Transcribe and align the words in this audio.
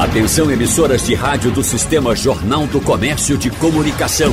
Atenção 0.00 0.50
emissoras 0.50 1.04
de 1.04 1.14
rádio 1.14 1.50
do 1.50 1.62
Sistema 1.62 2.16
Jornal 2.16 2.66
do 2.66 2.80
Comércio 2.80 3.36
de 3.36 3.50
Comunicação. 3.50 4.32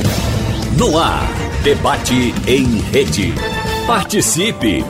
No 0.78 0.98
ar, 0.98 1.28
debate 1.62 2.32
em 2.46 2.64
rede. 2.90 3.34
Participe! 3.86 4.82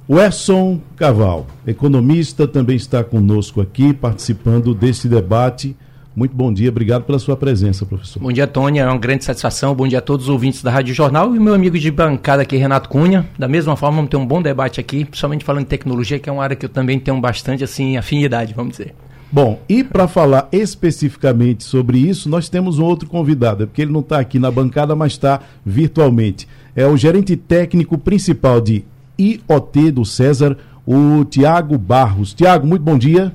O 0.06 0.20
Erson 0.20 0.80
Caval, 0.94 1.48
economista, 1.66 2.46
também 2.46 2.76
está 2.76 3.02
conosco 3.02 3.60
aqui, 3.60 3.92
participando 3.92 4.72
desse 4.72 5.08
debate. 5.08 5.76
Muito 6.14 6.36
bom 6.36 6.52
dia, 6.52 6.68
obrigado 6.68 7.04
pela 7.04 7.18
sua 7.18 7.36
presença, 7.36 7.86
professor. 7.86 8.20
Bom 8.20 8.32
dia, 8.32 8.46
Tônia, 8.46 8.82
é 8.82 8.86
uma 8.86 8.98
grande 8.98 9.24
satisfação. 9.24 9.74
Bom 9.74 9.86
dia 9.86 9.98
a 9.98 10.02
todos 10.02 10.26
os 10.26 10.28
ouvintes 10.28 10.60
da 10.60 10.70
Rádio 10.70 10.92
Jornal 10.92 11.34
e 11.36 11.38
meu 11.38 11.54
amigo 11.54 11.78
de 11.78 11.90
bancada 11.90 12.42
aqui, 12.42 12.56
Renato 12.56 12.88
Cunha. 12.88 13.28
Da 13.38 13.46
mesma 13.46 13.76
forma, 13.76 13.96
vamos 13.96 14.10
ter 14.10 14.16
um 14.16 14.26
bom 14.26 14.42
debate 14.42 14.80
aqui, 14.80 15.04
principalmente 15.04 15.44
falando 15.44 15.62
de 15.62 15.68
tecnologia, 15.68 16.18
que 16.18 16.28
é 16.28 16.32
uma 16.32 16.42
área 16.42 16.56
que 16.56 16.64
eu 16.64 16.68
também 16.68 16.98
tenho 16.98 17.20
bastante 17.20 17.62
assim 17.62 17.96
afinidade, 17.96 18.52
vamos 18.54 18.72
dizer. 18.72 18.92
Bom, 19.32 19.60
e 19.68 19.84
para 19.84 20.08
falar 20.08 20.48
especificamente 20.50 21.62
sobre 21.62 21.98
isso, 21.98 22.28
nós 22.28 22.48
temos 22.48 22.80
um 22.80 22.84
outro 22.84 23.08
convidado, 23.08 23.62
é 23.62 23.66
porque 23.66 23.82
ele 23.82 23.92
não 23.92 24.00
está 24.00 24.18
aqui 24.18 24.40
na 24.40 24.50
bancada, 24.50 24.96
mas 24.96 25.12
está 25.12 25.40
virtualmente. 25.64 26.48
É 26.74 26.84
o 26.84 26.96
gerente 26.96 27.36
técnico 27.36 27.96
principal 27.96 28.60
de 28.60 28.84
IoT 29.16 29.92
do 29.92 30.04
César, 30.04 30.56
o 30.84 31.24
Tiago 31.24 31.78
Barros. 31.78 32.34
Tiago, 32.34 32.66
muito 32.66 32.82
bom 32.82 32.98
dia. 32.98 33.32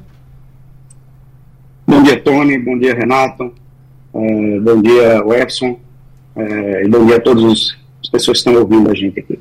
Bom 1.87 2.01
dia, 2.01 2.19
Tony. 2.19 2.57
Bom 2.57 2.77
dia, 2.77 2.95
Renato. 2.95 3.53
É, 4.13 4.59
bom 4.59 4.81
dia, 4.81 5.23
Webson. 5.23 5.79
É, 6.35 6.83
e 6.83 6.89
bom 6.89 7.05
dia 7.05 7.17
a 7.17 7.19
todas 7.19 7.77
as 8.01 8.09
pessoas 8.09 8.41
que 8.41 8.49
estão 8.49 8.61
ouvindo 8.61 8.89
a 8.89 8.93
gente 8.93 9.19
aqui. 9.19 9.39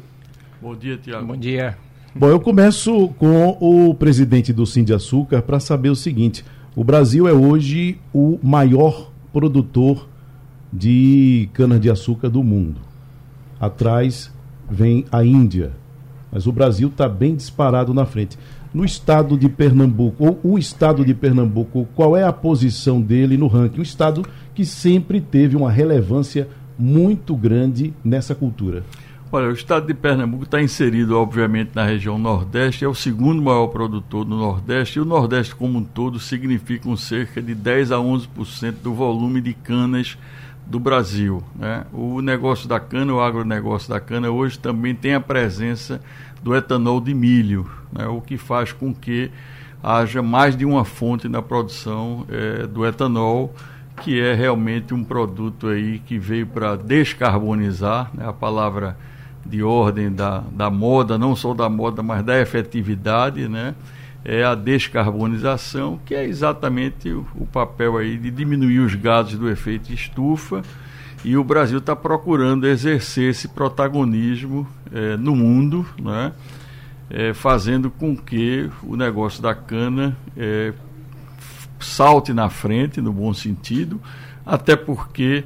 Bom 0.61 0.75
dia, 0.77 0.97
Tiago. 0.97 1.27
Bom 1.27 1.37
dia. 1.37 1.77
Bom, 2.15 2.29
eu 2.29 2.39
começo 2.39 3.09
com 3.19 3.57
o 3.61 3.95
presidente 3.95 4.53
do 4.53 4.67
Sim 4.67 4.85
de 4.85 4.93
Açúcar 4.93 5.43
para 5.43 5.59
saber 5.59 5.89
o 5.89 5.97
seguinte: 5.97 6.45
o 6.77 6.85
Brasil 6.85 7.27
é 7.27 7.33
hoje 7.33 7.99
o 8.13 8.39
maior 8.43 9.11
produtor 9.33 10.09
de 10.73 11.49
cana-de-açúcar 11.53 12.29
do 12.29 12.43
mundo. 12.43 12.81
Atrás 13.59 14.33
vem 14.71 15.05
a 15.11 15.25
Índia, 15.25 15.73
mas 16.31 16.47
o 16.47 16.53
Brasil 16.53 16.89
está 16.89 17.09
bem 17.09 17.35
disparado 17.35 17.95
na 17.95 18.05
frente. 18.05 18.39
No 18.75 18.85
estado 18.85 19.39
de 19.39 19.49
Pernambuco, 19.49 20.25
ou 20.25 20.41
o 20.43 20.59
estado 20.59 21.05
de 21.05 21.15
Pernambuco, 21.15 21.87
qual 21.95 22.17
é 22.17 22.25
a 22.25 22.33
posição 22.33 23.01
dele 23.01 23.37
no 23.37 23.47
ranking? 23.47 23.79
Um 23.79 23.83
estado 23.83 24.27
que 24.53 24.67
sempre 24.67 25.21
teve 25.21 25.57
uma 25.57 25.71
relevância 25.71 26.49
muito 26.77 27.37
grande 27.37 27.95
nessa 28.05 28.35
cultura. 28.35 28.83
Olha, 29.31 29.47
o 29.47 29.53
estado 29.53 29.87
de 29.87 29.95
Pernambuco 29.95 30.43
está 30.43 30.61
inserido, 30.61 31.17
obviamente, 31.17 31.71
na 31.73 31.85
região 31.85 32.19
Nordeste, 32.19 32.85
é 32.85 32.89
o 32.89 32.95
segundo 32.95 33.41
maior 33.41 33.69
produtor 33.69 34.25
do 34.25 34.37
Nordeste, 34.37 34.99
e 34.99 35.03
o 35.03 35.05
Nordeste 35.05 35.55
como 35.55 35.79
um 35.79 35.85
todo 35.85 36.19
significa 36.19 36.89
um 36.89 36.97
cerca 36.97 37.41
de 37.41 37.55
10 37.55 37.93
a 37.93 37.97
11% 37.99 38.75
do 38.83 38.93
volume 38.93 39.41
de 39.41 39.55
canas 39.55 40.19
do 40.67 40.81
Brasil. 40.81 41.43
Né? 41.55 41.85
O 41.93 42.21
negócio 42.21 42.69
da 42.69 42.81
cana, 42.81 43.15
o 43.15 43.21
agronegócio 43.21 43.89
da 43.89 44.01
cana, 44.01 44.31
hoje 44.31 44.59
também 44.59 44.95
tem 44.97 45.15
a 45.15 45.21
presença 45.21 46.01
do 46.45 46.55
etanol 46.55 47.01
de 47.01 47.15
milho, 47.15 47.69
né? 47.91 48.07
o 48.07 48.21
que 48.21 48.37
faz 48.37 48.71
com 48.71 48.95
que 48.95 49.31
haja 49.83 50.23
mais 50.23 50.57
de 50.57 50.65
uma 50.65 50.85
fonte 50.85 51.29
na 51.29 51.43
produção 51.43 52.27
é, 52.31 52.67
do 52.67 52.87
etanol 52.87 53.55
que 54.03 54.21
é 54.21 54.35
realmente 54.35 54.93
um 54.93 55.03
produto 55.03 55.69
aí 55.69 56.01
que 56.01 56.19
veio 56.19 56.47
para 56.47 56.77
descarbonizar, 56.77 58.11
né? 58.13 58.29
a 58.29 58.33
palavra 58.33 58.97
de 59.47 59.63
ordem 59.63 60.13
da, 60.13 60.43
da 60.53 60.71
moda, 60.71 61.17
não 61.17 61.35
só 61.35 61.55
da 61.55 61.69
moda, 61.69 62.03
mas 62.03 62.25
da 62.25 62.41
efetividade, 62.41 63.49
né? 63.49 63.75
é 64.25 64.43
a 64.43 64.55
descarbonização, 64.55 66.01
que 66.05 66.15
é 66.15 66.25
exatamente 66.25 67.11
o, 67.11 67.27
o, 67.37 67.47
papel 67.47 67.99
aí 67.99 68.17
de 68.17 68.31
diminuir 68.31 68.81
os 68.81 68.95
gases 68.95 69.39
do 69.39 69.51
efeito 69.51 69.93
estufa. 69.93 70.63
E 71.25 71.37
o 71.39 71.43
Brasil 71.43 71.79
está 71.79 71.97
procurando 71.97 72.67
exercer 72.67 73.31
esse 73.31 73.49
protagonismo 73.49 74.69
é, 74.93 75.17
no 75.17 75.35
mundo, 75.35 75.87
né? 75.99 76.33
É, 77.09 77.33
fazendo 77.33 77.91
com 77.91 78.15
que 78.17 78.71
o 78.83 78.95
negócio 78.95 79.43
da 79.43 79.55
cana 79.55 80.17
é, 80.37 80.75
salte 81.81 82.33
na 82.33 82.51
frente, 82.51 83.01
no 83.01 83.13
bom 83.13 83.33
sentido, 83.33 84.01
até 84.45 84.77
porque 84.77 85.45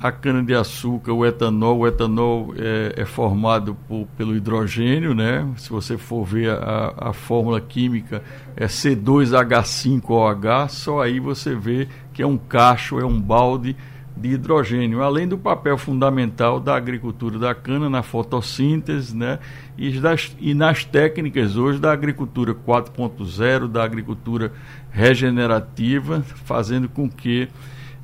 a 0.00 0.12
cana-de-açúcar, 0.12 1.12
o 1.12 1.26
etanol, 1.26 1.78
o 1.78 1.86
etanol 1.86 2.54
é, 2.56 3.00
é 3.00 3.04
formado 3.04 3.76
por, 3.88 4.06
pelo 4.16 4.36
hidrogênio, 4.36 5.14
né? 5.14 5.48
Se 5.56 5.70
você 5.70 5.98
for 5.98 6.24
ver 6.24 6.50
a, 6.50 6.94
a 6.96 7.12
fórmula 7.12 7.60
química, 7.60 8.22
é 8.56 8.66
C2H5OH, 8.66 10.68
só 10.68 11.02
aí 11.02 11.18
você 11.18 11.54
vê 11.54 11.88
que 12.12 12.22
é 12.22 12.26
um 12.26 12.38
cacho, 12.38 13.00
é 13.00 13.04
um 13.04 13.20
balde 13.20 13.76
de 14.16 14.30
hidrogênio, 14.30 15.02
além 15.02 15.28
do 15.28 15.36
papel 15.36 15.76
fundamental 15.76 16.58
da 16.58 16.74
agricultura 16.74 17.38
da 17.38 17.54
cana 17.54 17.90
na 17.90 18.02
fotossíntese, 18.02 19.14
né? 19.14 19.38
E, 19.76 20.00
das, 20.00 20.34
e 20.40 20.54
nas 20.54 20.84
técnicas 20.84 21.56
hoje 21.56 21.78
da 21.78 21.92
agricultura 21.92 22.54
4.0, 22.54 23.68
da 23.68 23.84
agricultura 23.84 24.52
regenerativa, 24.90 26.22
fazendo 26.44 26.88
com 26.88 27.08
que 27.10 27.48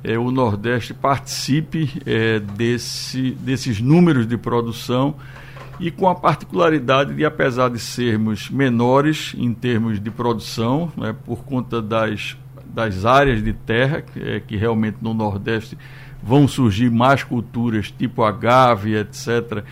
é, 0.03 0.17
o 0.19 0.29
Nordeste 0.29 0.93
participe 0.93 1.89
é, 2.05 2.39
desse, 2.39 3.31
desses 3.31 3.79
números 3.79 4.27
de 4.27 4.37
produção 4.37 5.15
e 5.79 5.89
com 5.89 6.07
a 6.07 6.13
particularidade 6.13 7.13
de, 7.13 7.25
apesar 7.25 7.69
de 7.69 7.79
sermos 7.79 8.49
menores 8.49 9.33
em 9.37 9.53
termos 9.53 9.99
de 9.99 10.11
produção, 10.11 10.91
né, 10.95 11.15
por 11.25 11.43
conta 11.43 11.81
das, 11.81 12.37
das 12.67 13.05
áreas 13.05 13.43
de 13.43 13.53
terra, 13.53 14.03
é, 14.15 14.39
que 14.39 14.55
realmente 14.55 14.97
no 15.01 15.13
Nordeste 15.13 15.77
vão 16.23 16.47
surgir 16.47 16.89
mais 16.89 17.23
culturas 17.23 17.91
tipo 17.91 18.23
agave, 18.23 18.95
etc., 18.95 19.63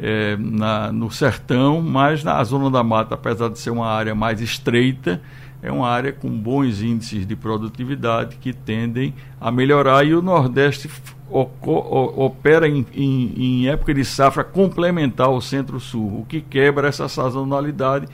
é, 0.00 0.36
na, 0.36 0.92
no 0.92 1.10
sertão, 1.10 1.82
mas 1.82 2.22
na 2.22 2.42
zona 2.44 2.70
da 2.70 2.84
mata, 2.84 3.16
apesar 3.16 3.48
de 3.48 3.58
ser 3.58 3.70
uma 3.70 3.88
área 3.88 4.14
mais 4.14 4.40
estreita, 4.40 5.20
é 5.60 5.72
uma 5.72 5.88
área 5.88 6.12
com 6.12 6.30
bons 6.30 6.80
índices 6.80 7.26
de 7.26 7.34
produtividade 7.34 8.36
que 8.36 8.52
tendem 8.52 9.12
a 9.40 9.50
melhorar 9.50 10.06
e 10.06 10.14
o 10.14 10.22
Nordeste 10.22 10.88
opera 11.30 12.68
em, 12.68 12.86
em, 12.94 13.32
em, 13.36 13.68
época 13.68 13.92
de 13.92 14.04
safra 14.04 14.44
complementar 14.44 15.26
ao 15.26 15.40
Centro-Sul, 15.40 16.20
o 16.20 16.24
que 16.26 16.40
quebra 16.40 16.88
essa 16.88 17.08
sazonalidade 17.08 18.06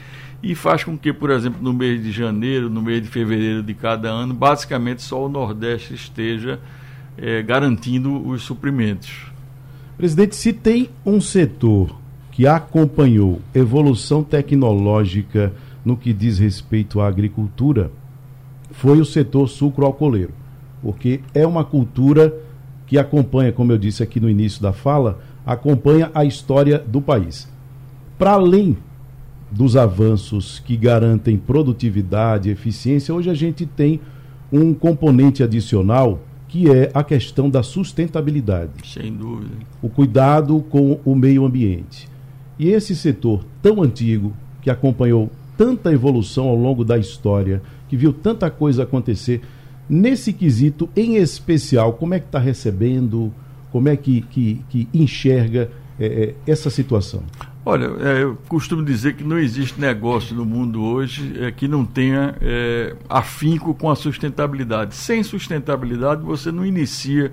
e 0.43 0.55
faz 0.55 0.83
com 0.83 0.97
que, 0.97 1.13
por 1.13 1.31
exemplo, 1.31 1.63
no 1.63 1.73
mês 1.73 2.03
de 2.03 2.11
janeiro, 2.11 2.69
no 2.69 2.83
mês 2.83 3.03
de 3.03 3.09
fevereiro 3.09 3.63
de 3.63 3.75
cada 3.75 4.09
ano, 4.09 4.35
basicamente 4.35 5.03
só 5.03 5.25
o 5.25 5.29
Nordeste 5.29 5.95
esteja 5.95 6.59
é, 7.17 7.43
garantindo 7.43 8.27
os 8.27 8.43
suprimentos. 8.43 9.33
Presidente, 9.97 10.35
se 10.35 10.53
tem 10.53 10.89
um 11.05 11.21
setor 11.21 11.97
que 12.31 12.47
acompanhou 12.47 13.41
evolução 13.55 14.25
tecnológica 14.25 15.53
no 15.85 15.97
que 15.97 16.13
diz 16.13 16.39
respeito 16.39 17.01
à 17.01 17.07
agricultura, 17.07 17.93
foi 18.73 19.01
o 19.01 19.05
setor 19.05 19.49
sucroalcooleiro, 19.49 20.33
porque 20.83 21.21
é 21.33 21.47
uma 21.47 21.65
cultura 21.65 22.35
que 22.87 22.99
acompanha, 22.99 23.53
como 23.53 23.71
eu 23.71 23.79
disse 23.79 24.03
aqui 24.03 24.19
no 24.19 24.29
início 24.29 24.61
da 24.61 24.73
fala, 24.73 25.21
acompanha 25.47 26.11
a 26.15 26.25
história 26.25 26.79
do 26.79 27.01
país. 27.01 27.49
Para 28.19 28.33
além 28.33 28.77
dos 29.51 29.77
avanços 29.77 30.59
que 30.59 30.77
garantem 30.77 31.37
produtividade, 31.37 32.51
eficiência, 32.51 33.15
hoje 33.15 33.31
a 33.31 33.35
gente 33.35 33.65
tem 33.65 34.01
um 34.53 34.75
componente 34.75 35.43
adicional 35.43 36.21
que 36.55 36.71
é 36.71 36.89
a 36.95 37.03
questão 37.03 37.51
da 37.51 37.65
sustentabilidade. 37.65 38.71
Sem 38.85 39.13
dúvida. 39.13 39.57
O 39.83 39.89
cuidado 39.89 40.65
com 40.71 41.01
o 41.05 41.13
meio 41.13 41.45
ambiente. 41.45 42.09
E 42.57 42.69
esse 42.69 42.95
setor 42.95 43.45
tão 43.61 43.83
antigo, 43.83 44.33
que 44.63 44.71
acompanhou 44.71 45.33
tanta 45.59 45.93
evolução 45.93 46.47
ao 46.47 46.55
longo 46.55 46.85
da 46.85 46.97
história, 46.97 47.61
que 47.89 47.97
viu 47.97 48.13
tanta 48.13 48.49
coisa 48.53 48.85
acontecer, 48.85 49.41
nesse 49.89 50.33
quesito 50.33 50.89
em 50.95 51.17
especial, 51.17 51.95
como 51.95 52.15
é 52.15 52.21
que 52.21 52.27
está 52.27 52.39
recebendo, 52.39 53.35
como 53.73 53.89
é 53.89 53.97
que, 53.97 54.21
que, 54.21 54.61
que 54.71 54.89
enxerga 54.95 55.73
é, 55.99 56.07
é, 56.07 56.35
essa 56.51 56.71
situação? 56.71 57.23
Olha, 57.65 57.87
é, 58.01 58.23
eu 58.25 58.37
costumo 58.49 58.85
dizer 58.85 59.15
que 59.15 59.25
não 59.25 59.39
existe 59.39 59.81
negócio 59.81 60.35
no 60.35 60.45
mundo 60.45 60.83
hoje 60.83 61.35
é, 61.41 61.51
que 61.51 61.69
não 61.69 61.85
tenha 61.85 62.35
afinco 63.09 63.75
com 63.75 63.91
a 63.91 63.97
sustentabilidade. 63.97 64.95
Sem 64.95 65.23
sustentabilidade, 65.23 66.23
você 66.23 66.51
não 66.51 66.67
inicia 66.67 67.33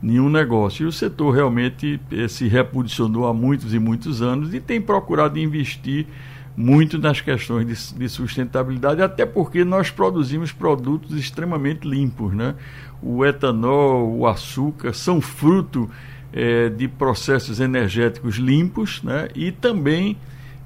nenhum 0.00 0.28
negócio. 0.28 0.84
E 0.84 0.86
o 0.86 0.92
setor 0.92 1.32
realmente 1.32 2.00
se 2.28 2.48
reposicionou 2.48 3.26
há 3.26 3.34
muitos 3.34 3.74
e 3.74 3.78
muitos 3.78 4.22
anos 4.22 4.54
e 4.54 4.60
tem 4.60 4.80
procurado 4.80 5.38
investir 5.38 6.06
muito 6.56 6.98
nas 6.98 7.20
questões 7.20 7.64
de, 7.64 7.98
de, 7.98 8.08
sustentabilidade, 8.08 9.00
até 9.00 9.24
porque 9.24 9.64
nós 9.64 9.92
produzimos 9.92 10.50
produtos 10.50 11.16
extremamente 11.16 11.86
limpos. 11.86 12.34
Né? 12.34 12.56
O 13.00 13.24
etanol, 13.24 14.12
o 14.12 14.26
açúcar 14.26 14.92
são 14.92 15.20
fruto 15.20 15.88
é, 16.32 16.68
de 16.68 16.88
processos 16.88 17.60
energéticos 17.60 18.36
limpos 18.36 19.02
né, 19.02 19.28
e 19.34 19.50
também 19.50 20.16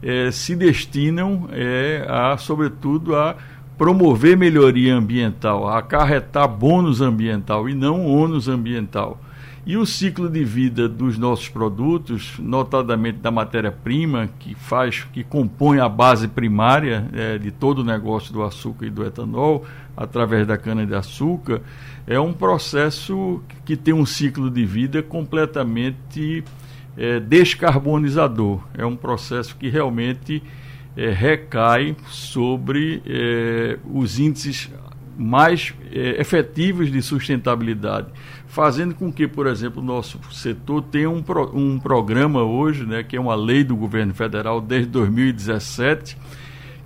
é, 0.02 0.30
se 0.30 0.56
destinam 0.56 1.48
é, 1.52 2.04
a, 2.08 2.36
sobretudo, 2.36 3.14
a 3.14 3.36
promover 3.78 4.36
melhoria 4.36 4.94
ambiental, 4.94 5.68
a 5.68 5.78
acarretar 5.78 6.48
bônus 6.48 7.00
ambiental 7.00 7.68
e 7.68 7.74
não 7.74 8.06
ônus 8.06 8.48
ambiental. 8.48 9.20
E 9.64 9.76
o 9.76 9.86
ciclo 9.86 10.28
de 10.28 10.42
vida 10.42 10.88
dos 10.88 11.16
nossos 11.16 11.48
produtos, 11.48 12.32
notadamente 12.40 13.18
da 13.18 13.30
matéria-prima, 13.30 14.28
que 14.40 14.56
faz, 14.56 15.06
que 15.12 15.22
compõe 15.22 15.78
a 15.78 15.88
base 15.88 16.26
primária 16.26 17.08
é, 17.12 17.38
de 17.38 17.52
todo 17.52 17.78
o 17.78 17.84
negócio 17.84 18.32
do 18.32 18.42
açúcar 18.42 18.86
e 18.86 18.90
do 18.90 19.04
etanol, 19.06 19.64
através 19.96 20.48
da 20.48 20.58
cana-de-açúcar, 20.58 21.60
é 22.12 22.20
um 22.20 22.32
processo 22.32 23.42
que 23.64 23.76
tem 23.76 23.94
um 23.94 24.06
ciclo 24.06 24.50
de 24.50 24.64
vida 24.64 25.02
completamente 25.02 26.44
é, 26.96 27.20
descarbonizador. 27.20 28.60
É 28.76 28.84
um 28.84 28.96
processo 28.96 29.56
que 29.56 29.68
realmente 29.68 30.42
é, 30.96 31.10
recai 31.10 31.96
sobre 32.08 33.02
é, 33.06 33.78
os 33.92 34.18
índices 34.18 34.70
mais 35.16 35.74
é, 35.90 36.20
efetivos 36.20 36.90
de 36.90 37.02
sustentabilidade 37.02 38.08
fazendo 38.52 38.94
com 38.94 39.10
que, 39.10 39.26
por 39.26 39.46
exemplo, 39.46 39.82
o 39.82 39.84
nosso 39.84 40.20
setor 40.30 40.82
tenha 40.82 41.08
um, 41.08 41.22
pro, 41.22 41.56
um 41.56 41.78
programa 41.78 42.42
hoje, 42.42 42.84
né, 42.84 43.02
que 43.02 43.16
é 43.16 43.20
uma 43.20 43.34
lei 43.34 43.64
do 43.64 43.74
governo 43.74 44.12
federal 44.12 44.60
desde 44.60 44.90
2017, 44.90 46.18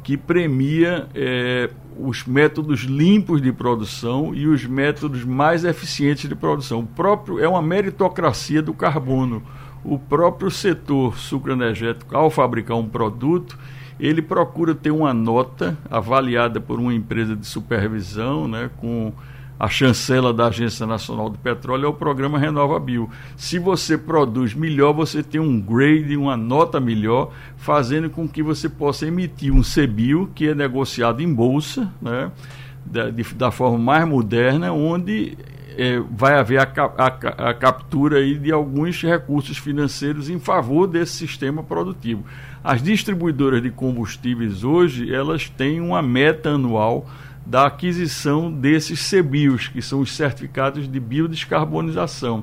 que 0.06 0.16
premia 0.16 1.08
é, 1.16 1.68
os 1.98 2.24
métodos 2.24 2.82
limpos 2.82 3.42
de 3.42 3.50
produção 3.50 4.32
e 4.32 4.46
os 4.46 4.64
métodos 4.64 5.24
mais 5.24 5.64
eficientes 5.64 6.28
de 6.28 6.34
produção. 6.36 6.78
O 6.78 6.86
próprio 6.86 7.40
é 7.40 7.48
uma 7.48 7.60
meritocracia 7.60 8.62
do 8.62 8.72
carbono. 8.72 9.42
O 9.82 9.98
próprio 9.98 10.48
setor 10.48 11.18
sucroenergético, 11.18 12.16
ao 12.16 12.30
fabricar 12.30 12.76
um 12.76 12.88
produto, 12.88 13.58
ele 13.98 14.22
procura 14.22 14.76
ter 14.76 14.92
uma 14.92 15.12
nota 15.12 15.76
avaliada 15.90 16.60
por 16.60 16.78
uma 16.78 16.94
empresa 16.94 17.34
de 17.34 17.44
supervisão, 17.44 18.46
né, 18.46 18.70
com 18.76 19.12
a 19.58 19.68
chancela 19.68 20.32
da 20.32 20.48
Agência 20.48 20.86
Nacional 20.86 21.30
do 21.30 21.38
Petróleo 21.38 21.86
é 21.86 21.88
o 21.88 21.94
programa 21.94 22.38
Renova 22.38 22.78
Bio. 22.78 23.10
Se 23.36 23.58
você 23.58 23.96
produz 23.96 24.54
melhor, 24.54 24.92
você 24.92 25.22
tem 25.22 25.40
um 25.40 25.58
grade, 25.58 26.16
uma 26.16 26.36
nota 26.36 26.78
melhor, 26.78 27.32
fazendo 27.56 28.10
com 28.10 28.28
que 28.28 28.42
você 28.42 28.68
possa 28.68 29.06
emitir 29.06 29.52
um 29.52 29.62
CBIO, 29.62 30.30
que 30.34 30.48
é 30.48 30.54
negociado 30.54 31.22
em 31.22 31.32
bolsa, 31.32 31.90
né, 32.02 32.30
da, 32.84 33.08
de, 33.08 33.22
da 33.34 33.50
forma 33.50 33.78
mais 33.78 34.06
moderna, 34.06 34.72
onde 34.72 35.36
é, 35.76 36.00
vai 36.10 36.38
haver 36.38 36.58
a, 36.58 36.68
a, 36.98 37.50
a, 37.50 37.54
captura 37.54 38.22
de 38.38 38.52
alguns 38.52 39.02
recursos 39.02 39.58
financeiros 39.58 40.28
em 40.28 40.38
favor 40.38 40.86
desse 40.86 41.12
sistema 41.12 41.62
produtivo. 41.62 42.24
As 42.62 42.82
distribuidoras 42.82 43.62
de 43.62 43.70
combustíveis 43.70 44.64
hoje, 44.64 45.14
elas 45.14 45.48
têm 45.48 45.80
uma 45.80 46.02
meta 46.02 46.50
anual 46.50 47.06
da 47.46 47.66
aquisição 47.66 48.50
desses 48.50 49.08
CBIOS, 49.08 49.68
que 49.68 49.80
são 49.80 50.00
os 50.00 50.12
certificados 50.12 50.90
de 50.90 50.98
biodescarbonização. 50.98 52.42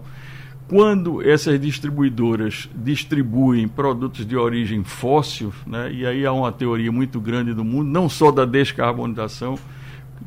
Quando 0.67 1.21
essas 1.21 1.59
distribuidoras 1.59 2.69
distribuem 2.73 3.67
produtos 3.67 4.25
de 4.25 4.37
origem 4.37 4.81
fóssil, 4.83 5.53
né, 5.67 5.91
e 5.91 6.05
aí 6.05 6.25
há 6.25 6.31
uma 6.31 6.53
teoria 6.53 6.91
muito 6.91 7.19
grande 7.19 7.53
do 7.53 7.65
mundo, 7.65 7.89
não 7.89 8.07
só 8.07 8.31
da 8.31 8.45
descarbonização, 8.45 9.59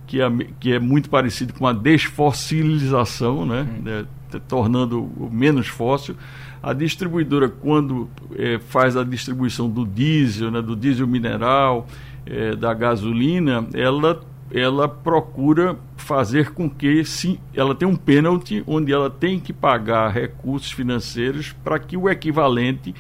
que 0.07 0.21
é, 0.21 0.31
que 0.61 0.75
é 0.75 0.79
muito 0.79 1.09
parecido 1.09 1.55
com 1.55 1.67
a 1.67 1.73
desfossilização, 1.73 3.47
né, 3.47 3.67
né 3.83 4.05
tornando 4.47 5.11
menos 5.33 5.69
fóssil. 5.69 6.15
A 6.63 6.75
distribuidora, 6.75 7.49
quando 7.49 8.11
é, 8.37 8.59
faz 8.59 8.95
a 8.95 9.03
distribuição 9.03 9.71
do 9.71 9.87
diesel, 9.87 10.51
né, 10.51 10.61
do 10.61 10.77
diesel 10.77 11.07
mineral, 11.07 11.87
é, 12.27 12.55
da 12.55 12.75
gasolina, 12.75 13.67
ela 13.73 14.21
ela 14.51 14.89
procura 14.89 15.77
fazer 15.97 16.53
com 16.53 16.69
que 16.71 17.05
sim, 17.05 17.39
ela 17.55 17.75
tenha 17.75 17.91
um 17.91 17.97
pênalti 17.97 18.63
onde 18.67 18.93
ela 18.93 19.11
tem 19.11 19.41
que 19.41 19.53
pagar 19.53 20.13
recursos 20.13 20.71
financeiros 20.71 21.55
para 21.65 21.79
que 21.79 21.97
o 21.97 22.09
equivalente 22.09 22.95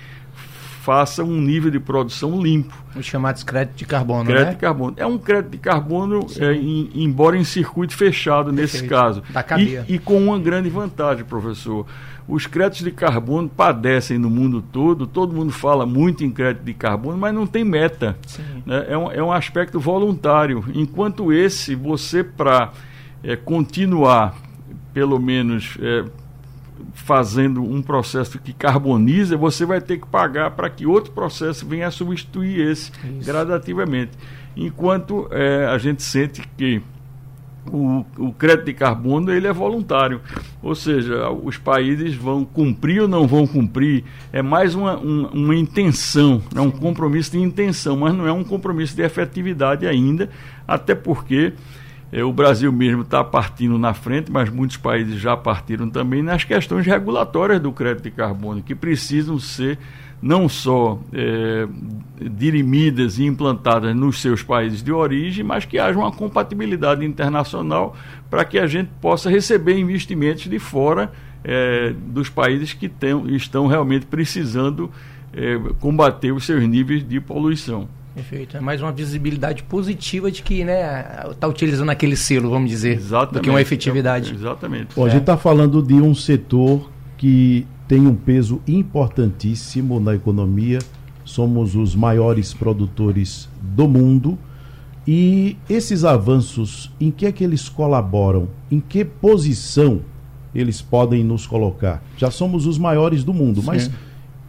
faça 0.86 1.24
um 1.24 1.40
nível 1.40 1.68
de 1.68 1.80
produção 1.80 2.40
limpo. 2.40 2.72
Os 2.94 3.04
chamados 3.04 3.42
créditos 3.42 3.76
de 3.76 3.84
carbono, 3.84 4.24
crédito 4.24 4.46
né? 4.46 4.52
de 4.52 4.56
carbono. 4.60 4.94
É 4.96 5.04
um 5.04 5.18
crédito 5.18 5.50
de 5.50 5.58
carbono, 5.58 6.24
é, 6.38 6.52
em, 6.52 6.88
embora 6.94 7.36
em 7.36 7.42
circuito 7.42 7.92
fechado 7.92 8.52
Perfeito. 8.52 8.72
nesse 8.72 8.86
caso. 8.86 9.20
Da 9.30 9.44
e, 9.58 9.94
e 9.94 9.98
com 9.98 10.16
uma 10.16 10.38
grande 10.38 10.68
vantagem, 10.68 11.24
professor. 11.24 11.84
Os 12.28 12.46
créditos 12.46 12.84
de 12.84 12.92
carbono 12.92 13.48
padecem 13.48 14.16
no 14.16 14.30
mundo 14.30 14.62
todo, 14.62 15.08
todo 15.08 15.34
mundo 15.34 15.50
fala 15.50 15.84
muito 15.84 16.22
em 16.22 16.30
crédito 16.30 16.62
de 16.62 16.72
carbono, 16.72 17.18
mas 17.18 17.34
não 17.34 17.48
tem 17.48 17.64
meta. 17.64 18.16
Né? 18.64 18.86
É, 18.88 18.96
um, 18.96 19.10
é 19.10 19.20
um 19.20 19.32
aspecto 19.32 19.80
voluntário. 19.80 20.64
Enquanto 20.72 21.32
esse, 21.32 21.74
você, 21.74 22.22
para 22.22 22.70
é, 23.24 23.34
continuar, 23.34 24.36
pelo 24.94 25.18
menos. 25.18 25.76
É, 25.82 26.04
fazendo 26.94 27.62
um 27.62 27.82
processo 27.82 28.38
que 28.38 28.52
carboniza, 28.52 29.36
você 29.36 29.64
vai 29.64 29.80
ter 29.80 29.98
que 29.98 30.06
pagar 30.06 30.52
para 30.52 30.68
que 30.68 30.86
outro 30.86 31.12
processo 31.12 31.66
venha 31.66 31.88
a 31.88 31.90
substituir 31.90 32.60
esse 32.60 32.90
Isso. 32.90 33.24
gradativamente. 33.24 34.12
Enquanto 34.56 35.28
é, 35.30 35.66
a 35.66 35.78
gente 35.78 36.02
sente 36.02 36.42
que 36.56 36.82
o, 37.70 38.04
o, 38.16 38.32
crédito 38.32 38.66
de 38.66 38.74
carbono 38.74 39.32
ele 39.32 39.46
é 39.46 39.52
voluntário, 39.52 40.20
ou 40.62 40.74
seja, 40.74 41.30
os 41.30 41.58
países 41.58 42.14
vão 42.14 42.44
cumprir 42.44 43.02
ou 43.02 43.08
não 43.08 43.26
vão 43.26 43.46
cumprir, 43.46 44.04
é 44.32 44.40
mais 44.40 44.74
uma, 44.74 44.96
uma, 44.96 45.28
uma 45.30 45.54
intenção, 45.54 46.42
é 46.54 46.60
um 46.60 46.70
compromisso 46.70 47.32
de 47.32 47.38
intenção, 47.38 47.96
mas 47.96 48.14
não 48.14 48.26
é 48.26 48.32
um 48.32 48.44
compromisso 48.44 48.94
de 48.94 49.02
efetividade 49.02 49.86
ainda, 49.86 50.30
até 50.66 50.94
porque 50.94 51.52
o 52.12 52.32
Brasil 52.32 52.72
mesmo 52.72 53.02
está 53.02 53.22
partindo 53.24 53.78
na 53.78 53.92
frente, 53.92 54.30
mas 54.30 54.48
muitos 54.48 54.76
países 54.76 55.20
já 55.20 55.36
partiram 55.36 55.90
também 55.90 56.22
nas 56.22 56.44
questões 56.44 56.86
regulatórias 56.86 57.60
do 57.60 57.72
crédito 57.72 58.04
de 58.04 58.10
carbono, 58.12 58.62
que 58.62 58.74
precisam 58.74 59.38
ser 59.38 59.78
não 60.22 60.48
só 60.48 60.98
é, 61.12 61.66
dirimidas 62.20 63.18
e 63.18 63.24
implantadas 63.24 63.94
nos 63.94 64.20
seus 64.20 64.42
países 64.42 64.82
de 64.82 64.92
origem, 64.92 65.44
mas 65.44 65.64
que 65.64 65.78
haja 65.78 65.98
uma 65.98 66.10
compatibilidade 66.10 67.04
internacional 67.04 67.94
para 68.30 68.44
que 68.44 68.58
a 68.58 68.66
gente 68.66 68.90
possa 69.00 69.28
receber 69.28 69.78
investimentos 69.78 70.44
de 70.44 70.58
fora 70.58 71.12
é, 71.44 71.92
dos 71.92 72.28
países 72.28 72.72
que 72.72 72.88
tem, 72.88 73.34
estão 73.34 73.66
realmente 73.66 74.06
precisando 74.06 74.90
é, 75.32 75.58
combater 75.80 76.32
os 76.32 76.44
seus 76.44 76.66
níveis 76.66 77.06
de 77.06 77.20
poluição. 77.20 77.88
Perfeito. 78.16 78.56
É 78.56 78.60
mais 78.60 78.80
uma 78.80 78.90
visibilidade 78.90 79.62
positiva 79.62 80.30
de 80.30 80.42
que 80.42 80.64
né, 80.64 81.04
está 81.30 81.46
utilizando 81.46 81.90
aquele 81.90 82.16
selo, 82.16 82.48
vamos 82.48 82.70
dizer, 82.70 82.96
exatamente. 82.96 83.34
do 83.34 83.40
que 83.42 83.50
uma 83.50 83.60
efetividade. 83.60 84.32
É, 84.32 84.34
exatamente. 84.34 84.88
Bom, 84.96 85.04
a 85.04 85.10
gente 85.10 85.20
está 85.20 85.36
falando 85.36 85.82
de 85.82 85.92
um 85.92 86.14
setor 86.14 86.90
que 87.18 87.66
tem 87.86 88.06
um 88.06 88.14
peso 88.14 88.62
importantíssimo 88.66 90.00
na 90.00 90.14
economia. 90.14 90.78
Somos 91.26 91.76
os 91.76 91.94
maiores 91.94 92.54
produtores 92.54 93.50
do 93.60 93.86
mundo. 93.86 94.38
E 95.06 95.58
esses 95.68 96.02
avanços, 96.02 96.90
em 96.98 97.10
que 97.10 97.26
é 97.26 97.32
que 97.32 97.44
eles 97.44 97.68
colaboram? 97.68 98.48
Em 98.70 98.80
que 98.80 99.04
posição 99.04 100.00
eles 100.54 100.80
podem 100.80 101.22
nos 101.22 101.46
colocar? 101.46 102.02
Já 102.16 102.30
somos 102.30 102.66
os 102.66 102.78
maiores 102.78 103.22
do 103.22 103.34
mundo, 103.34 103.60
Sim. 103.60 103.66
mas 103.66 103.90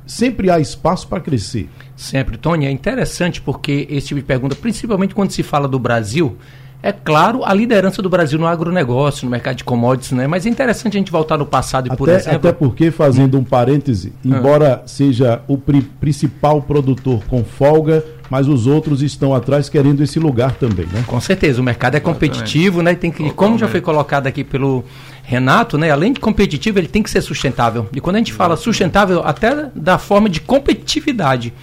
sempre 0.07 0.49
há 0.49 0.59
espaço 0.59 1.07
para 1.07 1.19
crescer. 1.19 1.69
Sempre, 1.95 2.37
Tony, 2.37 2.65
é 2.65 2.71
interessante 2.71 3.41
porque 3.41 3.85
esse 3.89 4.07
tipo 4.07 4.19
de 4.19 4.25
pergunta, 4.25 4.55
principalmente 4.55 5.13
quando 5.13 5.31
se 5.31 5.43
fala 5.43 5.67
do 5.67 5.77
Brasil, 5.77 6.37
é 6.81 6.91
claro 6.91 7.43
a 7.43 7.53
liderança 7.53 8.01
do 8.01 8.09
Brasil 8.09 8.37
no 8.37 8.45
agronegócio, 8.45 9.25
no 9.25 9.31
mercado 9.31 9.57
de 9.57 9.63
commodities, 9.63 10.11
né? 10.11 10.27
Mas 10.27 10.45
é 10.45 10.49
interessante 10.49 10.95
a 10.95 10.99
gente 10.99 11.11
voltar 11.11 11.37
no 11.37 11.45
passado 11.45 11.87
e, 11.87 11.89
até, 11.89 11.97
por 11.97 12.09
exemplo. 12.09 12.37
Até 12.37 12.53
porque, 12.53 12.91
fazendo 12.91 13.37
um 13.37 13.43
parêntese, 13.43 14.13
embora 14.23 14.81
ah. 14.83 14.87
seja 14.87 15.41
o 15.47 15.57
pri 15.57 15.81
principal 15.81 16.61
produtor 16.61 17.23
com 17.27 17.43
folga, 17.43 18.03
mas 18.29 18.47
os 18.47 18.67
outros 18.67 19.01
estão 19.01 19.33
atrás 19.33 19.69
querendo 19.69 20.03
esse 20.03 20.19
lugar 20.19 20.51
também, 20.53 20.85
né? 20.85 21.03
Com 21.07 21.19
certeza, 21.19 21.61
o 21.61 21.63
mercado 21.63 21.95
é 21.95 21.99
competitivo, 21.99 22.81
né? 22.81 22.93
Tem 22.93 23.09
que, 23.09 23.31
como 23.31 23.57
já 23.57 23.67
foi 23.67 23.81
colocado 23.81 24.27
aqui 24.27 24.43
pelo 24.43 24.83
Renato, 25.29 25.77
né? 25.77 25.91
Além 25.91 26.13
de 26.13 26.21
competitivo, 26.21 26.79
ele 26.79 26.87
tem 26.87 27.03
que 27.03 27.09
ser 27.09 27.19
sustentável. 27.19 27.89
E 27.91 27.99
quando 27.99 28.15
a 28.15 28.19
gente 28.19 28.31
fala 28.31 28.55
sustentável, 28.55 29.21
até 29.25 29.69
da 29.75 29.97
forma 29.97 30.29
de 30.29 30.39
competitividade. 30.39 31.53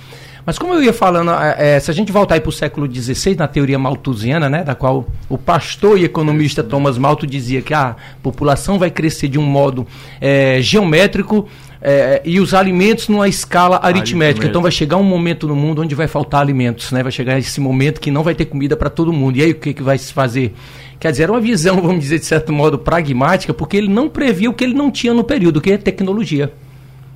Mas 0.45 0.59
como 0.59 0.75
eu 0.75 0.83
ia 0.83 0.93
falando, 0.93 1.31
é, 1.31 1.81
se 1.81 1.91
a 1.91 1.95
gente 1.95 2.13
voltar 2.13 2.39
para 2.39 2.49
o 2.51 2.53
século 2.53 2.87
XVI, 2.87 3.35
na 3.37 3.49
teoria 3.49 3.79
malthusiana, 3.79 4.51
né, 4.51 4.63
da 4.63 4.75
qual 4.75 5.07
o 5.31 5.39
pastor 5.39 5.99
e 5.99 6.05
economista 6.05 6.63
Thomas 6.63 6.99
Malthus 6.99 7.31
dizia 7.31 7.63
que 7.63 7.73
a 7.73 7.97
população 8.23 8.79
vai 8.79 8.91
crescer 8.91 9.29
de 9.29 9.39
um 9.39 9.43
modo 9.43 9.87
é, 10.21 10.59
geométrico 10.61 11.49
é, 11.87 12.23
e 12.25 12.41
os 12.41 12.55
alimentos 12.55 13.09
numa 13.09 13.29
escala 13.29 13.77
aritmética. 13.77 13.99
aritmética. 14.01 14.47
Então 14.47 14.63
vai 14.63 14.73
chegar 14.73 14.97
um 14.97 15.03
momento 15.03 15.47
no 15.47 15.55
mundo 15.55 15.83
onde 15.83 15.95
vai 15.95 16.09
faltar 16.09 16.41
alimentos, 16.41 16.91
né? 16.91 17.03
Vai 17.03 17.13
chegar 17.13 17.39
esse 17.39 17.61
momento 17.61 18.01
que 18.01 18.11
não 18.11 18.23
vai 18.23 18.35
ter 18.35 18.47
comida 18.47 18.75
para 18.75 18.89
todo 18.89 19.13
mundo. 19.13 19.37
E 19.37 19.43
aí 19.43 19.51
o 19.51 19.55
que, 19.55 19.75
que 19.75 19.83
vai 19.83 19.99
se 19.99 20.11
fazer? 20.11 20.55
Quer 20.99 21.11
dizer, 21.11 21.25
era 21.25 21.33
uma 21.33 21.41
visão, 21.43 21.77
vamos 21.83 22.01
dizer, 22.01 22.19
de 22.19 22.25
certo 22.25 22.51
modo, 22.55 22.79
pragmática, 22.79 23.53
porque 23.53 23.77
ele 23.77 23.89
não 23.89 24.09
previa 24.09 24.49
o 24.49 24.55
que 24.55 24.65
ele 24.65 24.73
não 24.73 24.91
tinha 24.91 25.13
no 25.13 25.23
período, 25.23 25.61
que 25.61 25.73
é 25.73 25.77
tecnologia. 25.77 26.51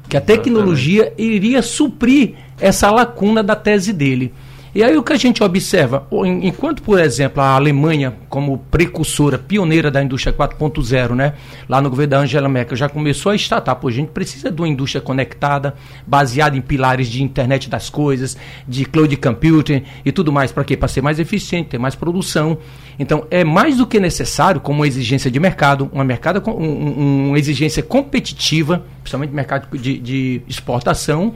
Que 0.06 0.18
a 0.18 0.20
tecnologia 0.20 1.14
iria 1.16 1.62
suprir 1.62 2.34
essa 2.60 2.90
lacuna 2.90 3.42
da 3.42 3.56
tese 3.56 3.92
dele. 3.92 4.34
E 4.74 4.82
aí 4.84 4.96
o 4.96 5.02
que 5.02 5.12
a 5.12 5.16
gente 5.16 5.42
observa, 5.42 6.06
enquanto, 6.42 6.82
por 6.82 7.00
exemplo, 7.00 7.42
a 7.42 7.54
Alemanha, 7.54 8.14
como 8.28 8.58
precursora, 8.70 9.38
pioneira 9.38 9.90
da 9.90 10.02
indústria 10.02 10.32
4.0, 10.32 11.14
né, 11.14 11.34
lá 11.68 11.80
no 11.80 11.88
governo 11.88 12.10
da 12.10 12.18
Angela 12.18 12.48
Merkel, 12.48 12.76
já 12.76 12.88
começou 12.88 13.32
a 13.32 13.34
estatar, 13.34 13.74
pô, 13.76 13.88
a 13.88 13.92
gente 13.92 14.08
precisa 14.08 14.50
de 14.50 14.60
uma 14.60 14.68
indústria 14.68 15.00
conectada, 15.00 15.74
baseada 16.06 16.56
em 16.56 16.60
pilares 16.60 17.08
de 17.08 17.22
internet 17.22 17.70
das 17.70 17.88
coisas, 17.88 18.36
de 18.66 18.84
cloud 18.84 19.16
computing 19.16 19.82
e 20.04 20.12
tudo 20.12 20.30
mais, 20.30 20.52
para 20.52 20.64
quê? 20.64 20.76
Para 20.76 20.88
ser 20.88 21.00
mais 21.00 21.18
eficiente, 21.18 21.70
ter 21.70 21.78
mais 21.78 21.94
produção. 21.94 22.58
Então, 22.98 23.26
é 23.30 23.44
mais 23.44 23.78
do 23.78 23.86
que 23.86 23.98
necessário, 23.98 24.60
como 24.60 24.80
uma 24.80 24.86
exigência 24.86 25.30
de 25.30 25.40
mercado, 25.40 25.88
uma, 25.92 26.04
mercado, 26.04 26.42
um, 26.50 27.28
uma 27.28 27.38
exigência 27.38 27.82
competitiva, 27.82 28.84
principalmente 29.02 29.32
mercado 29.32 29.78
de, 29.78 29.98
de 29.98 30.42
exportação, 30.46 31.34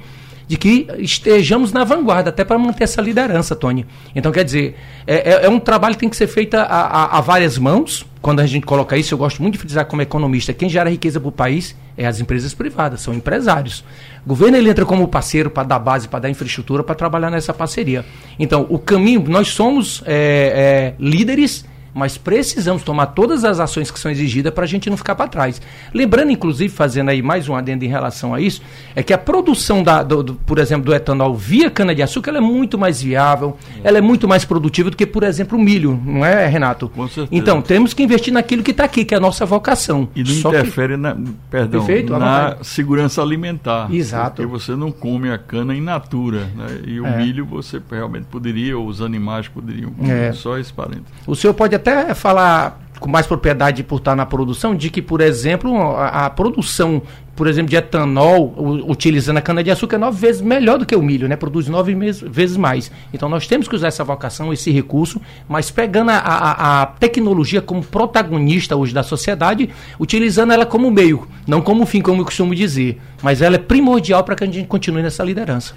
de 0.53 0.59
que 0.59 0.87
estejamos 0.99 1.73
na 1.73 1.83
vanguarda, 1.83 2.29
até 2.29 2.45
para 2.45 2.59
manter 2.59 2.85
essa 2.85 3.01
liderança, 3.01 3.57
Tony. 3.57 3.87
Então, 4.15 4.31
quer 4.31 4.45
dizer, 4.45 4.77
é, 5.07 5.31
é, 5.31 5.47
é 5.47 5.49
um 5.49 5.59
trabalho 5.59 5.95
que 5.95 6.01
tem 6.01 6.11
que 6.11 6.17
ser 6.17 6.27
feito 6.27 6.53
a, 6.59 6.65
a, 6.65 7.17
a, 7.17 7.21
várias 7.23 7.57
mãos. 7.57 8.05
Quando 8.21 8.41
a 8.41 8.45
gente 8.45 8.67
coloca 8.67 8.95
isso, 8.95 9.15
eu 9.15 9.19
gosto 9.19 9.41
muito 9.41 9.55
de 9.55 9.61
frisar 9.61 9.87
como 9.87 10.03
economista, 10.03 10.53
quem 10.53 10.69
gera 10.69 10.91
riqueza 10.91 11.19
para 11.19 11.29
o 11.31 11.33
país 11.33 11.75
é 11.97 12.07
as 12.07 12.21
empresas 12.21 12.53
privadas, 12.53 13.01
são 13.01 13.15
empresários. 13.15 13.83
O 14.27 14.29
governo 14.29 14.59
ele 14.59 14.69
entra 14.69 14.85
como 14.85 15.09
parceiro 15.09 15.49
para 15.49 15.63
dar 15.63 15.79
base, 15.79 16.07
para 16.07 16.21
dar 16.21 16.29
infraestrutura, 16.29 16.85
para 16.85 16.95
trabalhar 16.95 17.31
nessa 17.31 17.55
parceria. 17.55 18.05
Então, 18.39 18.67
o 18.69 18.79
caminho, 18.79 19.25
nós 19.27 19.49
somos 19.49 20.03
é, 20.05 20.93
é, 20.99 21.03
líderes 21.03 21.65
mas 21.95 22.17
precisamos 22.17 22.83
tomar 22.83 23.07
todas 23.07 23.45
as 23.45 23.61
ações 23.61 23.91
que 23.91 23.99
são 23.99 24.11
exigidas 24.11 24.53
para 24.53 24.65
a 24.65 24.67
gente 24.67 24.89
não 24.89 24.97
ficar 24.97 25.15
para 25.15 25.29
trás. 25.29 25.61
Lembrando, 25.93 26.31
inclusive, 26.31 26.73
fazendo 26.73 27.11
aí 27.11 27.23
mais 27.23 27.49
um 27.49 27.55
adendo 27.55 27.85
em 27.85 27.89
relação 27.89 28.35
a 28.35 28.41
isso, 28.41 28.63
é 28.95 29.03
que 29.03 29.13
a 29.13 29.19
produção, 29.19 29.83
da, 29.83 30.03
do, 30.03 30.23
do, 30.23 30.35
por 30.35 30.59
exemplo, 30.59 30.87
do 30.87 30.95
etanol 30.95 31.35
via 31.35 31.71
cana-de-açúcar 31.71 32.33
é 32.33 32.41
muito 32.41 32.79
mais 32.79 33.03
viável, 33.03 33.57
é. 33.77 33.89
ela 33.89 33.99
é 33.99 34.01
muito 34.01 34.27
mais 34.27 34.45
produtiva 34.45 34.91
do 34.91 34.97
que, 34.97 35.07
por 35.07 35.23
exemplo, 35.23 35.59
o 35.59 35.61
milho, 35.61 36.01
não 36.05 36.25
é, 36.25 36.47
Renato? 36.47 36.89
Com 36.89 37.07
certeza. 37.09 37.29
Então, 37.31 37.61
temos 37.61 37.93
que 37.93 38.03
investir 38.03 38.33
naquilo 38.33 38.63
que 38.63 38.71
está 38.71 38.85
aqui, 38.85 39.05
que 39.05 39.15
é 39.15 39.17
a 39.17 39.21
nossa 39.21 39.45
vocação. 39.45 40.09
E 40.15 40.23
não 40.23 40.33
Só 40.33 40.49
interfere 40.51 40.95
que... 40.95 41.01
na, 41.01 41.17
perdão, 41.51 41.85
Perfeito? 41.85 42.19
na 42.19 42.57
segurança 42.63 43.23
alimentar. 43.23 43.93
Exato. 43.93 44.37
Porque 44.37 44.47
você 44.47 44.75
não 44.75 44.91
come 44.93 45.31
a 45.31 45.39
cana 45.39 45.75
in 45.75 45.81
natura, 45.81 46.51
né? 46.57 46.81
E 46.87 47.01
o 47.01 47.07
é. 47.07 47.17
milho 47.19 47.45
você 47.45 47.81
realmente 47.91 48.27
poderia, 48.27 48.79
ou 48.79 48.87
os 48.87 49.03
animais 49.03 49.49
poderiam 49.49 49.91
comer, 49.91 50.31
é. 50.31 50.33
só 50.33 50.59
esse 50.59 50.73
parênteses. 50.73 51.07
O 51.27 51.35
senhor 51.35 51.55
pode 51.55 51.75
até 51.75 51.82
falar 52.15 52.83
com 53.03 53.11
mais 53.11 53.27
propriedade 53.27 53.83
por 53.83 53.97
estar 53.97 54.15
na 54.15 54.25
produção, 54.25 54.77
de 54.77 54.89
que, 54.89 55.03
por 55.03 55.21
exemplo, 55.21 55.77
a, 55.97 56.27
a 56.27 56.31
produção, 56.31 57.03
por 57.35 57.49
exemplo, 57.49 57.69
de 57.69 57.75
etanol, 57.75 58.55
o, 58.57 58.91
utilizando 58.91 59.39
a 59.39 59.41
cana-de-açúcar, 59.43 59.97
é 59.97 59.99
nove 59.99 60.21
vezes 60.21 60.41
melhor 60.41 60.79
do 60.79 60.87
que 60.87 60.95
o 60.95 61.03
milho, 61.03 61.29
né? 61.29 61.35
Produz 61.35 61.67
nove 61.69 61.95
vezes 61.95 62.57
mais. 62.57 62.93
Então 63.13 63.29
nós 63.29 63.47
temos 63.49 63.67
que 63.67 63.75
usar 63.75 63.89
essa 63.89 64.05
vocação, 64.05 64.53
esse 64.53 64.71
recurso, 64.71 65.21
mas 65.49 65.69
pegando 65.69 66.13
a, 66.13 66.17
a, 66.17 66.83
a 66.83 66.87
tecnologia 66.87 67.61
como 67.61 67.83
protagonista 67.83 68.77
hoje 68.77 68.95
da 68.95 69.03
sociedade, 69.03 69.69
utilizando 69.99 70.53
ela 70.53 70.65
como 70.65 70.89
meio, 70.89 71.27
não 71.45 71.61
como 71.61 71.85
fim, 71.85 72.01
como 72.01 72.21
eu 72.21 72.25
costumo 72.25 72.55
dizer. 72.55 73.01
Mas 73.21 73.43
ela 73.43 73.57
é 73.57 73.59
primordial 73.59 74.23
para 74.23 74.37
que 74.37 74.45
a 74.45 74.47
gente 74.47 74.69
continue 74.69 75.03
nessa 75.03 75.25
liderança. 75.25 75.75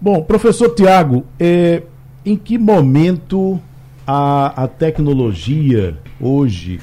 Bom, 0.00 0.20
professor 0.20 0.74
Tiago, 0.74 1.24
é, 1.38 1.84
em 2.24 2.36
que 2.36 2.58
momento 2.58 3.60
a, 4.06 4.64
a 4.64 4.68
tecnologia 4.68 5.98
hoje 6.20 6.80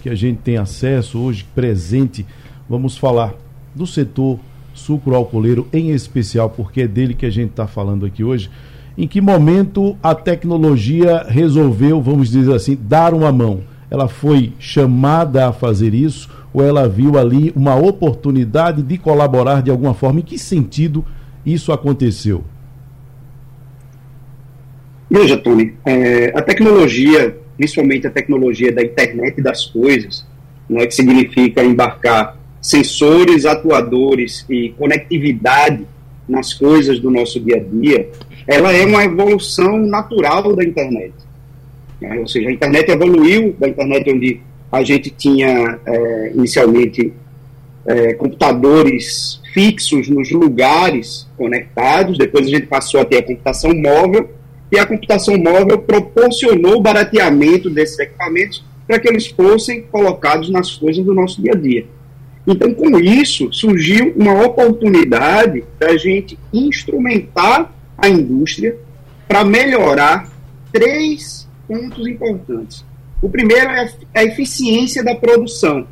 que 0.00 0.08
a 0.08 0.14
gente 0.14 0.38
tem 0.38 0.56
acesso, 0.56 1.18
hoje 1.18 1.46
presente, 1.54 2.26
vamos 2.68 2.96
falar 2.96 3.34
do 3.74 3.86
setor 3.86 4.38
sucroalcooleiro 4.74 5.68
em 5.72 5.90
especial, 5.90 6.50
porque 6.50 6.82
é 6.82 6.88
dele 6.88 7.14
que 7.14 7.26
a 7.26 7.30
gente 7.30 7.50
está 7.50 7.66
falando 7.66 8.06
aqui 8.06 8.24
hoje. 8.24 8.50
Em 8.96 9.06
que 9.06 9.20
momento 9.20 9.96
a 10.02 10.14
tecnologia 10.14 11.24
resolveu, 11.28 12.00
vamos 12.00 12.30
dizer 12.30 12.54
assim, 12.54 12.76
dar 12.80 13.14
uma 13.14 13.30
mão? 13.30 13.60
Ela 13.90 14.08
foi 14.08 14.52
chamada 14.58 15.48
a 15.48 15.52
fazer 15.52 15.94
isso 15.94 16.28
ou 16.52 16.64
ela 16.64 16.88
viu 16.88 17.18
ali 17.18 17.52
uma 17.54 17.76
oportunidade 17.76 18.82
de 18.82 18.98
colaborar 18.98 19.62
de 19.62 19.70
alguma 19.70 19.94
forma? 19.94 20.20
Em 20.20 20.24
que 20.24 20.38
sentido 20.38 21.04
isso 21.44 21.72
aconteceu? 21.72 22.42
Veja, 25.12 25.36
Tony, 25.36 25.74
é, 25.84 26.32
a 26.34 26.40
tecnologia, 26.40 27.36
principalmente 27.58 28.06
a 28.06 28.10
tecnologia 28.10 28.72
da 28.72 28.82
internet 28.82 29.42
das 29.42 29.66
coisas, 29.66 30.24
né, 30.66 30.86
que 30.86 30.94
significa 30.94 31.62
embarcar 31.62 32.38
sensores, 32.62 33.44
atuadores 33.44 34.46
e 34.48 34.70
conectividade 34.70 35.86
nas 36.26 36.54
coisas 36.54 36.98
do 36.98 37.10
nosso 37.10 37.38
dia 37.38 37.56
a 37.56 37.60
dia, 37.60 38.08
ela 38.46 38.72
é 38.72 38.86
uma 38.86 39.04
evolução 39.04 39.76
natural 39.76 40.56
da 40.56 40.64
internet. 40.64 41.12
Né? 42.00 42.18
Ou 42.18 42.26
seja, 42.26 42.48
a 42.48 42.52
internet 42.52 42.90
evoluiu 42.90 43.54
da 43.58 43.68
internet 43.68 44.10
onde 44.10 44.40
a 44.72 44.82
gente 44.82 45.10
tinha 45.10 45.78
é, 45.84 46.32
inicialmente 46.34 47.12
é, 47.84 48.14
computadores 48.14 49.42
fixos 49.52 50.08
nos 50.08 50.30
lugares 50.30 51.28
conectados, 51.36 52.16
depois 52.16 52.46
a 52.46 52.48
gente 52.50 52.66
passou 52.66 52.98
a 52.98 53.04
ter 53.04 53.18
a 53.18 53.22
computação 53.22 53.74
móvel, 53.74 54.30
e 54.72 54.78
a 54.78 54.86
computação 54.86 55.36
móvel 55.36 55.78
proporcionou 55.78 56.76
o 56.76 56.80
barateamento 56.80 57.68
desses 57.68 57.98
equipamentos 57.98 58.64
para 58.86 58.98
que 58.98 59.06
eles 59.06 59.26
fossem 59.26 59.82
colocados 59.82 60.48
nas 60.48 60.72
coisas 60.72 61.04
do 61.04 61.12
nosso 61.12 61.42
dia 61.42 61.52
a 61.52 61.56
dia. 61.56 61.86
Então, 62.46 62.72
com 62.72 62.98
isso, 62.98 63.52
surgiu 63.52 64.14
uma 64.16 64.44
oportunidade 64.44 65.62
da 65.78 65.96
gente 65.98 66.38
instrumentar 66.52 67.72
a 67.96 68.08
indústria 68.08 68.76
para 69.28 69.44
melhorar 69.44 70.32
três 70.72 71.46
pontos 71.68 72.06
importantes. 72.06 72.84
O 73.20 73.28
primeiro 73.28 73.70
é 73.70 73.88
a 74.14 74.24
eficiência 74.24 75.04
da 75.04 75.14
produção. 75.14 75.86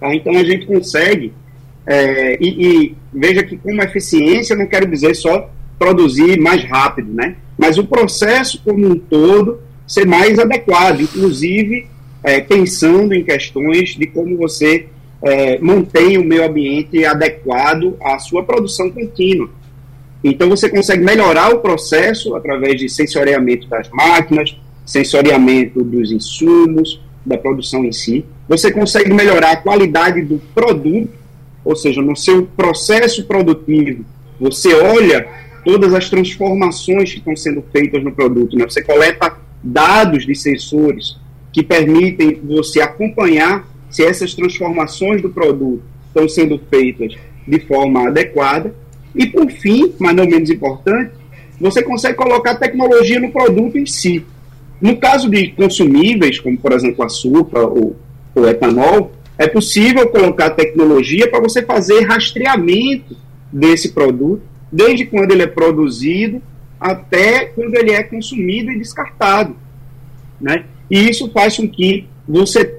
Tá? 0.00 0.14
Então, 0.14 0.34
a 0.34 0.44
gente 0.44 0.66
consegue, 0.66 1.34
é, 1.84 2.38
e, 2.40 2.66
e 2.66 2.96
veja 3.12 3.42
que, 3.42 3.58
como 3.58 3.82
eficiência, 3.82 4.56
não 4.56 4.66
quero 4.66 4.86
dizer 4.86 5.14
só 5.14 5.50
produzir 5.82 6.38
mais 6.38 6.62
rápido, 6.62 7.12
né? 7.12 7.34
mas 7.58 7.76
o 7.76 7.84
processo 7.84 8.62
como 8.64 8.86
um 8.86 8.96
todo 8.96 9.58
ser 9.84 10.06
mais 10.06 10.38
adequado, 10.38 11.00
inclusive 11.00 11.88
é, 12.22 12.40
pensando 12.40 13.12
em 13.12 13.24
questões 13.24 13.96
de 13.96 14.06
como 14.06 14.36
você 14.36 14.86
é, 15.20 15.58
mantém 15.58 16.18
o 16.18 16.24
meio 16.24 16.46
ambiente 16.46 17.04
adequado 17.04 17.96
à 18.00 18.16
sua 18.20 18.44
produção 18.44 18.92
contínua. 18.92 19.50
Então 20.22 20.48
você 20.48 20.68
consegue 20.68 21.02
melhorar 21.02 21.52
o 21.52 21.58
processo 21.58 22.36
através 22.36 22.78
de 22.78 22.88
sensoriamento 22.88 23.66
das 23.66 23.88
máquinas, 23.90 24.56
sensoriamento 24.86 25.82
dos 25.82 26.12
insumos, 26.12 27.00
da 27.26 27.36
produção 27.36 27.84
em 27.84 27.90
si. 27.90 28.24
Você 28.48 28.70
consegue 28.70 29.12
melhorar 29.12 29.50
a 29.50 29.56
qualidade 29.56 30.22
do 30.22 30.40
produto, 30.54 31.10
ou 31.64 31.74
seja, 31.74 32.00
no 32.00 32.16
seu 32.16 32.46
processo 32.56 33.24
produtivo, 33.24 34.04
você 34.38 34.74
olha 34.74 35.28
todas 35.64 35.94
as 35.94 36.08
transformações 36.10 37.12
que 37.12 37.18
estão 37.18 37.36
sendo 37.36 37.62
feitas 37.72 38.02
no 38.02 38.12
produto. 38.12 38.56
Né? 38.56 38.64
Você 38.64 38.82
coleta 38.82 39.36
dados 39.62 40.26
de 40.26 40.34
sensores 40.34 41.16
que 41.52 41.62
permitem 41.62 42.40
você 42.42 42.80
acompanhar 42.80 43.68
se 43.90 44.04
essas 44.04 44.34
transformações 44.34 45.20
do 45.20 45.30
produto 45.30 45.82
estão 46.08 46.28
sendo 46.28 46.60
feitas 46.70 47.14
de 47.46 47.60
forma 47.60 48.08
adequada. 48.08 48.74
E, 49.14 49.26
por 49.26 49.50
fim, 49.50 49.92
mas 49.98 50.16
não 50.16 50.26
menos 50.26 50.48
importante, 50.48 51.12
você 51.60 51.82
consegue 51.82 52.16
colocar 52.16 52.56
tecnologia 52.56 53.20
no 53.20 53.30
produto 53.30 53.76
em 53.76 53.86
si. 53.86 54.24
No 54.80 54.96
caso 54.96 55.30
de 55.30 55.48
consumíveis, 55.48 56.40
como 56.40 56.58
por 56.58 56.72
exemplo 56.72 57.04
açúcar 57.04 57.60
ou, 57.60 57.94
ou 58.34 58.48
etanol, 58.48 59.12
é 59.38 59.46
possível 59.46 60.08
colocar 60.08 60.50
tecnologia 60.50 61.30
para 61.30 61.40
você 61.40 61.62
fazer 61.62 62.00
rastreamento 62.00 63.16
desse 63.52 63.92
produto, 63.92 64.42
desde 64.72 65.04
quando 65.04 65.32
ele 65.32 65.42
é 65.42 65.46
produzido 65.46 66.40
até 66.80 67.44
quando 67.46 67.74
ele 67.76 67.92
é 67.92 68.02
consumido 68.02 68.70
e 68.70 68.78
descartado. 68.78 69.54
Né? 70.40 70.64
E 70.90 71.08
isso 71.08 71.30
faz 71.30 71.56
com 71.56 71.68
que 71.68 72.08
você 72.26 72.74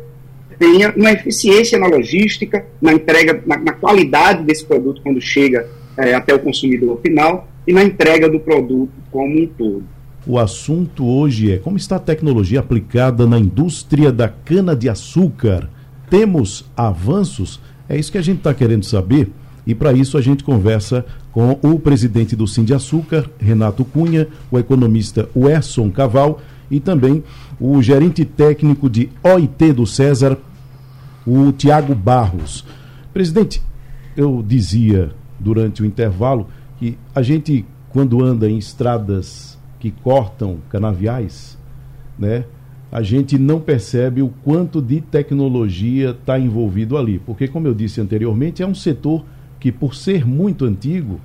tenha 0.60 0.94
uma 0.96 1.12
eficiência 1.12 1.80
na 1.80 1.88
logística, 1.88 2.66
na 2.82 2.94
entrega, 2.94 3.42
na, 3.46 3.58
na 3.58 3.74
qualidade 3.74 4.44
desse 4.44 4.66
produto 4.66 5.02
quando 5.02 5.22
chega 5.22 5.70
é, 5.98 6.14
até 6.14 6.34
o 6.34 6.40
consumidor 6.40 7.00
final 7.02 7.48
e 7.66 7.72
na 7.72 7.84
entrega 7.84 8.30
do 8.30 8.40
produto 8.40 8.92
como 9.12 9.42
um 9.42 9.48
todo. 9.48 9.84
O 10.26 10.40
assunto 10.40 11.06
hoje 11.06 11.52
é 11.52 11.58
como 11.58 11.78
está 11.78 11.98
a 11.98 12.00
tecnologia 12.00 12.60
aplicada 12.60 13.28
na 13.28 13.38
indústria 13.38 14.12
da 14.12 14.28
cana-de-açúcar. 14.28 15.70
Temos 16.10 16.66
avanços? 16.76 17.60
É 17.90 17.98
isso 17.98 18.12
que 18.12 18.18
a 18.18 18.22
gente 18.22 18.38
está 18.38 18.54
querendo 18.54 18.86
saber. 18.86 19.30
E 19.66 19.74
para 19.74 19.94
isso 19.94 20.18
a 20.18 20.22
gente 20.22 20.44
conversa 20.44 21.06
com 21.32 21.58
o 21.62 21.80
presidente 21.80 22.36
do 22.36 22.48
Sim 22.48 22.64
de 22.64 22.74
Açúcar, 22.74 23.30
Renato 23.40 23.86
Cunha, 23.86 24.28
o 24.52 24.60
economista 24.60 25.30
Werson 25.36 25.90
Caval 25.90 26.42
e 26.70 26.80
também 26.80 27.24
o 27.60 27.82
gerente 27.82 28.26
técnico 28.26 28.90
de 28.90 29.10
OIT 29.24 29.74
do 29.74 29.86
César, 29.86 30.38
o 31.26 31.52
Tiago 31.52 31.96
Barros. 31.96 32.66
Presidente, 33.14 33.62
eu 34.18 34.44
dizia 34.46 35.12
durante 35.40 35.82
o 35.82 35.86
intervalo 35.86 36.48
que 36.78 36.98
a 37.16 37.22
gente, 37.22 37.66
quando 37.90 38.24
anda 38.24 38.50
em 38.50 38.58
estradas 38.58 39.58
que 39.80 39.92
cortam 39.92 40.58
canaviais, 40.70 41.58
né? 42.18 42.46
A 42.92 43.02
gente 43.02 43.40
não 43.40 43.60
percebe 43.60 44.22
o 44.22 44.30
quanto 44.44 44.80
de 44.82 45.02
tecnologia 45.02 46.12
está 46.12 46.38
envolvido 46.38 46.96
ali, 46.96 47.18
porque 47.18 47.48
como 47.48 47.68
eu 47.68 47.74
disse 47.74 48.00
anteriormente, 48.00 48.62
é 48.62 48.68
um 48.68 48.76
setor 48.76 49.26
que 49.64 49.72
por 49.72 49.96
ser 49.96 50.28
muito 50.28 50.66
antigo 50.66 51.22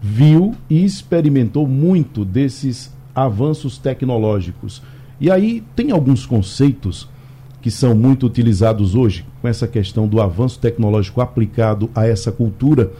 viu 0.00 0.54
e 0.70 0.84
experimentou 0.84 1.66
muito 1.66 2.24
desses 2.24 2.94
avanços 3.12 3.76
tecnológicos. 3.76 4.80
E 5.20 5.28
aí 5.28 5.60
tem 5.74 5.90
alguns 5.90 6.24
conceitos 6.24 7.08
que 7.60 7.68
são 7.68 7.92
muito 7.92 8.24
utilizados 8.24 8.94
hoje 8.94 9.26
com 9.42 9.48
essa 9.48 9.66
questão 9.66 10.06
do 10.06 10.22
avanço 10.22 10.60
tecnológico 10.60 11.20
aplicado 11.20 11.90
a 11.92 12.06
essa 12.06 12.30
cultura. 12.30 12.92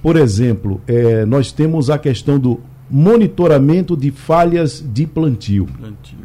Por 0.00 0.14
exemplo, 0.14 0.80
é, 0.86 1.24
nós 1.24 1.50
temos 1.50 1.90
a 1.90 1.98
questão 1.98 2.38
do 2.38 2.60
monitoramento 2.88 3.96
de 3.96 4.12
falhas 4.12 4.80
de 4.88 5.04
plantio. 5.04 5.66
plantio. 5.66 6.16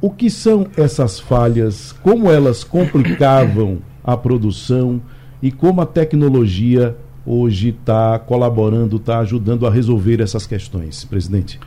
O 0.00 0.08
que 0.08 0.30
são 0.30 0.68
essas 0.76 1.18
falhas? 1.18 1.90
Como 1.90 2.30
elas 2.30 2.62
complicavam 2.62 3.78
a 4.04 4.16
produção 4.16 5.02
e 5.42 5.50
como 5.50 5.80
a 5.80 5.86
tecnologia 5.86 6.96
hoje 7.24 7.68
está 7.68 8.18
colaborando, 8.18 8.96
está 8.96 9.18
ajudando 9.18 9.66
a 9.66 9.70
resolver 9.70 10.20
essas 10.20 10.46
questões, 10.46 11.04
presidente? 11.04 11.58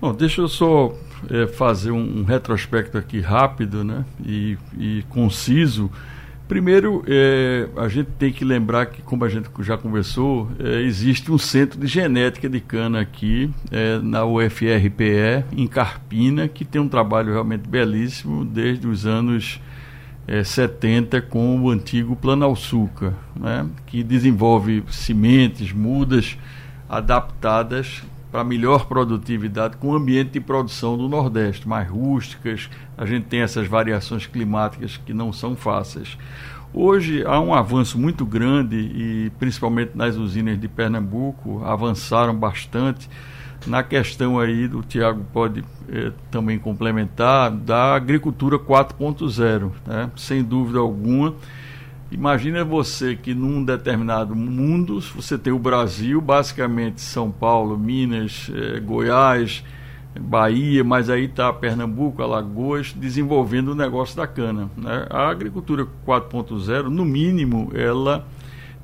Bom, 0.00 0.14
deixa 0.14 0.40
eu 0.40 0.48
só 0.48 0.94
é, 1.28 1.46
fazer 1.46 1.90
um, 1.90 2.20
um, 2.20 2.24
retrospecto 2.24 2.96
aqui 2.96 3.20
rápido 3.20 3.84
né, 3.84 4.04
e, 4.24 4.56
e 4.78 5.04
conciso. 5.10 5.90
Primeiro, 6.48 7.04
é, 7.06 7.68
a 7.76 7.86
gente 7.86 8.08
tem 8.18 8.32
que 8.32 8.44
lembrar 8.44 8.86
que, 8.86 9.02
como 9.02 9.24
a 9.24 9.28
gente 9.28 9.48
já 9.60 9.76
conversou, 9.76 10.48
é, 10.58 10.80
existe 10.80 11.30
um 11.30 11.38
centro 11.38 11.78
de 11.78 11.86
genética 11.86 12.48
de 12.48 12.60
cana 12.60 13.00
aqui 13.00 13.50
é, 13.70 13.98
na 13.98 14.24
UFRPE, 14.24 15.44
em 15.56 15.66
Carpina, 15.66 16.48
que 16.48 16.64
tem 16.64 16.80
um 16.80 16.88
trabalho 16.88 17.32
realmente 17.32 17.68
belíssimo 17.68 18.44
desde 18.44 18.86
os 18.88 19.06
anos 19.06 19.60
70 20.44 21.22
com 21.22 21.60
o 21.60 21.70
antigo 21.70 22.14
Planalçuca, 22.14 23.14
né, 23.34 23.66
que 23.86 24.02
desenvolve 24.02 24.84
sementes, 24.88 25.72
mudas 25.72 26.38
adaptadas 26.88 28.02
para 28.30 28.44
melhor 28.44 28.86
produtividade 28.86 29.76
com 29.76 29.88
o 29.88 29.96
ambiente 29.96 30.30
de 30.30 30.40
produção 30.40 30.96
do 30.96 31.08
Nordeste, 31.08 31.68
mais 31.68 31.88
rústicas. 31.88 32.70
A 32.96 33.04
gente 33.04 33.24
tem 33.24 33.40
essas 33.40 33.66
variações 33.66 34.26
climáticas 34.26 34.96
que 34.96 35.12
não 35.12 35.32
são 35.32 35.56
fáceis. 35.56 36.16
Hoje 36.72 37.24
há 37.26 37.40
um 37.40 37.52
avanço 37.52 37.98
muito 37.98 38.24
grande 38.24 38.76
e 38.76 39.32
principalmente 39.40 39.96
nas 39.96 40.14
usinas 40.14 40.60
de 40.60 40.68
Pernambuco 40.68 41.64
avançaram 41.64 42.34
bastante 42.34 43.08
na 43.66 43.82
questão 43.82 44.38
aí 44.38 44.66
do 44.66 44.82
Tiago 44.82 45.24
pode 45.32 45.64
eh, 45.88 46.12
também 46.30 46.58
complementar 46.58 47.50
da 47.50 47.94
agricultura 47.94 48.58
4.0, 48.58 49.70
né? 49.86 50.10
sem 50.16 50.42
dúvida 50.42 50.78
alguma 50.78 51.34
Imagina 52.10 52.64
você 52.64 53.14
que 53.14 53.32
num 53.32 53.64
determinado 53.64 54.34
mundo, 54.34 55.00
você 55.00 55.38
tem 55.38 55.52
o 55.52 55.58
Brasil, 55.60 56.20
basicamente 56.20 57.00
São 57.00 57.30
Paulo, 57.30 57.78
Minas, 57.78 58.50
eh, 58.52 58.80
Goiás, 58.80 59.62
Bahia, 60.18 60.82
mas 60.82 61.08
aí 61.08 61.26
está 61.26 61.52
Pernambuco, 61.52 62.20
Alagoas, 62.20 62.92
desenvolvendo 62.92 63.68
o 63.68 63.74
negócio 63.76 64.16
da 64.16 64.26
cana. 64.26 64.68
Né? 64.76 65.06
A 65.08 65.28
agricultura 65.28 65.86
4.0, 66.04 66.88
no 66.88 67.04
mínimo, 67.04 67.70
ela 67.76 68.26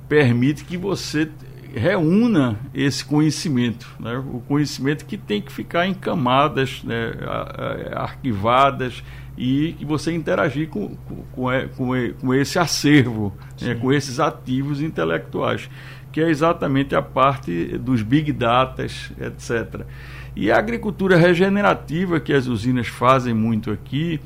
permite 0.09 0.65
que 0.65 0.77
você 0.77 1.29
reúna 1.77 2.59
esse 2.75 3.05
conhecimento, 3.05 3.87
né? 4.01 4.17
o 4.17 4.41
conhecimento 4.49 5.05
que 5.05 5.19
tem 5.19 5.43
que 5.43 5.53
ficar 5.53 5.87
em 5.87 5.93
camadas 5.93 6.83
né? 6.83 7.13
arquivadas 7.95 9.05
e 9.37 9.75
que 9.79 9.85
você 9.85 10.11
interagir 10.15 10.71
com, 10.71 10.97
com, 11.33 11.51
com, 11.77 11.91
com 12.19 12.35
esse 12.35 12.59
acervo, 12.59 13.37
né? 13.61 13.75
com 13.75 13.93
esses 13.93 14.19
ativos 14.19 14.81
intelectuais, 14.81 15.69
que 16.11 16.23
é 16.23 16.31
exatamente 16.31 16.95
a 16.95 17.03
parte 17.03 17.77
dos 17.77 18.01
big 18.01 18.33
data, 18.33 18.83
etc. 18.83 19.85
E 20.35 20.51
a 20.51 20.57
agricultura 20.57 21.19
regenerativa 21.19 22.19
que 22.19 22.33
as 22.33 22.47
usinas 22.47 22.87
fazem 22.87 23.35
muito 23.35 23.71
aqui, 23.71 24.19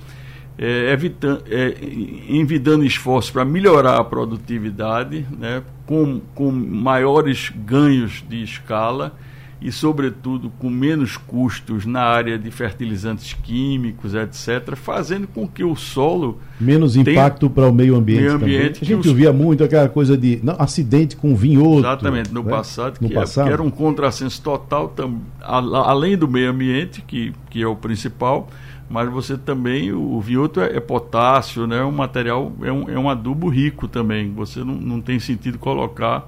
é, 0.56 0.92
evitando, 0.92 1.42
é, 1.48 2.84
esforços 2.84 3.30
para 3.32 3.44
melhorar 3.44 3.96
a 3.96 4.04
produtividade, 4.04 5.26
né, 5.36 5.64
com, 5.90 6.20
com 6.37 6.53
maiores 6.53 7.53
ganhos 7.66 8.24
de 8.29 8.44
escala 8.44 9.12
e, 9.61 9.72
sobretudo, 9.72 10.48
com 10.57 10.70
menos 10.70 11.16
custos 11.16 11.85
na 11.85 12.00
área 12.00 12.38
de 12.38 12.48
fertilizantes 12.48 13.33
químicos, 13.33 14.14
etc., 14.14 14.76
fazendo 14.76 15.26
com 15.26 15.48
que 15.48 15.64
o 15.64 15.74
solo. 15.74 16.38
Menos 16.61 16.94
impacto 16.94 17.50
para 17.50 17.68
o 17.68 17.74
meio 17.74 17.96
ambiente. 17.96 18.20
Meio 18.20 18.35
ambiente 18.37 18.85
A 18.85 18.87
gente 18.87 19.00
os... 19.00 19.07
ouvia 19.09 19.33
muito 19.33 19.64
aquela 19.64 19.88
coisa 19.88 20.16
de 20.16 20.38
não, 20.44 20.55
acidente 20.61 21.16
com 21.16 21.35
vinhoto. 21.35 21.81
Exatamente, 21.81 22.33
no 22.33 22.44
né? 22.44 22.50
passado, 22.50 22.98
no 23.00 23.09
que, 23.09 23.14
passado. 23.14 23.46
É, 23.46 23.48
que 23.48 23.53
era 23.55 23.62
um 23.62 23.70
contrassenso 23.70 24.40
total, 24.40 24.90
tam, 24.90 25.20
além 25.40 26.16
do 26.16 26.29
meio 26.29 26.50
ambiente, 26.50 27.03
que, 27.03 27.33
que 27.50 27.61
é 27.61 27.66
o 27.66 27.74
principal 27.74 28.48
mas 28.90 29.09
você 29.09 29.38
também, 29.38 29.92
o 29.92 30.20
vinhoto 30.20 30.61
é, 30.61 30.76
é 30.76 30.81
potássio, 30.81 31.64
né? 31.64 31.81
um 31.85 31.92
material, 31.92 32.53
é 32.61 32.72
um, 32.72 32.90
é 32.90 32.98
um 32.98 33.09
adubo 33.09 33.48
rico 33.48 33.87
também, 33.87 34.33
você 34.33 34.64
não, 34.64 34.74
não 34.74 35.00
tem 35.00 35.20
sentido 35.20 35.61
colocar 35.61 36.26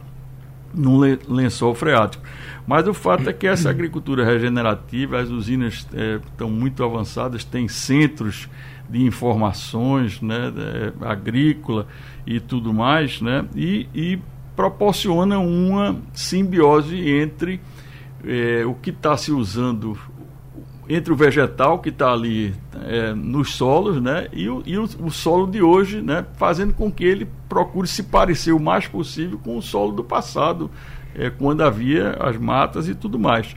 num 0.73 0.99
lençol 1.29 1.75
freático. 1.75 2.23
Mas 2.65 2.87
o 2.87 2.95
fato 2.95 3.29
é 3.29 3.33
que 3.33 3.49
essa 3.49 3.69
agricultura 3.69 4.25
regenerativa, 4.25 5.19
as 5.19 5.29
usinas 5.29 5.87
é, 5.93 6.21
estão 6.25 6.49
muito 6.49 6.85
avançadas, 6.85 7.45
tem 7.45 7.67
centros 7.67 8.49
de 8.89 9.05
informações 9.05 10.23
né, 10.23 10.53
é, 10.57 10.93
agrícola 11.05 11.89
e 12.25 12.39
tudo 12.39 12.73
mais, 12.73 13.21
né, 13.21 13.45
e, 13.57 13.89
e 13.93 14.19
proporciona 14.55 15.37
uma 15.41 15.97
simbiose 16.15 16.97
entre 17.11 17.61
é, 18.25 18.65
o 18.65 18.75
que 18.75 18.91
está 18.91 19.17
se 19.17 19.33
usando 19.33 19.99
entre 20.89 21.13
o 21.13 21.17
vegetal 21.17 21.79
que 21.79 21.91
está 21.91 22.13
ali 22.13 22.55
é, 22.85 23.15
nos 23.15 23.55
solos 23.55 24.01
né, 24.03 24.29
e, 24.33 24.49
o, 24.49 24.63
e 24.67 24.77
o, 24.77 24.83
o, 24.83 25.11
solo 25.11 25.47
de 25.47 25.63
hoje, 25.63 26.03
né, 26.03 26.27
fazendo 26.35 26.75
com 26.75 26.91
que 26.91 27.05
ele 27.05 27.29
procure 27.49 27.87
se 27.87 28.03
parecer 28.03 28.53
o 28.53 28.61
mais 28.61 28.87
possível 28.87 29.39
com 29.43 29.57
o 29.57 29.63
solo 29.63 29.93
do 29.93 30.03
passado, 30.03 30.71
é, 31.15 31.31
quando 31.31 31.63
havia 31.63 32.17
as 32.21 32.37
matas 32.37 32.89
e 32.89 32.95
tudo 32.95 33.19
mais. 33.19 33.55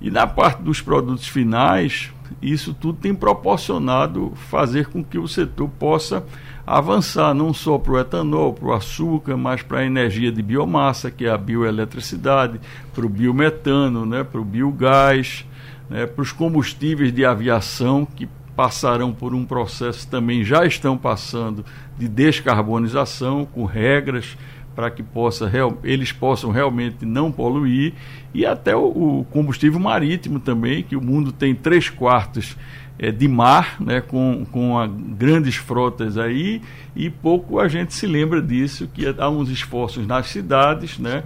E 0.00 0.10
na 0.10 0.26
parte 0.26 0.62
dos 0.62 0.80
produtos 0.80 1.28
finais, 1.28 2.12
isso 2.42 2.74
tudo 2.74 2.98
tem 2.98 3.14
proporcionado 3.14 4.32
fazer 4.48 4.86
com 4.88 5.02
que 5.02 5.18
o 5.18 5.28
setor 5.28 5.68
possa 5.78 6.24
avançar 6.66 7.34
não 7.34 7.52
só 7.52 7.78
para 7.78 7.92
o 7.92 7.98
etanol, 7.98 8.52
para 8.52 8.68
o 8.68 8.72
açúcar, 8.72 9.36
mas 9.36 9.62
para 9.62 9.80
a 9.80 9.86
energia 9.86 10.32
de 10.32 10.42
biomassa, 10.42 11.10
que 11.10 11.26
é 11.26 11.30
a 11.30 11.38
bioeletricidade, 11.38 12.60
para 12.94 13.04
o 13.04 13.08
biometano, 13.08 14.04
né, 14.04 14.24
para 14.24 14.40
o 14.40 14.44
biogás, 14.44 15.46
né, 15.88 16.06
para 16.06 16.22
os 16.22 16.32
combustíveis 16.32 17.12
de 17.12 17.24
aviação, 17.24 18.04
que 18.06 18.28
passarão 18.56 19.12
por 19.12 19.34
um 19.34 19.44
processo 19.44 20.06
também 20.08 20.44
já 20.44 20.64
estão 20.64 20.96
passando 20.96 21.64
de 21.98 22.08
descarbonização, 22.08 23.44
com 23.44 23.64
regras 23.64 24.36
para 24.74 24.90
que 24.90 25.02
possa, 25.02 25.50
eles 25.84 26.12
possam 26.12 26.50
realmente 26.50 27.06
não 27.06 27.30
poluir, 27.30 27.94
e 28.32 28.44
até 28.44 28.74
o, 28.74 29.20
o 29.20 29.26
combustível 29.30 29.78
marítimo 29.78 30.40
também, 30.40 30.82
que 30.82 30.96
o 30.96 31.00
mundo 31.00 31.30
tem 31.30 31.54
três 31.54 31.88
quartos 31.88 32.56
é, 32.98 33.10
de 33.10 33.28
mar, 33.28 33.76
né, 33.80 34.00
com, 34.00 34.44
com 34.50 34.78
a, 34.78 34.86
grandes 34.86 35.56
frotas 35.56 36.18
aí, 36.18 36.60
e 36.94 37.08
pouco 37.08 37.58
a 37.58 37.68
gente 37.68 37.94
se 37.94 38.06
lembra 38.06 38.42
disso, 38.42 38.88
que 38.92 39.06
há 39.06 39.28
uns 39.28 39.48
esforços 39.48 40.06
nas 40.06 40.26
cidades, 40.26 40.98
né, 40.98 41.22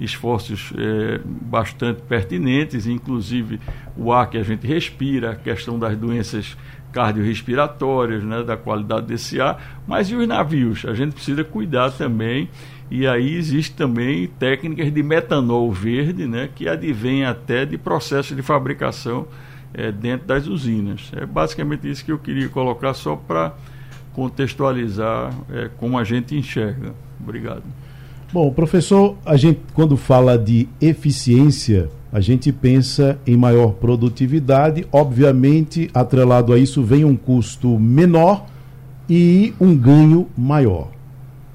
esforços 0.00 0.72
é, 0.76 1.20
bastante 1.24 2.02
pertinentes, 2.02 2.86
inclusive 2.86 3.60
o 3.96 4.12
ar 4.12 4.28
que 4.28 4.38
a 4.38 4.42
gente 4.42 4.66
respira, 4.66 5.32
a 5.32 5.36
questão 5.36 5.78
das 5.78 5.96
doenças 5.96 6.56
cardiorrespiratórias, 6.90 8.24
né, 8.24 8.42
da 8.42 8.56
qualidade 8.56 9.06
desse 9.06 9.40
ar, 9.40 9.80
mas 9.86 10.10
e 10.10 10.16
os 10.16 10.26
navios? 10.26 10.84
A 10.86 10.94
gente 10.94 11.12
precisa 11.12 11.44
cuidar 11.44 11.90
também, 11.92 12.48
e 12.90 13.06
aí 13.06 13.36
existe 13.36 13.74
também 13.76 14.26
técnicas 14.26 14.92
de 14.92 15.02
metanol 15.02 15.70
verde, 15.70 16.26
né, 16.26 16.48
que 16.54 16.68
advém 16.68 17.24
até 17.24 17.64
de 17.64 17.78
processos 17.78 18.34
de 18.34 18.42
fabricação 18.42 19.28
é, 19.72 19.92
dentro 19.92 20.26
das 20.26 20.46
usinas. 20.46 21.12
É 21.14 21.24
basicamente 21.24 21.88
isso 21.88 22.04
que 22.04 22.10
eu 22.10 22.18
queria 22.18 22.48
colocar 22.48 22.94
só 22.94 23.14
para 23.14 23.54
contextualizar 24.12 25.32
é, 25.50 25.70
como 25.76 25.96
a 25.96 26.04
gente 26.04 26.36
enxerga. 26.36 26.92
Obrigado. 27.20 27.62
Bom, 28.32 28.52
professor, 28.52 29.16
a 29.26 29.36
gente 29.36 29.58
quando 29.74 29.96
fala 29.96 30.38
de 30.38 30.68
eficiência, 30.80 31.88
a 32.12 32.20
gente 32.20 32.52
pensa 32.52 33.18
em 33.26 33.36
maior 33.36 33.72
produtividade. 33.72 34.86
Obviamente, 34.92 35.90
atrelado 35.92 36.52
a 36.52 36.58
isso 36.58 36.80
vem 36.80 37.04
um 37.04 37.16
custo 37.16 37.76
menor 37.76 38.46
e 39.08 39.52
um 39.60 39.76
ganho 39.76 40.28
maior. 40.38 40.92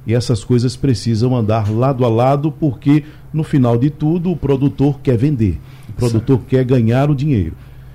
E 0.06 0.14
essas 0.14 0.44
coisas 0.44 0.76
precisam 0.76 1.34
andar 1.34 1.72
lado 1.72 2.04
a 2.04 2.10
lado, 2.10 2.52
porque 2.52 3.06
no 3.32 3.46
final 3.46 3.78
de 3.78 3.90
tudo 3.90 4.30
o 4.30 4.36
produtor 4.36 5.00
quer 5.02 5.18
vender, 5.18 5.58
o 5.88 5.94
produtor 5.94 6.40
certo. 6.40 6.50
quer 6.50 6.66
ganhar 6.66 7.10
o 7.10 7.16
dinheiro. 7.16 7.54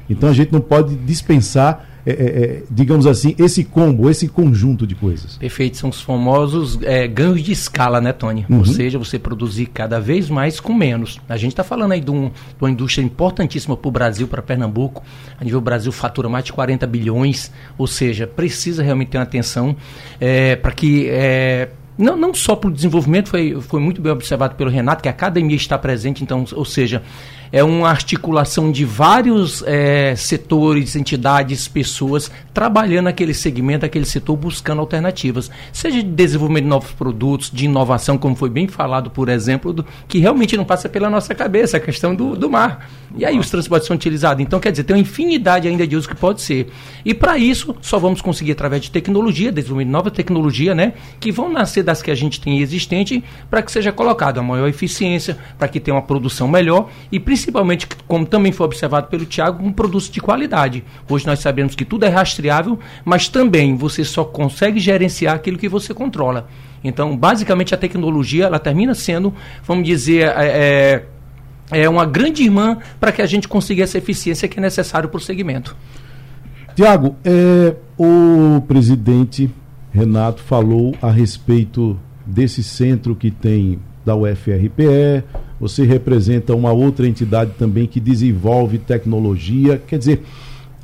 Então 0.09 0.31
a 0.31 0.33
gente 0.33 0.55
não 0.55 0.61
pode 0.61 0.97
dispensar, 0.97 1.87
é, 2.07 2.13
é, 2.13 2.15
é, 2.15 2.63
digamos 2.71 3.07
assim, 3.07 3.35
esse 3.39 3.65
combo, 3.65 4.09
esse 4.09 4.29
conjunto 4.29 4.87
de 4.87 4.95
coisas. 4.95 5.37
Perfeito, 5.37 5.77
são 5.77 5.91
os 5.91 6.01
famosos 6.01 6.79
é, 6.83 7.07
ganhos 7.07 7.43
de 7.43 7.53
escala, 7.53 8.01
né, 8.01 8.13
Tony? 8.13 8.47
Uhum. 8.49 8.59
Ou 8.59 8.65
seja, 8.65 8.99
você 8.99 9.19
produzir 9.19 9.67
cada 9.67 10.01
vez 10.01 10.31
mais 10.31 10.61
com 10.61 10.73
menos. 10.73 11.21
A 11.29 11.37
gente 11.37 11.53
está 11.53 11.65
falando 11.65 11.93
aí 11.93 12.01
de, 12.01 12.11
um, 12.11 12.29
de, 12.29 12.33
uma 12.61 12.71
indústria 12.71 13.03
importantíssima 13.03 13.77
para 13.77 13.89
o 13.89 13.93
Brasil, 13.93 14.27
para 14.27 14.43
Pernambuco. 14.43 15.03
A 15.39 15.45
nível 15.45 15.61
Brasil 15.61 15.93
fatura 15.93 16.29
mais 16.29 16.45
de 16.45 16.53
40 16.53 16.87
bilhões, 16.87 17.53
ou 17.77 17.87
seja, 17.87 18.27
precisa 18.27 18.83
realmente 18.83 19.09
ter 19.09 19.19
uma 19.19 19.25
atenção 19.25 19.77
é, 20.21 20.57
para 20.57 20.73
que 20.73 21.09
é, 21.09 21.69
não, 22.01 22.17
não 22.17 22.33
só 22.33 22.57
para 22.57 22.69
o 22.69 22.73
desenvolvimento, 22.73 23.29
foi, 23.29 23.61
foi 23.61 23.79
muito 23.79 24.01
bem 24.01 24.11
observado 24.11 24.55
pelo 24.55 24.71
Renato, 24.71 25.03
que 25.03 25.09
a 25.09 25.13
academia 25.13 25.57
está 25.57 25.77
presente, 25.77 26.25
então, 26.25 26.45
ou 26.55 26.65
seja, 26.65 27.03
é 27.53 27.65
uma 27.65 27.89
articulação 27.89 28.71
de 28.71 28.85
vários 28.85 29.63
é, 29.67 30.15
setores, 30.17 30.95
entidades, 30.95 31.67
pessoas 31.67 32.31
trabalhando 32.55 33.05
naquele 33.05 33.35
segmento, 33.35 33.85
aquele 33.85 34.05
setor, 34.05 34.37
buscando 34.37 34.81
alternativas, 34.81 35.51
seja 35.73 36.03
de 36.03 36.09
desenvolvimento 36.09 36.65
de 36.65 36.71
novos 36.71 36.93
produtos, 36.93 37.51
de 37.53 37.65
inovação, 37.65 38.17
como 38.17 38.37
foi 38.37 38.51
bem 38.51 38.69
falado, 38.69 39.11
por 39.11 39.29
exemplo, 39.29 39.73
do, 39.73 39.87
que 40.07 40.19
realmente 40.19 40.57
não 40.57 40.65
passa 40.65 40.89
pela 40.89 41.11
nossa 41.11 41.35
cabeça, 41.35 41.77
a 41.77 41.81
questão 41.81 42.15
do, 42.15 42.37
do 42.37 42.49
mar. 42.49 42.89
E 43.17 43.25
aí 43.25 43.39
os 43.39 43.51
transportes 43.51 43.89
são 43.89 43.97
utilizados. 43.97 44.43
Então, 44.43 44.61
quer 44.61 44.71
dizer, 44.71 44.85
tem 44.85 44.95
uma 44.95 45.03
infinidade 45.03 45.67
ainda 45.67 45.87
de 45.87 45.97
uso 45.97 46.09
que 46.09 46.15
pode 46.15 46.41
ser. 46.43 46.71
E 47.05 47.13
para 47.13 47.37
isso, 47.37 47.75
só 47.81 47.99
vamos 47.99 48.23
conseguir 48.23 48.53
através 48.53 48.83
de 48.83 48.91
tecnologia, 48.91 49.51
desenvolvimento 49.51 49.89
de 49.89 49.93
nova 49.93 50.11
tecnologia, 50.11 50.75
né, 50.75 50.93
que 51.19 51.33
vão 51.33 51.51
nascer 51.51 51.83
das 51.83 52.01
que 52.01 52.11
a 52.11 52.15
gente 52.15 52.41
tem 52.41 52.61
existente, 52.61 53.23
para 53.49 53.63
que 53.63 53.73
seja 53.73 53.91
colocado 53.91 54.39
a 54.39 54.43
maior 54.43 54.69
eficiência, 54.69 55.37
para 55.59 55.67
que 55.67 55.81
tenha 55.81 55.95
uma 55.95 56.03
produção 56.03 56.47
melhor 56.47 56.89
e 57.11 57.19
principalmente 57.19 57.39
principalmente, 57.40 57.88
como 58.07 58.26
também 58.26 58.53
foi 58.53 58.66
observado 58.66 59.09
pelo 59.09 59.24
Tiago, 59.24 59.64
um 59.64 59.72
produto 59.72 60.11
de 60.11 60.20
qualidade. 60.20 60.85
Hoje 61.09 61.26
nós 61.26 61.38
sabemos 61.38 61.74
que 61.74 61.87
tudo 61.87 62.05
é 62.05 62.09
rastreável, 62.09 62.79
mas 63.03 63.29
também 63.29 63.74
você 63.74 64.05
só 64.05 64.24
consegue 64.24 64.79
gerenciar 64.79 65.37
aquilo 65.37 65.57
que 65.57 65.68
você 65.68 65.94
controla. 65.94 66.46
Então, 66.85 67.16
basicamente, 67.16 67.74
a 67.74 67.79
tecnologia 67.79 68.44
ela 68.44 68.59
termina 68.59 68.94
sendo, 68.94 69.35
vamos 69.64 69.87
dizer, 69.87 70.29
é, 70.37 71.07
é, 71.72 71.83
é 71.83 71.88
uma 71.88 72.05
grande 72.05 72.42
irmã 72.42 72.76
para 72.98 73.11
que 73.11 73.22
a 73.22 73.26
gente 73.26 73.48
consiga 73.48 73.85
essa 73.85 73.96
eficiência 73.96 74.46
que 74.46 74.59
é 74.59 74.62
necessário 74.62 75.09
para 75.09 75.18
o 75.18 75.20
segmento. 75.20 75.74
Tiago, 76.76 77.16
é, 77.24 77.74
o 77.98 78.61
presidente 78.68 79.50
Renato 79.90 80.42
falou 80.42 80.94
a 81.00 81.11
respeito 81.11 81.98
desse 82.26 82.62
centro 82.62 83.14
que 83.14 83.31
tem 83.31 83.79
da 84.05 84.14
UFRPE, 84.14 85.24
você 85.61 85.85
representa 85.85 86.55
uma 86.55 86.73
outra 86.73 87.07
entidade 87.07 87.53
também 87.59 87.87
que 87.87 88.01
desenvolve 88.01 88.79
tecnologia. 88.79 89.81
Quer 89.87 89.99
dizer, 89.99 90.23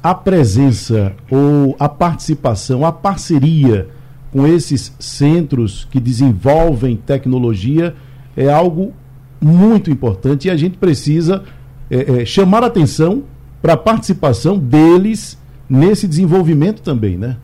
a 0.02 0.14
presença 0.14 1.14
ou 1.30 1.74
a 1.78 1.88
participação, 1.88 2.84
a 2.84 2.92
parceria 2.92 3.88
com 4.30 4.46
esses 4.46 4.94
centros 4.98 5.88
que 5.90 5.98
desenvolvem 5.98 6.94
tecnologia 6.94 7.94
é 8.36 8.52
algo 8.52 8.92
muito 9.40 9.90
importante 9.90 10.48
e 10.48 10.50
a 10.50 10.56
gente 10.56 10.76
precisa 10.76 11.42
é, 11.90 12.20
é, 12.20 12.24
chamar 12.26 12.62
atenção 12.62 13.24
para 13.62 13.72
a 13.72 13.76
participação 13.76 14.58
deles 14.58 15.38
nesse 15.68 16.06
desenvolvimento 16.06 16.82
também, 16.82 17.16
né? 17.16 17.38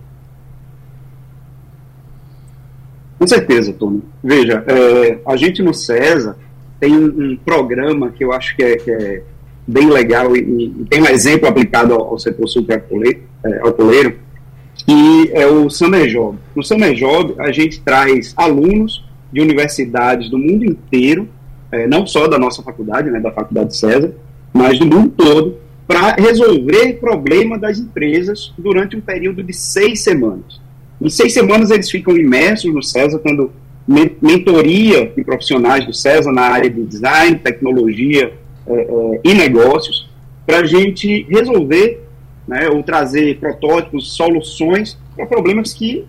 Com 3.19 3.27
certeza, 3.27 3.73
Tony. 3.73 4.03
Veja, 4.23 4.65
é, 4.67 5.21
a 5.27 5.37
gente 5.37 5.63
no 5.63 5.73
CESA 5.73 6.37
tem 6.83 6.93
um, 6.93 7.05
um, 7.07 7.37
programa 7.37 8.11
que 8.11 8.25
eu 8.25 8.33
acho 8.33 8.57
que 8.57 8.63
é, 8.65 8.77
que 8.77 8.91
é 8.91 9.23
bem 9.65 9.89
legal 9.89 10.35
e, 10.35 10.41
e, 10.41 10.85
tem 10.91 11.01
um 11.01 11.07
exemplo 11.07 11.49
aplicado 11.49 11.95
ao, 11.95 12.09
ao 12.09 12.19
setor 12.19 12.49
sucroalcooleiro, 12.49 13.21
é, 13.45 14.83
que 14.85 15.31
é 15.33 15.47
o 15.47 15.71
Summer 15.71 16.09
Job. 16.09 16.39
No 16.57 16.63
Summer 16.65 16.93
Job, 16.93 17.37
a 17.39 17.53
gente 17.53 17.81
traz 17.83 18.35
alunos 18.37 19.05
de 19.33 19.41
universidades 19.41 20.29
do 20.29 20.37
mundo 20.37 20.65
inteiro, 20.65 21.29
é, 21.71 21.87
não 21.87 22.05
só 22.05 22.27
da 22.27 22.37
nossa 22.37 22.65
faculdade, 22.65 23.13
né, 23.13 23.21
da 23.21 23.31
Faculdade 23.31 23.77
César, 23.77 24.13
mas 24.53 24.77
do 24.77 24.85
mundo 24.85 25.15
todo, 25.17 25.59
para 25.87 26.17
resolver 26.17 26.95
problema 26.95 27.57
das 27.57 27.79
empresas 27.79 28.53
durante 28.59 28.97
um 28.97 29.01
período 29.01 29.41
de 29.41 29.53
seis 29.53 30.03
semanas. 30.03 30.61
Em 31.01 31.09
seis 31.09 31.33
semanas 31.33 31.71
eles 31.71 31.89
ficam 31.89 32.17
imersos 32.17 32.75
no 32.75 32.83
César, 32.83 33.21
tendo 33.21 33.53
mentoria 33.87 35.07
de 35.07 35.25
profissionais 35.25 35.85
do 35.85 35.93
César 35.93 36.31
na 36.33 36.43
área 36.43 36.71
de 36.71 36.83
design, 36.85 37.39
tecnologia 37.39 38.33
é, 38.67 38.73
é, 38.73 39.21
e 39.25 39.35
negócios, 39.35 40.09
para 40.47 40.59
a 40.59 40.65
gente 40.65 41.27
resolver 41.29 42.03
né, 42.47 42.69
ou 42.69 42.83
trazer 42.83 43.39
protótipos, 43.39 44.15
soluções 44.15 44.99
para 45.17 45.27
problemas 45.27 45.73
que 45.73 46.05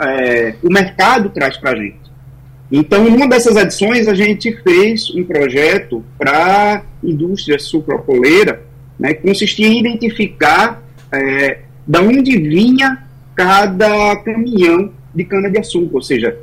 é, 0.00 0.54
o 0.62 0.72
mercado 0.72 1.30
traz 1.30 1.56
para 1.56 1.72
a 1.72 1.76
gente. 1.76 2.02
Então, 2.70 3.06
uma 3.06 3.28
dessas 3.28 3.56
edições, 3.56 4.08
a 4.08 4.14
gente 4.14 4.50
fez 4.62 5.10
um 5.14 5.22
projeto 5.24 6.02
para 6.18 6.76
a 6.76 6.82
indústria 7.04 7.58
sucrocoleira, 7.58 8.62
né, 8.98 9.12
que 9.14 9.22
consistia 9.22 9.66
em 9.66 9.80
identificar 9.80 10.82
é, 11.12 11.58
da 11.86 12.00
onde 12.00 12.38
vinha 12.38 13.04
cada 13.34 14.16
caminhão 14.16 14.90
de 15.14 15.24
cana-de-açúcar, 15.24 15.96
ou 15.96 16.02
seja, 16.02 16.38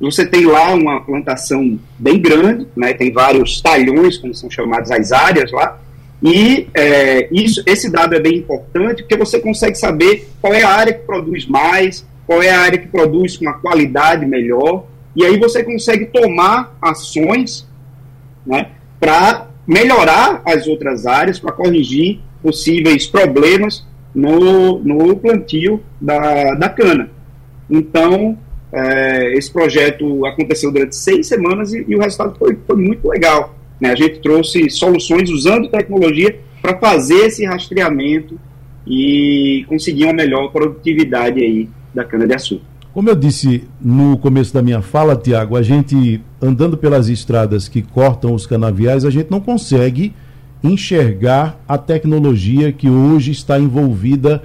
você 0.00 0.24
tem 0.24 0.46
lá 0.46 0.72
uma 0.74 1.00
plantação 1.00 1.78
bem 1.98 2.20
grande, 2.20 2.66
né, 2.76 2.92
tem 2.92 3.12
vários 3.12 3.60
talhões, 3.60 4.16
como 4.16 4.34
são 4.34 4.50
chamadas 4.50 4.90
as 4.90 5.12
áreas 5.12 5.50
lá, 5.50 5.78
e 6.22 6.68
é, 6.74 7.28
isso, 7.32 7.62
esse 7.66 7.90
dado 7.90 8.14
é 8.14 8.20
bem 8.20 8.38
importante 8.38 9.02
porque 9.02 9.16
você 9.16 9.40
consegue 9.40 9.76
saber 9.76 10.28
qual 10.40 10.52
é 10.52 10.62
a 10.62 10.70
área 10.70 10.92
que 10.92 11.04
produz 11.04 11.46
mais, 11.46 12.06
qual 12.26 12.42
é 12.42 12.50
a 12.50 12.60
área 12.60 12.78
que 12.78 12.88
produz 12.88 13.36
com 13.36 13.44
uma 13.44 13.54
qualidade 13.54 14.26
melhor, 14.26 14.86
e 15.16 15.24
aí 15.24 15.38
você 15.38 15.64
consegue 15.64 16.06
tomar 16.06 16.76
ações 16.80 17.66
né, 18.46 18.70
para 19.00 19.48
melhorar 19.66 20.42
as 20.44 20.66
outras 20.66 21.06
áreas, 21.06 21.38
para 21.38 21.52
corrigir 21.52 22.20
possíveis 22.42 23.06
problemas 23.06 23.86
no, 24.14 24.78
no 24.78 25.16
plantio 25.16 25.82
da, 26.00 26.54
da 26.54 26.68
cana. 26.68 27.10
Então, 27.68 28.38
é, 28.72 29.32
esse 29.36 29.50
projeto 29.50 30.24
aconteceu 30.26 30.70
durante 30.70 30.96
seis 30.96 31.26
semanas 31.26 31.72
e, 31.72 31.84
e 31.88 31.96
o 31.96 32.00
resultado 32.00 32.36
foi, 32.38 32.56
foi 32.66 32.76
muito 32.76 33.08
legal. 33.08 33.54
Né? 33.80 33.90
A 33.90 33.94
gente 33.94 34.20
trouxe 34.20 34.68
soluções 34.70 35.30
usando 35.30 35.68
tecnologia 35.68 36.38
para 36.60 36.78
fazer 36.78 37.26
esse 37.26 37.44
rastreamento 37.44 38.38
e 38.86 39.64
conseguir 39.68 40.04
uma 40.04 40.12
melhor 40.12 40.50
produtividade 40.50 41.40
aí 41.40 41.68
da 41.94 42.04
cana-de-açúcar. 42.04 42.64
Como 42.92 43.08
eu 43.08 43.14
disse 43.14 43.64
no 43.80 44.18
começo 44.18 44.52
da 44.52 44.62
minha 44.62 44.82
fala, 44.82 45.14
Tiago, 45.14 45.56
a 45.56 45.62
gente 45.62 46.20
andando 46.40 46.76
pelas 46.76 47.08
estradas 47.08 47.68
que 47.68 47.82
cortam 47.82 48.34
os 48.34 48.46
canaviais, 48.46 49.04
a 49.04 49.10
gente 49.10 49.30
não 49.30 49.40
consegue 49.40 50.14
enxergar 50.64 51.62
a 51.68 51.78
tecnologia 51.78 52.72
que 52.72 52.88
hoje 52.88 53.30
está 53.30 53.58
envolvida 53.58 54.42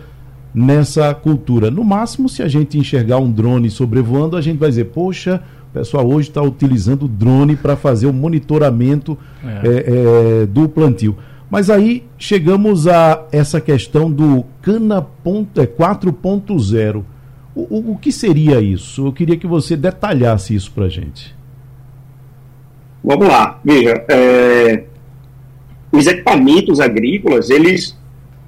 nessa 0.53 1.13
cultura. 1.13 1.71
No 1.71 1.83
máximo, 1.83 2.29
se 2.29 2.43
a 2.43 2.47
gente 2.47 2.77
enxergar 2.77 3.17
um 3.17 3.31
drone 3.31 3.69
sobrevoando, 3.69 4.37
a 4.37 4.41
gente 4.41 4.59
vai 4.59 4.69
dizer, 4.69 4.85
poxa, 4.85 5.41
o 5.71 5.73
pessoal 5.73 6.07
hoje 6.07 6.29
está 6.29 6.41
utilizando 6.41 7.03
o 7.03 7.07
drone 7.07 7.55
para 7.55 7.75
fazer 7.75 8.05
o 8.05 8.13
monitoramento 8.13 9.17
é. 9.43 9.47
É, 9.47 10.41
é, 10.41 10.45
do 10.45 10.69
plantio. 10.69 11.17
Mas 11.49 11.69
aí 11.69 12.03
chegamos 12.17 12.87
a 12.87 13.25
essa 13.31 13.59
questão 13.61 14.11
do 14.11 14.45
Cana 14.61 15.05
4.0. 15.25 16.75
É, 16.75 16.97
o, 17.55 17.61
o, 17.61 17.91
o, 17.91 17.97
que 17.97 18.11
seria 18.11 18.59
isso? 18.59 19.07
Eu 19.07 19.13
queria 19.13 19.37
que 19.37 19.45
você 19.45 19.77
detalhasse 19.77 20.55
isso 20.55 20.71
para 20.71 20.85
a 20.85 20.89
gente. 20.89 21.35
Vamos 23.03 23.27
lá. 23.27 23.59
Veja, 23.63 24.03
é, 24.09 24.85
os 25.91 26.07
equipamentos 26.07 26.79
agrícolas, 26.79 27.51
eles 27.51 27.95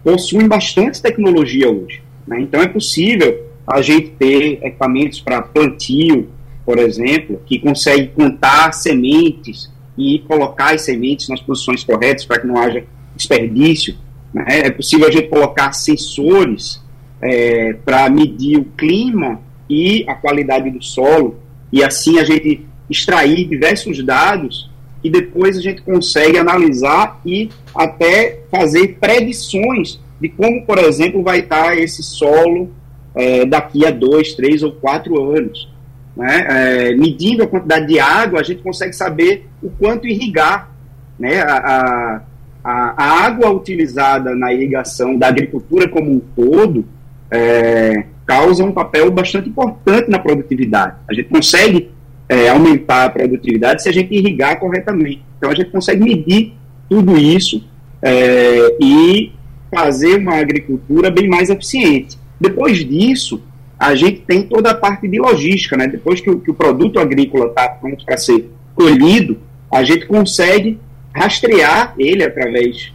possuem 0.06 0.48
bastante 0.48 1.02
tecnologia 1.02 1.68
hoje. 1.68 2.00
Né? 2.28 2.42
Então 2.42 2.62
é 2.62 2.68
possível 2.68 3.44
a 3.66 3.82
gente 3.82 4.10
ter 4.12 4.60
equipamentos 4.64 5.20
para 5.20 5.42
plantio, 5.42 6.30
por 6.64 6.78
exemplo, 6.78 7.42
que 7.44 7.58
consegue 7.58 8.10
contar 8.10 8.72
sementes 8.72 9.74
e 9.98 10.20
colocar 10.28 10.76
as 10.76 10.82
sementes 10.82 11.28
nas 11.28 11.42
posições 11.42 11.84
corretas 11.84 12.24
para 12.24 12.40
que 12.40 12.46
não 12.46 12.56
haja 12.56 12.84
desperdício. 13.16 13.96
Né? 14.32 14.46
É 14.48 14.70
possível 14.70 15.08
a 15.08 15.12
gente 15.12 15.28
colocar 15.28 15.72
sensores 15.74 16.84
é, 17.20 17.74
para 17.74 18.08
medir 18.08 18.60
o 18.60 18.66
clima 18.66 19.42
e 19.68 20.06
a 20.08 20.14
qualidade 20.14 20.70
do 20.70 20.84
solo 20.84 21.40
e 21.74 21.84
assim 21.84 22.20
a 22.20 22.24
gente 22.24 22.64
extrair 22.88 23.48
diversos 23.48 24.06
dados 24.06 24.70
e 25.06 25.10
depois 25.12 25.56
a 25.56 25.62
gente 25.62 25.84
consegue 25.84 26.36
analisar 26.36 27.22
e 27.24 27.52
até 27.76 28.40
fazer 28.50 28.98
predições 29.00 30.00
de 30.20 30.30
como, 30.30 30.66
por 30.66 30.80
exemplo, 30.80 31.22
vai 31.22 31.42
estar 31.42 31.78
esse 31.78 32.02
solo 32.02 32.72
é, 33.14 33.46
daqui 33.46 33.86
a 33.86 33.92
dois, 33.92 34.34
três 34.34 34.64
ou 34.64 34.72
quatro 34.72 35.32
anos. 35.32 35.72
Né? 36.18 36.48
É, 36.50 36.96
medindo 36.96 37.44
a 37.44 37.48
quantidade 37.48 37.86
de 37.86 38.00
água, 38.00 38.40
a 38.40 38.44
gente 38.44 38.64
consegue 38.64 38.94
saber 38.94 39.46
o 39.62 39.70
quanto 39.70 40.08
irrigar. 40.08 40.72
Né? 41.20 41.40
A, 41.40 42.24
a, 42.64 43.04
a 43.04 43.26
água 43.28 43.52
utilizada 43.52 44.34
na 44.34 44.52
irrigação 44.52 45.16
da 45.20 45.28
agricultura 45.28 45.88
como 45.88 46.14
um 46.14 46.20
todo 46.20 46.84
é, 47.30 48.06
causa 48.26 48.64
um 48.64 48.72
papel 48.72 49.12
bastante 49.12 49.50
importante 49.50 50.10
na 50.10 50.18
produtividade. 50.18 50.96
A 51.08 51.14
gente 51.14 51.30
consegue 51.30 51.92
é, 52.28 52.50
aumentar 52.50 53.06
a 53.06 53.10
produtividade 53.10 53.84
se 53.84 53.90
a 53.90 53.92
gente 53.92 54.14
irrigar 54.14 54.60
corretamente. 54.60 55.24
Então 55.38 55.50
a 55.50 55.56
gente 55.56 55.70
consegue 55.70 56.04
medir 56.04 56.54
tudo 56.90 57.18
isso 57.18 57.64
é, 58.02 58.76
e 58.82 59.32
fazer 59.74 60.18
uma 60.18 60.36
agricultura 60.36 61.10
bem 61.10 61.28
mais 61.28 61.50
eficiente. 61.50 62.18
Depois 62.40 62.78
disso, 62.86 63.42
a 63.78 63.94
gente 63.96 64.22
tem 64.22 64.44
toda 64.44 64.72
a 64.72 64.76
parte 64.76 65.08
de 65.08 65.20
logística, 65.20 65.76
né? 65.76 65.88
Depois 65.88 66.22
que 66.22 66.30
o, 66.30 66.40
que 66.40 66.50
o 66.50 66.54
produto 66.54 67.00
agrícola 67.00 67.48
está 67.48 67.68
pronto 67.70 68.06
para 68.06 68.18
ser 68.18 68.50
colhido, 68.74 69.38
a 69.72 69.84
gente 69.84 70.06
consegue 70.06 70.80
rastrear 71.14 71.94
ele 71.98 72.24
através, 72.24 72.92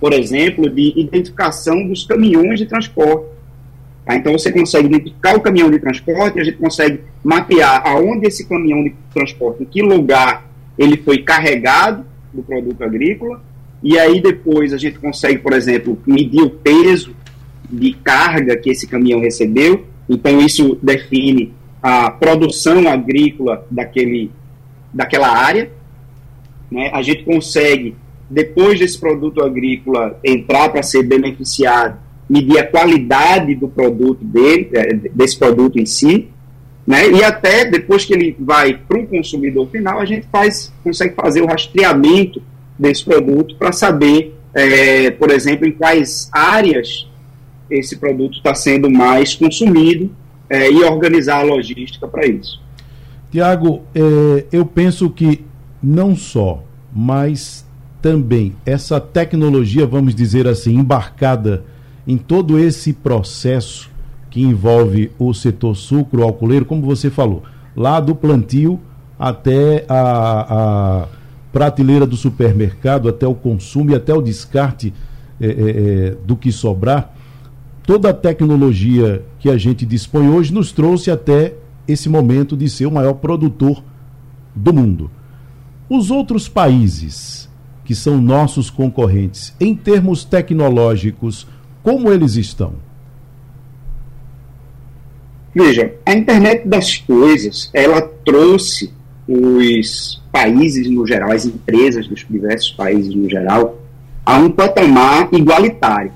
por 0.00 0.12
exemplo, 0.12 0.68
de 0.68 0.92
identificação 0.98 1.86
dos 1.86 2.04
caminhões 2.04 2.58
de 2.58 2.66
transporte. 2.66 3.26
Tá? 4.08 4.16
Então 4.16 4.32
você 4.32 4.50
consegue 4.50 4.86
identificar 4.86 5.36
o 5.36 5.40
caminhão 5.40 5.70
de 5.70 5.78
transporte, 5.78 6.40
a 6.40 6.44
gente 6.44 6.56
consegue 6.56 7.00
mapear 7.22 7.86
aonde 7.86 8.26
esse 8.26 8.48
caminhão 8.48 8.82
de 8.82 8.94
transporte, 9.12 9.62
em 9.62 9.66
que 9.66 9.82
lugar 9.82 10.50
ele 10.78 10.96
foi 10.96 11.18
carregado 11.18 12.06
do 12.32 12.42
produto 12.42 12.82
agrícola, 12.82 13.42
e 13.82 13.98
aí 13.98 14.18
depois 14.18 14.72
a 14.72 14.78
gente 14.78 14.98
consegue, 14.98 15.40
por 15.40 15.52
exemplo, 15.52 15.98
medir 16.06 16.40
o 16.40 16.48
peso 16.48 17.14
de 17.70 17.92
carga 17.92 18.56
que 18.56 18.70
esse 18.70 18.86
caminhão 18.86 19.20
recebeu, 19.20 19.84
então 20.08 20.40
isso 20.40 20.78
define 20.82 21.52
a 21.82 22.10
produção 22.10 22.88
agrícola 22.88 23.66
daquele, 23.70 24.30
daquela 24.92 25.28
área. 25.28 25.70
Né? 26.70 26.90
A 26.94 27.02
gente 27.02 27.24
consegue, 27.24 27.94
depois 28.30 28.78
desse 28.78 28.98
produto 28.98 29.44
agrícola 29.44 30.18
entrar 30.24 30.70
para 30.70 30.82
ser 30.82 31.02
beneficiado, 31.02 31.98
medir 32.28 32.58
a 32.58 32.66
qualidade 32.66 33.54
do 33.54 33.68
produto 33.68 34.24
dele, 34.24 34.70
é, 34.74 34.94
desse 34.94 35.38
produto 35.38 35.78
em 35.78 35.86
si, 35.86 36.28
né? 36.86 37.10
E 37.10 37.22
até 37.22 37.66
depois 37.66 38.04
que 38.04 38.14
ele 38.14 38.34
vai 38.38 38.74
para 38.74 38.98
um 38.98 39.06
consumidor 39.06 39.68
final, 39.68 40.00
a 40.00 40.04
gente 40.04 40.26
faz, 40.32 40.72
consegue 40.82 41.14
fazer 41.14 41.42
o 41.42 41.46
rastreamento 41.46 42.42
desse 42.78 43.04
produto 43.04 43.56
para 43.56 43.72
saber, 43.72 44.34
é, 44.54 45.10
por 45.10 45.30
exemplo, 45.30 45.66
em 45.66 45.72
quais 45.72 46.30
áreas 46.32 47.06
esse 47.70 47.96
produto 47.98 48.38
está 48.38 48.54
sendo 48.54 48.90
mais 48.90 49.34
consumido 49.34 50.10
é, 50.48 50.70
e 50.70 50.82
organizar 50.82 51.40
a 51.40 51.42
logística 51.42 52.08
para 52.08 52.26
isso. 52.26 52.60
Tiago, 53.30 53.82
é, 53.94 54.46
eu 54.50 54.64
penso 54.64 55.10
que 55.10 55.44
não 55.82 56.16
só, 56.16 56.64
mas 56.90 57.66
também 58.00 58.54
essa 58.64 58.98
tecnologia, 58.98 59.86
vamos 59.86 60.14
dizer 60.14 60.46
assim, 60.46 60.76
embarcada 60.76 61.64
em 62.08 62.16
todo 62.16 62.58
esse 62.58 62.94
processo 62.94 63.90
que 64.30 64.40
envolve 64.40 65.12
o 65.18 65.34
setor 65.34 65.76
sucro, 65.76 66.22
alcooleiro, 66.22 66.64
como 66.64 66.80
você 66.80 67.10
falou, 67.10 67.42
lá 67.76 68.00
do 68.00 68.14
plantio 68.14 68.80
até 69.18 69.84
a, 69.86 71.02
a 71.02 71.08
prateleira 71.52 72.06
do 72.06 72.16
supermercado, 72.16 73.10
até 73.10 73.26
o 73.26 73.34
consumo 73.34 73.90
e 73.90 73.94
até 73.94 74.14
o 74.14 74.22
descarte 74.22 74.94
é, 75.38 75.46
é, 75.46 75.50
é, 75.50 76.16
do 76.24 76.34
que 76.34 76.50
sobrar, 76.50 77.14
toda 77.82 78.08
a 78.08 78.14
tecnologia 78.14 79.22
que 79.38 79.50
a 79.50 79.58
gente 79.58 79.84
dispõe 79.84 80.30
hoje 80.30 80.52
nos 80.52 80.72
trouxe 80.72 81.10
até 81.10 81.54
esse 81.86 82.08
momento 82.08 82.56
de 82.56 82.70
ser 82.70 82.86
o 82.86 82.90
maior 82.90 83.14
produtor 83.14 83.82
do 84.54 84.72
mundo. 84.72 85.10
Os 85.90 86.10
outros 86.10 86.48
países 86.48 87.48
que 87.84 87.94
são 87.94 88.20
nossos 88.20 88.68
concorrentes, 88.70 89.54
em 89.58 89.74
termos 89.74 90.24
tecnológicos, 90.24 91.46
como 91.82 92.12
eles 92.12 92.36
estão? 92.36 92.74
Veja, 95.54 95.94
a 96.06 96.12
internet 96.12 96.68
das 96.68 96.98
coisas, 96.98 97.70
ela 97.72 98.02
trouxe 98.02 98.92
os 99.26 100.22
países 100.30 100.88
no 100.88 101.06
geral, 101.06 101.32
as 101.32 101.44
empresas 101.44 102.06
dos 102.06 102.24
diversos 102.28 102.70
países 102.70 103.14
no 103.14 103.28
geral, 103.28 103.80
a 104.24 104.38
um 104.38 104.50
patamar 104.50 105.28
igualitário. 105.32 106.12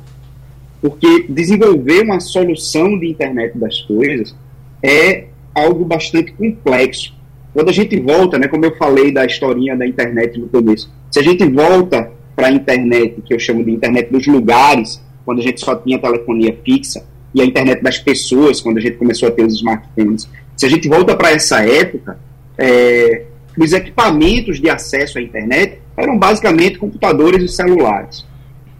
Porque 0.81 1.27
desenvolver 1.29 2.03
uma 2.03 2.20
solução 2.20 2.98
de 2.98 3.09
internet 3.09 3.57
das 3.57 3.81
coisas 3.83 4.35
é 4.83 5.27
algo 5.55 5.85
bastante 5.85 6.33
complexo. 6.33 7.14
Quando 7.53 7.68
a 7.68 7.72
gente 7.72 7.98
volta, 8.01 8.38
né, 8.38 8.48
como 8.48 8.64
eu 8.64 8.77
falei 8.77 9.12
da 9.12 9.25
historinha 9.25 9.77
da 9.77 9.87
internet 9.87 10.38
no 10.38 10.48
começo, 10.48 10.90
se 11.11 11.18
a 11.18 11.22
gente 11.22 11.44
volta 11.48 12.11
para 12.35 12.46
a 12.46 12.51
internet, 12.51 13.20
que 13.22 13.35
eu 13.35 13.38
chamo 13.38 13.62
de 13.62 13.70
internet 13.70 14.11
dos 14.11 14.27
lugares, 14.27 15.03
quando 15.25 15.41
a 15.41 15.43
gente 15.43 15.61
só 15.61 15.75
tinha 15.75 15.99
telefonia 15.99 16.57
fixa, 16.65 17.05
e 17.35 17.41
a 17.41 17.45
internet 17.45 17.83
das 17.83 17.99
pessoas, 17.99 18.61
quando 18.61 18.79
a 18.79 18.81
gente 18.81 18.97
começou 18.97 19.29
a 19.29 19.33
ter 19.33 19.45
os 19.45 19.55
smartphones. 19.55 20.29
Se 20.57 20.67
a 20.67 20.69
gente 20.69 20.89
volta 20.89 21.17
para 21.17 21.31
essa 21.31 21.65
época, 21.65 22.19
é, 22.59 23.25
os 23.59 23.73
equipamentos 23.73 24.61
de 24.61 24.69
acesso 24.69 25.19
à 25.19 25.23
internet 25.23 25.79
eram 25.97 26.19
basicamente 26.19 26.79
computadores 26.79 27.43
e 27.43 27.49
celulares. 27.49 28.27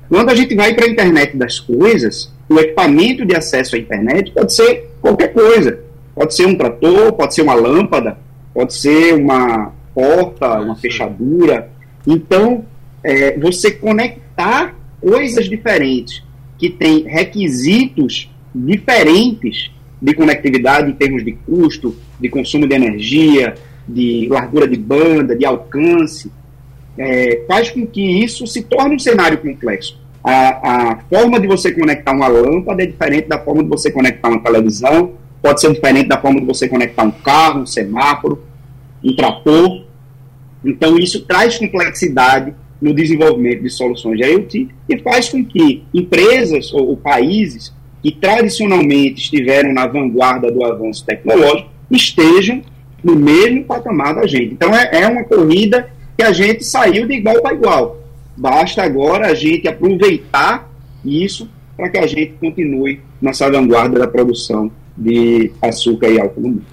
Quando 0.09 0.29
a 0.29 0.35
gente 0.35 0.55
vai 0.55 0.75
para 0.75 0.85
a 0.85 0.89
internet 0.89 1.37
das 1.37 1.59
coisas, 1.59 2.33
o 2.49 2.59
equipamento 2.59 3.25
de 3.25 3.35
acesso 3.35 3.77
à 3.77 3.79
internet 3.79 4.31
pode 4.33 4.55
ser 4.55 4.91
qualquer 5.01 5.33
coisa. 5.33 5.81
Pode 6.15 6.35
ser 6.35 6.47
um 6.47 6.55
trator, 6.55 7.13
pode 7.15 7.35
ser 7.35 7.43
uma 7.43 7.55
lâmpada, 7.55 8.19
pode 8.53 8.75
ser 8.75 9.15
uma 9.15 9.73
porta, 9.95 10.61
uma 10.61 10.77
fechadura. 10.77 11.71
Então, 12.07 12.67
é, 13.03 13.39
você 13.39 13.71
conectar 13.71 14.75
coisas 15.01 15.49
diferentes 15.49 16.23
que 16.63 16.71
têm 16.71 17.03
requisitos 17.09 18.31
diferentes 18.55 19.73
de 20.01 20.15
conectividade 20.15 20.93
em 20.93 20.95
termos 20.95 21.25
de 21.25 21.33
custo, 21.33 21.97
de 22.21 22.29
consumo 22.29 22.69
de 22.69 22.75
energia, 22.77 23.55
de 23.89 24.29
largura 24.31 24.69
de 24.69 24.77
banda, 24.77 25.35
de 25.35 25.45
alcance, 25.45 26.31
é, 26.97 27.43
faz 27.49 27.69
com 27.73 27.85
que 27.85 28.01
isso 28.01 28.47
se 28.47 28.63
torne 28.63 28.95
um 28.95 28.99
cenário 29.01 29.39
complexo. 29.39 29.99
a, 30.23 30.93
a 30.93 30.99
forma 31.13 31.41
de 31.41 31.49
você 31.49 31.73
conectar 31.73 32.13
uma 32.13 32.29
lâmpada 32.29 32.85
é 32.85 32.87
diferente 32.87 33.27
da 33.27 33.41
forma 33.41 33.65
de 33.65 33.69
você 33.69 33.91
conectar 33.91 34.29
uma 34.29 34.39
televisão, 34.41 35.15
pode 35.43 35.61
ser 35.61 35.73
diferente 35.73 36.07
da 36.07 36.21
forma 36.21 36.39
de 36.39 36.47
você 36.47 36.69
conectar 36.69 37.03
um 37.03 37.11
carro, 37.11 37.63
um 37.63 37.67
semáforo, 37.67 38.45
um 39.03 39.17
trator. 39.17 39.85
Então, 40.65 40.97
isso 40.97 41.23
traz 41.23 41.59
complexidade 41.59 42.55
no 42.83 42.93
desenvolvimento 42.93 43.63
de 43.63 43.71
soluções 43.71 44.19
de 44.19 44.25
IoT 44.25 44.69
e 44.89 44.99
faz 44.99 45.29
com 45.29 45.43
que 45.45 45.85
empresas 45.95 46.75
ou, 46.75 46.89
ou 46.89 46.97
países 46.97 47.73
que 48.03 48.11
tradicionalmente 48.11 49.23
estiveram 49.23 49.73
na 49.73 49.87
vanguarda 49.87 50.51
do 50.51 50.65
avanço 50.65 51.07
tecnológico 51.07 51.71
estejam 51.89 52.61
no 53.03 53.15
mesmo 53.15 53.65
patamar 53.65 54.17
da 54.17 54.27
gente. 54.27 54.55
Então, 54.55 54.75
é, 54.75 55.03
é 55.03 55.07
uma 55.07 55.23
corrida 55.23 55.89
que 56.17 56.25
a 56.25 56.33
gente 56.33 56.65
saiu 56.65 57.07
de 57.07 57.15
igual 57.15 57.41
para 57.41 57.55
igual. 57.55 58.01
Basta 58.37 58.83
agora 58.83 59.29
a 59.29 59.35
gente 59.35 59.69
aproveitar 59.69 60.69
isso 61.05 61.49
para 61.77 61.89
que 61.89 61.99
a 61.99 62.07
gente 62.07 62.35
continue 62.41 63.01
nessa 63.21 63.49
vanguarda 63.49 64.01
da 64.01 64.09
produção 64.09 64.71
de 64.97 65.53
açúcar 65.63 66.09
e 66.09 66.21
álcool 66.21 66.41
no 66.41 66.49
mundo. 66.49 66.65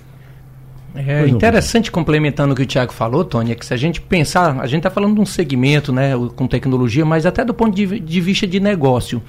É 0.95 1.27
interessante, 1.27 1.91
complementando 1.91 2.53
o 2.53 2.55
que 2.55 2.63
o 2.63 2.65
Tiago 2.65 2.91
falou, 2.91 3.23
Tony, 3.23 3.51
é 3.51 3.55
que 3.55 3.65
se 3.65 3.73
a 3.73 3.77
gente 3.77 4.01
pensar, 4.01 4.59
a 4.59 4.67
gente 4.67 4.79
está 4.79 4.89
falando 4.89 5.15
de 5.15 5.21
um 5.21 5.25
segmento 5.25 5.93
né, 5.93 6.13
com 6.35 6.47
tecnologia, 6.47 7.05
mas 7.05 7.25
até 7.25 7.45
do 7.45 7.53
ponto 7.53 7.75
de, 7.75 7.99
de, 7.99 8.21
vista 8.21 8.47
de 8.47 8.59
negócio. 8.59 9.21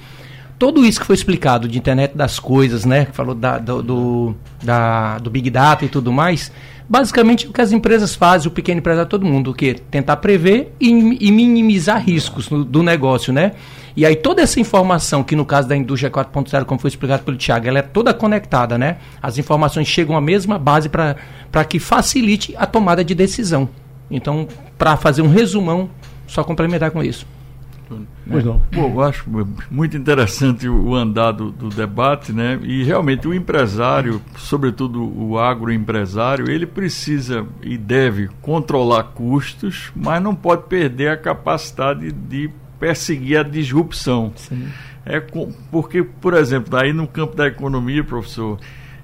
Todo 0.57 0.85
isso 0.85 0.99
que 0.99 1.05
foi 1.05 1.15
explicado 1.15 1.67
de 1.67 1.77
internet 1.77 2.15
das 2.15 2.39
coisas, 2.39 2.85
né? 2.85 3.05
Que 3.05 3.15
falou 3.15 3.33
da, 3.33 3.57
do, 3.57 3.81
do, 3.81 4.35
da, 4.63 5.17
do 5.17 5.29
Big 5.29 5.49
Data 5.49 5.85
e 5.85 5.89
tudo 5.89 6.11
mais, 6.11 6.51
basicamente 6.87 7.47
o 7.47 7.53
que 7.53 7.61
as 7.61 7.71
empresas 7.71 8.13
fazem, 8.13 8.47
o 8.47 8.51
pequeno 8.51 8.79
empresário, 8.79 9.09
todo 9.09 9.25
mundo, 9.25 9.51
o 9.51 9.53
que 9.53 9.73
tentar 9.73 10.17
prever 10.17 10.73
e, 10.79 10.89
e 10.89 11.31
minimizar 11.31 12.03
riscos 12.03 12.47
do 12.47 12.83
negócio, 12.83 13.33
né? 13.33 13.53
E 13.95 14.05
aí 14.05 14.15
toda 14.15 14.41
essa 14.41 14.59
informação, 14.59 15.23
que 15.23 15.35
no 15.35 15.45
caso 15.45 15.67
da 15.67 15.75
indústria 15.75 16.09
4.0, 16.09 16.65
como 16.65 16.79
foi 16.79 16.89
explicado 16.89 17.23
pelo 17.23 17.37
Tiago, 17.37 17.67
ela 17.67 17.79
é 17.79 17.81
toda 17.81 18.13
conectada, 18.13 18.77
né? 18.77 18.97
As 19.21 19.37
informações 19.37 19.87
chegam 19.87 20.15
à 20.15 20.21
mesma 20.21 20.57
base 20.57 20.89
para 20.89 21.65
que 21.67 21.79
facilite 21.79 22.55
a 22.57 22.65
tomada 22.65 23.03
de 23.03 23.13
decisão. 23.13 23.69
Então, 24.09 24.47
para 24.77 24.97
fazer 24.97 25.21
um 25.21 25.29
resumão, 25.29 25.89
só 26.27 26.43
complementar 26.43 26.91
com 26.91 27.03
isso. 27.03 27.25
Pois 28.29 28.45
não. 28.45 28.61
Pô, 28.71 28.81
eu 28.81 29.01
acho 29.01 29.25
muito 29.69 29.97
interessante 29.97 30.67
o 30.67 30.95
andar 30.95 31.33
do, 31.33 31.51
do, 31.51 31.69
debate, 31.69 32.31
né? 32.31 32.59
E 32.63 32.83
realmente 32.83 33.27
o 33.27 33.33
empresário, 33.33 34.21
sobretudo 34.37 35.03
o 35.03 35.37
agroempresário, 35.37 36.49
ele 36.49 36.65
precisa 36.65 37.45
e 37.61 37.77
deve 37.77 38.29
controlar 38.41 39.03
custos, 39.03 39.91
mas 39.95 40.21
não 40.23 40.33
pode 40.33 40.63
perder 40.63 41.09
a 41.09 41.17
capacidade 41.17 42.11
de 42.11 42.49
perseguir 42.81 43.37
a 43.37 43.43
disrupção. 43.43 44.33
Sim. 44.35 44.67
É 45.05 45.19
com, 45.19 45.51
porque, 45.71 46.03
por 46.03 46.33
exemplo, 46.33 46.77
aí 46.77 46.91
no 46.91 47.07
campo 47.07 47.35
da 47.35 47.47
economia, 47.47 48.03
professor, 48.03 48.59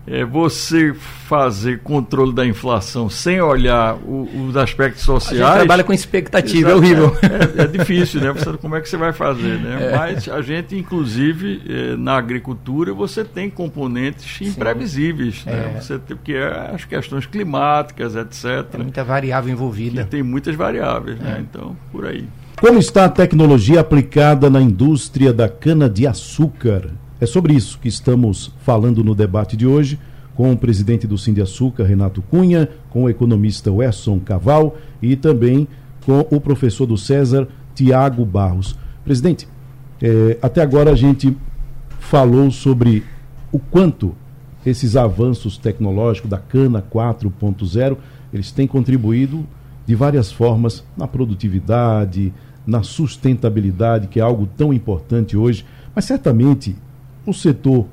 é 0.09 0.23
você 0.23 0.93
fazer 0.93 1.79
controle 1.79 2.33
da 2.33 2.45
inflação 2.45 3.09
sem 3.09 3.41
olhar 3.41 3.95
o, 3.95 4.47
os 4.47 4.55
aspectos 4.55 5.03
sociais. 5.03 5.41
A 5.41 5.47
gente 5.47 5.55
trabalha 5.57 5.83
com 5.83 5.91
expectativa, 5.91 6.71
é 6.71 6.75
horrível. 6.75 7.13
É, 7.21 7.63
é, 7.63 7.67
difícil, 7.67 8.21
né? 8.21 8.31
Você, 8.31 8.53
como 8.53 8.75
é 8.77 8.81
que 8.81 8.87
você 8.87 8.95
vai 8.95 9.11
fazer, 9.11 9.59
né? 9.59 9.77
É. 9.87 9.95
Mas 9.95 10.29
a 10.29 10.41
gente, 10.41 10.75
inclusive, 10.75 11.61
é, 11.67 11.95
na 11.97 12.17
agricultura, 12.17 12.93
você 12.93 13.23
tem 13.23 13.49
componentes 13.49 14.41
imprevisíveis, 14.41 15.43
né? 15.45 15.73
É. 15.75 15.81
Você 15.81 15.99
tem, 15.99 16.15
porque 16.15 16.33
é 16.33 16.71
as 16.73 16.85
questões 16.85 17.25
climáticas, 17.25 18.15
etc. 18.15 18.63
Tem 18.71 18.81
muita 18.81 19.03
variável 19.03 19.51
envolvida. 19.51 20.05
tem 20.05 20.23
muitas 20.23 20.55
variáveis, 20.55 21.19
né? 21.19 21.35
É. 21.37 21.41
Então, 21.41 21.75
por 21.91 22.05
aí. 22.05 22.27
Como 22.59 22.79
está 22.79 23.05
a 23.05 23.09
tecnologia 23.09 23.79
aplicada 23.79 24.49
na 24.49 24.59
indústria 24.59 25.31
da 25.31 25.47
cana-de-açúcar? 25.47 26.89
É 27.21 27.25
sobre 27.27 27.53
isso 27.53 27.77
que 27.77 27.87
estamos 27.87 28.51
falando 28.63 29.03
no 29.03 29.13
debate 29.13 29.55
de 29.55 29.67
hoje 29.67 29.99
com 30.33 30.51
o 30.51 30.57
presidente 30.57 31.05
do 31.05 31.19
Sim 31.19 31.33
de 31.33 31.41
Açúcar, 31.41 31.83
Renato 31.83 32.19
Cunha, 32.23 32.67
com 32.89 33.03
o 33.03 33.09
economista 33.09 33.71
Wesson 33.71 34.19
Caval 34.19 34.75
e 34.99 35.15
também 35.15 35.67
com 36.03 36.21
o 36.31 36.41
professor 36.41 36.87
do 36.87 36.97
César, 36.97 37.47
Tiago 37.75 38.25
Barros. 38.25 38.75
Presidente, 39.05 39.47
é, 40.01 40.39
até 40.41 40.59
agora 40.59 40.91
a 40.91 40.95
gente 40.95 41.37
falou 41.99 42.49
sobre 42.49 43.03
o 43.51 43.59
quanto 43.59 44.15
esses 44.65 44.95
avanços 44.95 45.59
tecnológicos 45.59 46.29
da 46.29 46.39
cana 46.39 46.83
4.0 46.91 47.97
eles 48.33 48.51
têm 48.51 48.65
contribuído 48.65 49.45
de 49.85 49.95
várias 49.95 50.31
formas 50.31 50.83
na 50.97 51.07
produtividade, 51.07 52.33
na 52.67 52.83
sustentabilidade, 52.83 54.07
que 54.07 54.19
é 54.19 54.23
algo 54.23 54.45
tão 54.57 54.73
importante 54.73 55.37
hoje, 55.37 55.65
mas 55.95 56.03
certamente 56.03 56.75
o 57.25 57.33
setor 57.33 57.87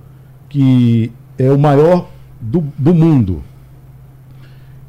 que 0.48 1.12
é 1.38 1.50
o 1.50 1.58
maior 1.58 2.10
do, 2.40 2.60
do 2.76 2.92
mundo, 2.92 3.42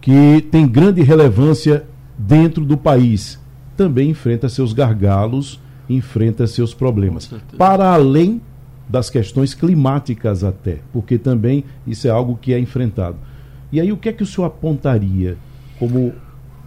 que 0.02 0.46
tem 0.52 0.68
grande 0.68 1.02
relevância 1.02 1.86
dentro 2.18 2.66
do 2.66 2.76
país, 2.76 3.40
também 3.78 4.10
enfrenta 4.10 4.50
seus 4.50 4.74
gargalos, 4.74 5.60
enfrenta 5.90 6.48
seus 6.48 6.74
problemas. 6.74 7.32
Para 7.58 7.94
além 7.94 8.42
das 8.88 9.10
questões 9.10 9.54
climáticas 9.54 10.44
até, 10.44 10.80
porque 10.92 11.18
também 11.18 11.64
isso 11.86 12.08
é 12.08 12.12
algo 12.12 12.38
que 12.40 12.54
é 12.54 12.60
enfrentado. 12.60 13.18
E 13.72 13.80
aí 13.82 13.92
o 13.92 13.98
que 13.98 14.10
é 14.10 14.14
que 14.14 14.24
o 14.24 14.26
senhor 14.26 14.48
apontaria 14.48 15.38
como 15.80 16.14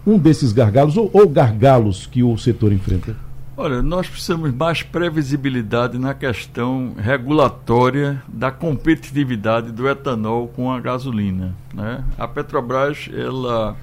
um 0.09 0.19
desses 0.19 0.53
gargalos 0.53 0.97
ou, 0.97 1.11
ou 1.13 1.29
gargalos 1.29 2.07
que 2.07 2.23
o 2.23 2.37
setor 2.39 2.73
enfrenta? 2.73 3.15
Olha, 3.61 3.83
nós 3.83 4.09
precisamos 4.09 4.55
mais 4.55 4.83
previsibilidade 4.83 5.99
na 5.99 6.15
questão 6.15 6.95
regulatória 6.97 8.23
da 8.29 8.53
competitividade 8.53 9.73
do 9.73 9.89
etanol 9.89 10.47
com 10.47 10.71
a 10.71 10.81
gasolina. 10.81 11.55
Né? 11.75 12.05
A 12.17 12.29
Petrobras, 12.29 13.11
ela, 13.13 13.77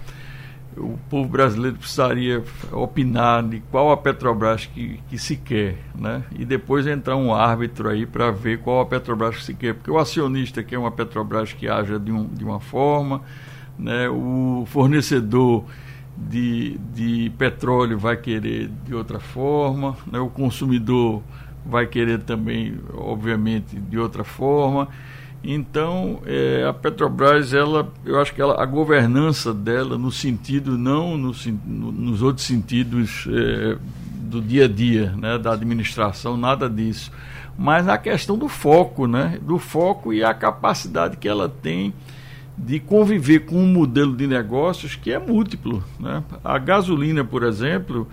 o 0.77 0.97
povo 1.09 1.27
brasileiro 1.27 1.75
precisaria 1.75 2.41
opinar 2.71 3.43
de 3.43 3.59
qual 3.69 3.91
a 3.91 3.97
Petrobras 3.97 4.65
que, 4.65 5.01
que 5.09 5.17
se 5.17 5.35
quer, 5.35 5.77
né? 5.93 6.23
e 6.39 6.45
depois 6.45 6.88
entrar 6.88 7.17
um 7.17 7.33
árbitro 7.33 7.89
aí 7.89 8.05
para 8.05 8.31
ver 8.31 8.59
qual 8.59 8.79
a 8.79 8.85
Petrobras 8.85 9.35
que 9.35 9.43
se 9.43 9.53
quer, 9.53 9.75
porque 9.75 9.91
o 9.91 9.99
acionista 9.99 10.63
quer 10.63 10.77
uma 10.77 10.89
Petrobras 10.89 11.51
que 11.51 11.67
haja 11.67 11.99
de, 11.99 12.13
um, 12.13 12.25
de 12.29 12.45
uma 12.45 12.61
forma, 12.61 13.21
né? 13.77 14.07
o 14.07 14.63
fornecedor 14.67 15.65
de, 16.17 16.78
de 16.93 17.32
petróleo 17.38 17.97
vai 17.97 18.15
querer 18.15 18.69
de 18.86 18.95
outra 18.95 19.19
forma, 19.19 19.97
né? 20.10 20.19
o 20.19 20.30
consumidor 20.30 21.21
vai 21.65 21.88
querer 21.88 22.19
também, 22.19 22.78
obviamente, 22.93 23.75
de 23.75 23.97
outra 23.97 24.23
forma. 24.23 24.88
Então, 25.43 26.21
é, 26.25 26.65
a 26.67 26.73
Petrobras, 26.73 27.54
ela, 27.54 27.91
eu 28.04 28.19
acho 28.19 28.34
que 28.34 28.41
ela, 28.41 28.62
a 28.62 28.65
governança 28.65 29.54
dela, 29.54 29.97
no 29.97 30.12
sentido, 30.12 30.78
não 30.78 31.17
no, 31.17 31.32
no, 31.65 31.91
nos 31.91 32.21
outros 32.21 32.47
sentidos 32.47 33.28
é, 33.30 33.78
do 34.12 34.41
dia 34.41 34.65
a 34.65 34.67
dia, 34.67 35.12
né, 35.15 35.38
da 35.38 35.54
administração, 35.54 36.36
nada 36.36 36.67
disso, 36.67 37.12
mas 37.58 37.86
na 37.86 37.97
questão 37.97 38.38
do 38.38 38.49
foco, 38.49 39.06
né, 39.06 39.39
do 39.41 39.60
foco 39.60 40.12
e 40.12 40.23
a 40.23 40.34
capacidade 40.34 41.17
que 41.17 41.28
ela 41.28 41.47
tem 41.47 41.93
de 42.58 42.80
conviver 42.80 43.46
com 43.46 43.56
um 43.56 43.68
modelo 43.68 44.15
de 44.15 44.28
negócios 44.28 44.96
que 44.96 45.12
é 45.12 45.20
múltiplo. 45.20 45.84
Né? 46.00 46.24
A 46.44 46.58
gasolina, 46.58 47.24
por 47.24 47.44
exemplo, 47.44 48.08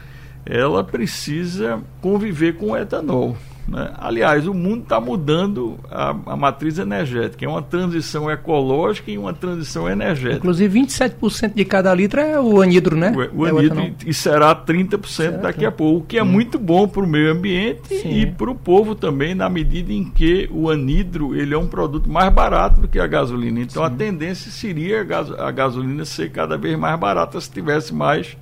ela 0.44 0.82
precisa 0.82 1.80
conviver 2.00 2.56
com 2.56 2.72
o 2.72 2.76
etanol. 2.76 3.36
Né? 3.66 3.90
Aliás, 3.98 4.46
o 4.46 4.54
mundo 4.54 4.82
está 4.82 5.00
mudando 5.00 5.78
a, 5.90 6.10
a, 6.10 6.36
matriz 6.36 6.78
energética. 6.78 7.44
É 7.44 7.48
uma 7.48 7.62
transição 7.62 8.30
ecológica 8.30 9.10
e 9.10 9.18
uma 9.18 9.32
transição 9.32 9.88
energética. 9.88 10.38
Inclusive, 10.38 10.80
27% 10.80 11.54
de 11.54 11.64
cada 11.64 11.94
litro 11.94 12.20
é 12.20 12.40
o 12.40 12.60
anidro, 12.60 12.96
né? 12.96 13.12
O, 13.32 13.42
o 13.42 13.46
é 13.46 13.50
anidro 13.50 13.94
e 14.06 14.12
será 14.12 14.54
30% 14.54 15.06
certo. 15.06 15.42
daqui 15.42 15.64
a 15.64 15.70
pouco, 15.70 16.00
o 16.00 16.06
que 16.06 16.18
é 16.18 16.22
hum. 16.22 16.26
muito 16.26 16.58
bom 16.58 16.88
para 16.88 17.02
o 17.02 17.06
meio 17.06 17.32
ambiente 17.32 17.96
Sim. 17.96 18.20
e 18.20 18.26
para 18.26 18.50
o 18.50 18.54
povo 18.54 18.94
também, 18.94 19.34
na 19.34 19.48
medida 19.48 19.92
em 19.92 20.04
que 20.04 20.48
o 20.50 20.68
anidro 20.68 21.34
ele 21.34 21.54
é 21.54 21.58
um 21.58 21.66
produto 21.66 22.10
mais 22.10 22.32
barato 22.32 22.80
do 22.80 22.88
que 22.88 22.98
a 22.98 23.06
gasolina. 23.06 23.60
Então, 23.60 23.86
Sim. 23.86 23.92
a 23.92 23.96
tendência 23.96 24.50
seria 24.50 25.02
a, 25.02 25.48
a 25.48 25.50
gasolina 25.50 26.04
ser 26.04 26.30
cada 26.30 26.56
vez 26.56 26.76
mais 26.78 26.98
barata 26.98 27.40
se 27.40 27.50
tivesse 27.50 27.94
mais 27.94 28.36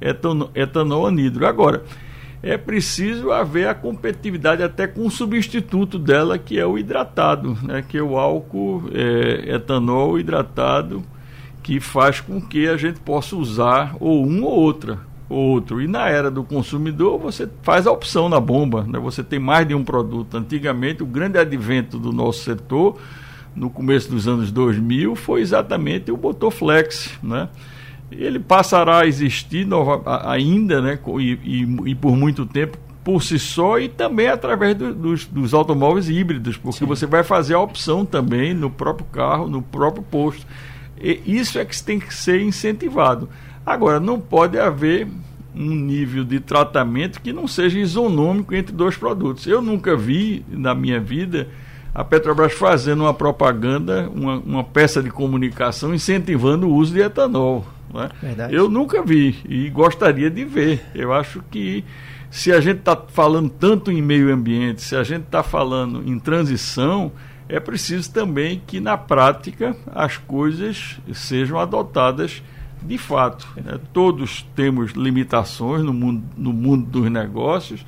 etanol, 0.00 0.50
etanol 0.54 1.06
anidro. 1.06 1.46
Agora 1.46 1.82
é 2.44 2.58
preciso 2.58 3.32
haver 3.32 3.66
a 3.68 3.74
competitividade 3.74 4.62
até 4.62 4.86
com 4.86 5.06
o 5.06 5.10
substituto 5.10 5.98
dela, 5.98 6.36
que 6.36 6.58
é 6.58 6.66
o 6.66 6.76
hidratado, 6.76 7.56
né? 7.62 7.82
que 7.86 7.96
é 7.96 8.02
o 8.02 8.18
álcool 8.18 8.84
é, 8.92 9.54
etanol 9.54 10.18
hidratado, 10.18 11.02
que 11.62 11.80
faz 11.80 12.20
com 12.20 12.40
que 12.40 12.68
a 12.68 12.76
gente 12.76 13.00
possa 13.00 13.34
usar 13.34 13.96
ou 13.98 14.26
um 14.26 14.44
ou 14.44 14.52
outra. 14.52 14.98
Outro. 15.26 15.80
E 15.80 15.88
na 15.88 16.06
era 16.06 16.30
do 16.30 16.44
consumidor, 16.44 17.18
você 17.18 17.48
faz 17.62 17.86
a 17.86 17.90
opção 17.90 18.28
na 18.28 18.38
bomba. 18.38 18.84
Né? 18.86 18.98
Você 18.98 19.24
tem 19.24 19.38
mais 19.38 19.66
de 19.66 19.74
um 19.74 19.82
produto. 19.82 20.36
Antigamente, 20.36 21.02
o 21.02 21.06
grande 21.06 21.38
advento 21.38 21.98
do 21.98 22.12
nosso 22.12 22.44
setor, 22.44 22.98
no 23.56 23.70
começo 23.70 24.10
dos 24.10 24.28
anos 24.28 24.52
2000, 24.52 25.16
foi 25.16 25.40
exatamente 25.40 26.12
o 26.12 26.16
Botoflex. 26.16 27.18
Né? 27.22 27.48
Ele 28.16 28.38
passará 28.38 29.00
a 29.00 29.06
existir 29.06 29.66
nova, 29.66 30.02
ainda, 30.28 30.80
né, 30.80 30.98
e, 31.18 31.38
e, 31.44 31.90
e, 31.90 31.94
por 31.94 32.16
muito 32.16 32.46
tempo, 32.46 32.78
por 33.02 33.22
si 33.22 33.38
só 33.38 33.78
e 33.78 33.88
também 33.88 34.28
através 34.28 34.74
do, 34.74 34.94
dos, 34.94 35.26
dos, 35.26 35.52
automóveis 35.52 36.08
híbridos, 36.08 36.56
porque 36.56 36.78
Sim. 36.78 36.86
você 36.86 37.06
vai 37.06 37.22
fazer 37.22 37.54
a 37.54 37.60
opção 37.60 38.04
também 38.04 38.54
no 38.54 38.70
próprio 38.70 39.06
carro, 39.12 39.46
no 39.46 39.60
próprio 39.60 40.02
posto. 40.02 40.46
E 41.00 41.20
isso 41.26 41.58
é 41.58 41.64
que 41.64 41.82
tem 41.82 41.98
que 41.98 42.14
ser 42.14 42.40
incentivado. 42.40 43.28
Agora, 43.66 44.00
não 44.00 44.18
pode 44.18 44.58
haver 44.58 45.06
um 45.54 45.74
nível 45.74 46.24
de 46.24 46.40
tratamento 46.40 47.20
que 47.20 47.32
não 47.32 47.46
seja 47.46 47.78
isonômico 47.78 48.54
entre 48.54 48.74
dois 48.74 48.96
produtos. 48.96 49.46
Eu 49.46 49.60
nunca 49.60 49.96
vi 49.96 50.44
na 50.48 50.74
minha 50.74 50.98
vida 50.98 51.48
a 51.94 52.02
Petrobras 52.02 52.52
fazendo 52.52 53.02
uma 53.04 53.14
propaganda, 53.14 54.10
uma, 54.12 54.36
uma 54.38 54.64
peça 54.64 55.02
de 55.02 55.10
comunicação 55.10 55.94
incentivando 55.94 56.68
o 56.68 56.74
uso 56.74 56.92
de 56.92 57.00
etanol. 57.00 57.64
Né? 57.92 58.08
Eu 58.50 58.68
nunca 58.68 59.02
vi 59.02 59.36
e 59.48 59.68
gostaria 59.70 60.30
de 60.30 60.44
ver. 60.44 60.84
Eu 60.94 61.12
acho 61.12 61.42
que 61.50 61.84
se 62.30 62.52
a 62.52 62.60
gente 62.60 62.78
está 62.78 62.96
falando 62.96 63.48
tanto 63.48 63.92
em 63.92 64.02
meio 64.02 64.32
ambiente, 64.32 64.82
se 64.82 64.96
a 64.96 65.04
gente 65.04 65.24
está 65.24 65.42
falando 65.42 66.02
em 66.04 66.18
transição, 66.18 67.12
é 67.48 67.60
preciso 67.60 68.12
também 68.12 68.62
que 68.66 68.80
na 68.80 68.96
prática 68.96 69.76
as 69.94 70.16
coisas 70.16 70.98
sejam 71.12 71.58
adotadas 71.58 72.42
de 72.82 72.98
fato. 72.98 73.46
Né? 73.56 73.78
Todos 73.92 74.44
temos 74.54 74.92
limitações 74.92 75.82
no 75.82 75.92
mundo, 75.92 76.24
no 76.36 76.52
mundo 76.52 76.86
dos 76.86 77.10
negócios, 77.10 77.84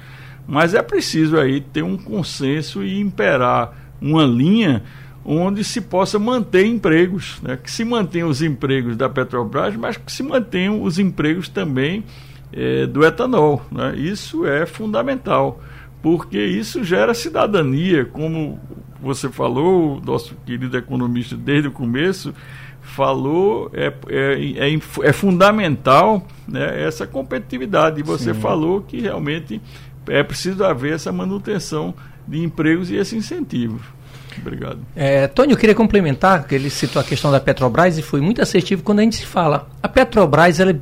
mas 0.47 0.75
é 0.75 0.83
preciso 0.83 1.39
aí 1.39 1.61
ter 1.61 1.83
um 1.83 1.97
consenso 1.97 2.85
e 2.85 3.01
imperar 3.01 3.73
uma 4.01 4.25
linha 4.25 4.83
onde 5.29 5.64
se 5.64 5.81
possa 5.81 6.20
manter 6.20 6.64
empregos, 6.64 7.41
né? 7.43 7.59
que 7.61 7.68
se 7.68 7.85
mantenham 7.85 8.29
os 8.29 8.41
empregos 8.41 8.97
da 8.97 9.09
Petrobras, 9.09 9.74
mas 9.74 9.97
que 9.97 10.12
se 10.12 10.22
mantenham 10.22 10.81
os 10.81 11.01
empregos 11.01 11.49
também 11.49 12.05
é, 12.53 12.87
do 12.87 13.05
etanol. 13.05 13.66
Né? 13.72 13.97
Isso 13.97 14.47
é 14.47 14.64
fundamental, 14.64 15.61
porque 16.01 16.39
isso 16.39 16.85
gera 16.85 17.12
cidadania, 17.12 18.05
como 18.05 18.61
você 19.03 19.29
falou, 19.29 20.01
nosso 20.01 20.37
querido 20.47 20.77
economista 20.77 21.37
desde 21.37 21.66
o 21.66 21.72
começo, 21.72 22.33
falou, 22.81 23.68
é, 23.74 23.93
é, 24.09 24.68
é, 24.68 24.81
é 25.03 25.12
fundamental 25.12 26.24
né, 26.47 26.85
essa 26.87 27.05
competitividade. 27.05 27.99
E 27.99 28.05
você 28.05 28.33
Sim. 28.33 28.41
falou 28.41 28.81
que 28.81 29.01
realmente 29.01 29.61
é 30.07 30.22
preciso 30.22 30.62
haver 30.62 30.95
essa 30.95 31.11
manutenção 31.11 31.93
de 32.29 32.39
empregos 32.39 32.93
e 32.93 32.95
esse 32.95 33.16
incentivo. 33.16 33.96
Obrigado. 34.41 34.78
É, 34.95 35.26
Tony, 35.28 35.53
eu 35.53 35.59
queria 35.59 35.74
complementar, 35.74 36.47
que 36.47 36.55
ele 36.55 36.70
citou 36.70 37.01
a 37.01 37.05
questão 37.05 37.30
da 37.30 37.41
Petrobras 37.41 37.99
e 37.99 38.03
foi 38.03 38.20
muito 38.20 38.43
assertivo 38.43 38.82
quando 38.82 39.01
a 39.01 39.03
gente 39.03 39.16
se 39.16 39.26
fala. 39.26 39.68
A 39.82 39.89
Petrobras, 39.89 40.61
ela, 40.61 40.78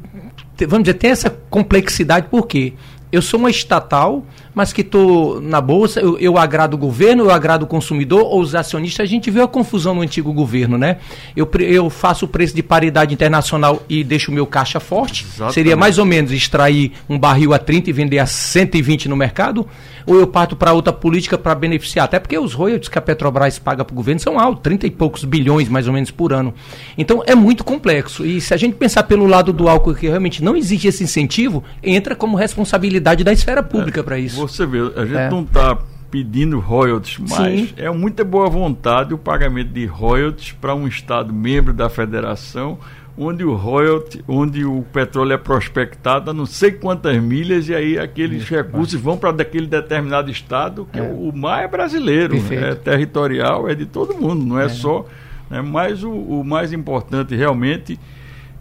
vamos 0.66 0.84
dizer, 0.84 0.94
tem 0.94 1.10
essa 1.10 1.30
complexidade, 1.50 2.28
por 2.28 2.46
quê? 2.46 2.74
Eu 3.10 3.22
sou 3.22 3.38
uma 3.38 3.50
estatal 3.50 4.24
mas 4.54 4.72
que 4.72 4.82
estou 4.82 5.40
na 5.40 5.60
bolsa, 5.60 6.00
eu, 6.00 6.18
eu, 6.18 6.38
agrado 6.38 6.74
o 6.74 6.78
governo, 6.78 7.24
eu 7.24 7.30
agrado 7.30 7.64
o 7.64 7.66
consumidor 7.66 8.20
ou 8.20 8.40
os 8.40 8.54
acionistas. 8.54 9.04
A 9.04 9.08
gente 9.08 9.30
viu 9.30 9.42
a 9.42 9.48
confusão 9.48 9.94
no 9.94 10.02
antigo 10.02 10.32
governo, 10.32 10.78
né? 10.78 10.98
Eu, 11.36 11.50
eu 11.60 11.90
faço 11.90 12.26
o 12.26 12.28
preço 12.28 12.54
de 12.54 12.62
paridade 12.62 13.12
internacional 13.12 13.82
e 13.88 14.04
deixo 14.04 14.30
o 14.30 14.34
meu 14.34 14.46
caixa 14.46 14.78
forte. 14.78 15.24
Exatamente. 15.24 15.54
Seria 15.54 15.76
mais 15.76 15.98
ou 15.98 16.04
menos 16.04 16.30
extrair 16.30 16.92
um 17.08 17.18
barril 17.18 17.52
a 17.52 17.58
30 17.58 17.90
e 17.90 17.92
vender 17.92 18.18
a 18.18 18.26
120 18.26 19.08
no 19.08 19.16
mercado? 19.16 19.66
Ou 20.06 20.16
eu 20.16 20.26
parto 20.26 20.54
para 20.54 20.72
outra 20.72 20.92
política 20.92 21.36
para 21.38 21.54
beneficiar? 21.54 22.04
Até 22.04 22.18
porque 22.18 22.38
os 22.38 22.52
royalties 22.52 22.88
que 22.88 22.98
a 22.98 23.02
Petrobras 23.02 23.58
paga 23.58 23.84
para 23.84 23.92
o 23.92 23.96
governo 23.96 24.20
são 24.20 24.38
altos, 24.38 24.62
30 24.62 24.86
e 24.86 24.90
poucos 24.90 25.24
bilhões 25.24 25.68
mais 25.68 25.86
ou 25.86 25.92
menos 25.92 26.10
por 26.10 26.32
ano. 26.32 26.54
Então 26.96 27.22
é 27.26 27.34
muito 27.34 27.64
complexo. 27.64 28.24
E 28.24 28.40
se 28.40 28.52
a 28.52 28.56
gente 28.56 28.74
pensar 28.74 29.04
pelo 29.04 29.26
lado 29.26 29.52
do 29.52 29.68
álcool 29.68 29.94
que 29.94 30.06
realmente 30.06 30.44
não 30.44 30.56
existe 30.56 30.88
esse 30.88 31.02
incentivo, 31.02 31.64
entra 31.82 32.14
como 32.14 32.36
responsabilidade 32.36 33.24
da 33.24 33.32
esfera 33.32 33.62
pública 33.62 34.00
é, 34.00 34.02
para 34.02 34.18
isso. 34.18 34.43
Você 34.48 34.66
vê, 34.66 34.78
a 34.96 35.04
gente 35.04 35.16
é. 35.16 35.30
não 35.30 35.42
está 35.42 35.78
pedindo 36.10 36.60
royalties, 36.60 37.18
mas 37.18 37.60
Sim. 37.60 37.74
é 37.76 37.90
muita 37.90 38.22
boa 38.24 38.48
vontade 38.48 39.12
o 39.12 39.18
pagamento 39.18 39.70
de 39.70 39.84
royalties 39.84 40.52
para 40.52 40.74
um 40.74 40.86
Estado 40.86 41.32
membro 41.32 41.72
da 41.72 41.90
federação, 41.90 42.78
onde 43.18 43.44
o 43.44 43.54
royalty, 43.54 44.24
onde 44.28 44.64
o 44.64 44.82
petróleo 44.92 45.32
é 45.32 45.36
prospectado 45.36 46.30
a 46.30 46.34
não 46.34 46.46
sei 46.46 46.70
quantas 46.70 47.20
milhas, 47.20 47.68
e 47.68 47.74
aí 47.74 47.98
aqueles 47.98 48.44
Isso, 48.44 48.54
recursos 48.54 49.00
vão 49.00 49.16
para 49.16 49.32
daquele 49.32 49.66
determinado 49.66 50.30
Estado, 50.30 50.86
que 50.92 51.00
é. 51.00 51.02
o, 51.02 51.30
o 51.30 51.36
mar 51.36 51.64
é 51.64 51.68
brasileiro, 51.68 52.36
é 52.52 52.74
territorial, 52.74 53.68
é 53.68 53.74
de 53.74 53.86
todo 53.86 54.14
mundo, 54.14 54.44
não 54.44 54.60
é, 54.60 54.66
é. 54.66 54.68
só. 54.68 55.04
Né, 55.50 55.60
mas 55.62 56.02
o, 56.02 56.10
o 56.10 56.44
mais 56.44 56.72
importante 56.72 57.34
realmente 57.34 57.98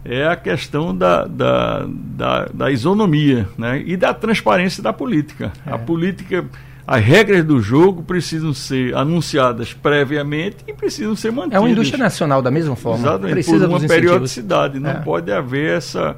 é 0.04 0.26
a 0.26 0.36
questão 0.36 0.96
da, 0.96 1.24
da, 1.24 1.86
da, 1.88 2.48
da 2.52 2.70
isonomia 2.70 3.48
né? 3.56 3.82
e 3.84 3.96
da 3.96 4.12
transparência 4.12 4.82
da 4.82 4.92
política. 4.92 5.50
É. 5.66 5.72
A 5.72 5.78
política, 5.78 6.44
as 6.86 7.02
regras 7.02 7.44
do 7.44 7.60
jogo 7.60 8.02
precisam 8.02 8.52
ser 8.52 8.94
anunciadas 8.94 9.72
previamente 9.72 10.58
e 10.68 10.74
precisam 10.74 11.16
ser 11.16 11.32
mantidas. 11.32 11.56
É 11.56 11.60
uma 11.60 11.70
indústria 11.70 11.98
nacional 11.98 12.42
da 12.42 12.50
mesma 12.50 12.76
forma. 12.76 13.00
Exatamente, 13.00 13.32
Precisa 13.32 13.66
por 13.66 13.78
uma 13.78 13.88
periodicidade. 13.88 14.78
Não 14.78 14.90
é. 14.90 14.94
pode 14.94 15.32
haver 15.32 15.78
essa 15.78 16.16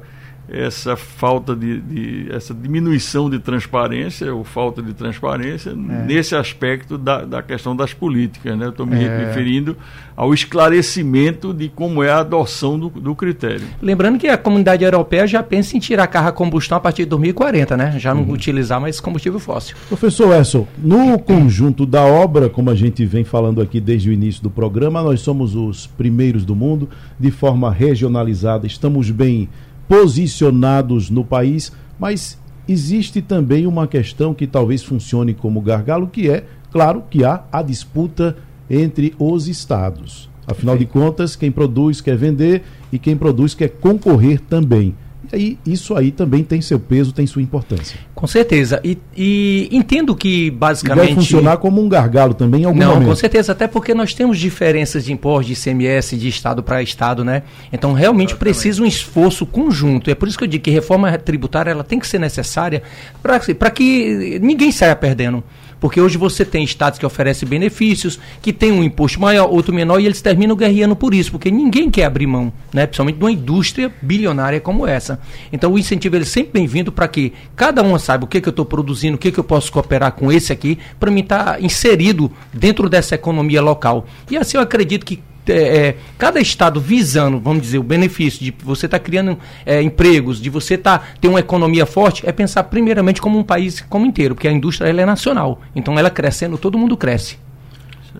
essa 0.49 0.95
falta 0.95 1.55
de, 1.55 1.81
de, 1.81 2.27
essa 2.31 2.53
diminuição 2.53 3.29
de 3.29 3.37
transparência 3.39 4.33
ou 4.33 4.43
falta 4.43 4.81
de 4.81 4.93
transparência 4.93 5.71
é. 5.71 5.73
nesse 5.73 6.35
aspecto 6.35 6.97
da, 6.97 7.25
da 7.25 7.41
questão 7.41 7.75
das 7.75 7.93
políticas. 7.93 8.57
Né? 8.57 8.69
Estou 8.69 8.85
me 8.85 9.03
é. 9.03 9.25
referindo 9.25 9.75
ao 10.15 10.33
esclarecimento 10.33 11.53
de 11.53 11.69
como 11.69 12.01
é 12.01 12.09
a 12.09 12.19
adoção 12.19 12.79
do, 12.79 12.89
do, 12.89 13.13
critério. 13.13 13.67
Lembrando 13.81 14.17
que 14.17 14.27
a 14.27 14.37
comunidade 14.37 14.83
europeia 14.83 15.27
já 15.27 15.43
pensa 15.43 15.77
em 15.77 15.79
tirar 15.79 16.07
carro 16.07 16.29
a 16.29 16.31
combustão 16.31 16.77
a 16.77 16.81
partir 16.81 17.03
de 17.03 17.09
2040, 17.09 17.77
né? 17.77 17.99
já 17.99 18.15
não 18.15 18.23
uhum. 18.23 18.31
utilizar 18.31 18.79
mais 18.79 18.99
combustível 18.99 19.39
fóssil. 19.39 19.75
Professor 19.87 20.33
Esson, 20.39 20.65
no 20.77 21.19
conjunto 21.19 21.85
da 21.85 22.03
obra, 22.03 22.49
como 22.49 22.69
a 22.69 22.75
gente 22.75 23.05
vem 23.05 23.23
falando 23.23 23.61
aqui 23.61 23.79
desde 23.79 24.09
o 24.09 24.13
início 24.13 24.41
do 24.41 24.49
programa, 24.49 25.03
nós 25.03 25.21
somos 25.21 25.55
os 25.55 25.85
primeiros 25.85 26.45
do 26.45 26.55
mundo, 26.55 26.89
de 27.19 27.29
forma 27.29 27.71
regionalizada, 27.71 28.65
estamos 28.65 29.11
bem 29.11 29.49
posicionados 29.87 31.09
no 31.09 31.23
país, 31.23 31.71
mas 31.99 32.37
existe 32.67 33.21
também 33.21 33.65
uma 33.65 33.87
questão 33.87 34.33
que 34.33 34.45
talvez 34.45 34.83
funcione 34.83 35.33
como 35.33 35.61
gargalo, 35.61 36.07
que 36.07 36.29
é, 36.29 36.45
claro, 36.71 37.03
que 37.09 37.23
há 37.23 37.43
a 37.51 37.61
disputa 37.61 38.35
entre 38.69 39.15
os 39.17 39.47
estados. 39.47 40.29
Afinal 40.45 40.77
de 40.77 40.85
contas, 40.85 41.35
quem 41.35 41.51
produz 41.51 41.99
quer 41.99 42.17
vender 42.17 42.63
e 42.91 42.97
quem 42.97 43.17
produz 43.17 43.53
quer 43.53 43.69
concorrer 43.69 44.39
também. 44.39 44.95
E 45.31 45.35
aí, 45.35 45.57
isso 45.65 45.95
aí 45.95 46.11
também 46.11 46.43
tem 46.43 46.61
seu 46.61 46.79
peso, 46.79 47.11
tem 47.11 47.27
sua 47.27 47.41
importância. 47.41 47.99
Com 48.15 48.25
certeza. 48.27 48.79
E, 48.83 48.97
e 49.15 49.69
entendo 49.71 50.15
que 50.15 50.49
basicamente. 50.51 51.03
E 51.03 51.07
vai 51.07 51.15
funcionar 51.15 51.57
como 51.57 51.81
um 51.81 51.89
gargalo 51.89 52.33
também 52.33 52.61
em 52.61 52.65
algum 52.65 52.79
Não, 52.79 52.93
momento. 52.93 53.09
com 53.09 53.15
certeza, 53.15 53.51
até 53.51 53.67
porque 53.67 53.93
nós 53.93 54.13
temos 54.13 54.39
diferenças 54.39 55.05
de 55.05 55.13
imposto, 55.13 55.53
de 55.53 55.59
ICMS, 55.59 56.17
de 56.17 56.27
estado 56.27 56.63
para 56.63 56.81
estado, 56.81 57.23
né? 57.23 57.43
Então 57.71 57.93
realmente 57.93 58.31
Exatamente. 58.31 58.53
precisa 58.53 58.83
um 58.83 58.85
esforço 58.85 59.45
conjunto. 59.45 60.09
É 60.09 60.15
por 60.15 60.27
isso 60.27 60.37
que 60.37 60.43
eu 60.43 60.47
digo 60.47 60.63
que 60.63 60.71
reforma 60.71 61.15
tributária 61.17 61.71
ela 61.71 61.83
tem 61.83 61.99
que 61.99 62.07
ser 62.07 62.19
necessária 62.19 62.81
para 63.21 63.69
que 63.69 64.39
ninguém 64.41 64.71
saia 64.71 64.95
perdendo. 64.95 65.43
Porque 65.79 66.01
hoje 66.01 66.17
você 66.17 66.43
tem 66.43 66.63
estados 66.63 66.97
que 66.99 67.05
oferecem 67.05 67.47
benefícios, 67.47 68.19
que 68.41 68.51
tem 68.51 68.71
um 68.71 68.83
imposto 68.83 69.19
maior, 69.19 69.49
outro 69.49 69.73
menor, 69.73 69.99
e 69.99 70.05
eles 70.05 70.21
terminam 70.21 70.55
guerreando 70.55 70.95
por 70.95 71.13
isso, 71.13 71.31
porque 71.31 71.51
ninguém 71.51 71.89
quer 71.89 72.05
abrir 72.05 72.27
mão, 72.27 72.51
né? 72.73 72.85
principalmente 72.85 73.17
de 73.17 73.23
uma 73.23 73.31
indústria 73.31 73.93
bilionária 74.01 74.59
como 74.59 74.87
essa. 74.87 75.19
Então 75.51 75.71
o 75.71 75.79
incentivo 75.79 76.15
ele 76.15 76.23
é 76.23 76.27
sempre 76.27 76.53
bem-vindo 76.53 76.91
para 76.91 77.07
que 77.07 77.33
cada 77.55 77.83
um 77.83 77.97
saiba 77.99 78.25
o 78.25 78.27
que, 78.27 78.41
que 78.41 78.47
eu 78.47 78.51
estou 78.51 78.65
produzindo, 78.65 79.15
o 79.15 79.19
que, 79.19 79.31
que 79.31 79.39
eu 79.39 79.43
posso 79.43 79.71
cooperar 79.71 80.13
com 80.13 80.31
esse 80.31 80.51
aqui, 80.51 80.77
para 80.99 81.11
mim 81.11 81.21
estar 81.21 81.53
tá 81.53 81.61
inserido 81.61 82.31
dentro 82.53 82.89
dessa 82.89 83.15
economia 83.15 83.61
local. 83.61 84.05
E 84.29 84.37
assim 84.37 84.57
eu 84.57 84.63
acredito 84.63 85.05
que 85.05 85.21
é, 85.49 85.95
cada 86.17 86.39
estado 86.39 86.79
visando, 86.79 87.39
vamos 87.39 87.61
dizer, 87.61 87.77
o 87.77 87.83
benefício 87.83 88.43
de 88.43 88.53
você 88.63 88.85
estar 88.85 88.99
tá 88.99 89.03
criando 89.03 89.37
é, 89.65 89.81
empregos, 89.81 90.41
de 90.41 90.49
você 90.49 90.77
tá, 90.77 91.01
ter 91.19 91.27
uma 91.27 91.39
economia 91.39 91.85
forte, 91.85 92.27
é 92.27 92.31
pensar 92.31 92.63
primeiramente 92.63 93.21
como 93.21 93.37
um 93.37 93.43
país 93.43 93.81
como 93.81 94.05
inteiro, 94.05 94.35
porque 94.35 94.47
a 94.47 94.51
indústria 94.51 94.89
ela 94.89 95.01
é 95.01 95.05
nacional. 95.05 95.61
Então 95.75 95.97
ela 95.97 96.09
crescendo, 96.09 96.57
todo 96.57 96.77
mundo 96.77 96.95
cresce. 96.97 97.37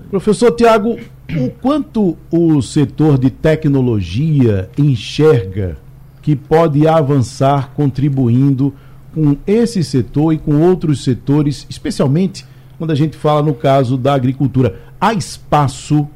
Professor 0.09 0.51
Tiago, 0.51 0.97
o 1.35 1.49
quanto 1.49 2.17
o 2.31 2.61
setor 2.61 3.17
de 3.17 3.29
tecnologia 3.29 4.69
enxerga 4.77 5.77
que 6.21 6.35
pode 6.35 6.87
avançar 6.87 7.71
contribuindo 7.73 8.73
com 9.13 9.37
esse 9.47 9.83
setor 9.83 10.33
e 10.33 10.37
com 10.37 10.61
outros 10.61 11.03
setores, 11.03 11.65
especialmente 11.69 12.45
quando 12.77 12.91
a 12.91 12.95
gente 12.95 13.17
fala 13.17 13.41
no 13.41 13.53
caso 13.53 13.97
da 13.97 14.13
agricultura? 14.13 14.79
Há 14.99 15.13
espaço 15.13 16.07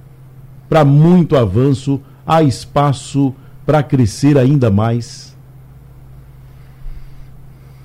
para 0.71 0.85
muito 0.85 1.35
avanço, 1.35 1.99
há 2.25 2.41
espaço 2.41 3.35
para 3.65 3.83
crescer 3.83 4.37
ainda 4.37 4.71
mais? 4.71 5.35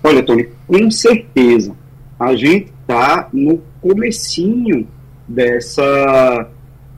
Olha, 0.05 0.23
Tony, 0.23 0.51
com 0.69 0.89
certeza. 0.89 1.75
A 2.17 2.37
gente 2.37 2.73
está 2.83 3.29
no 3.33 3.61
comecinho 3.81 4.87
dessa 5.27 6.49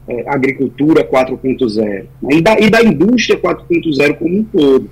é, 0.07 0.28
agricultura 0.28 1.03
4.0 1.11 2.05
né? 2.20 2.36
e 2.36 2.43
da, 2.43 2.61
e 2.61 2.68
da 2.68 2.82
indústria 2.82 3.41
4.0 3.41 4.18
como 4.18 4.41
um 4.41 4.45
todo. 4.45 4.91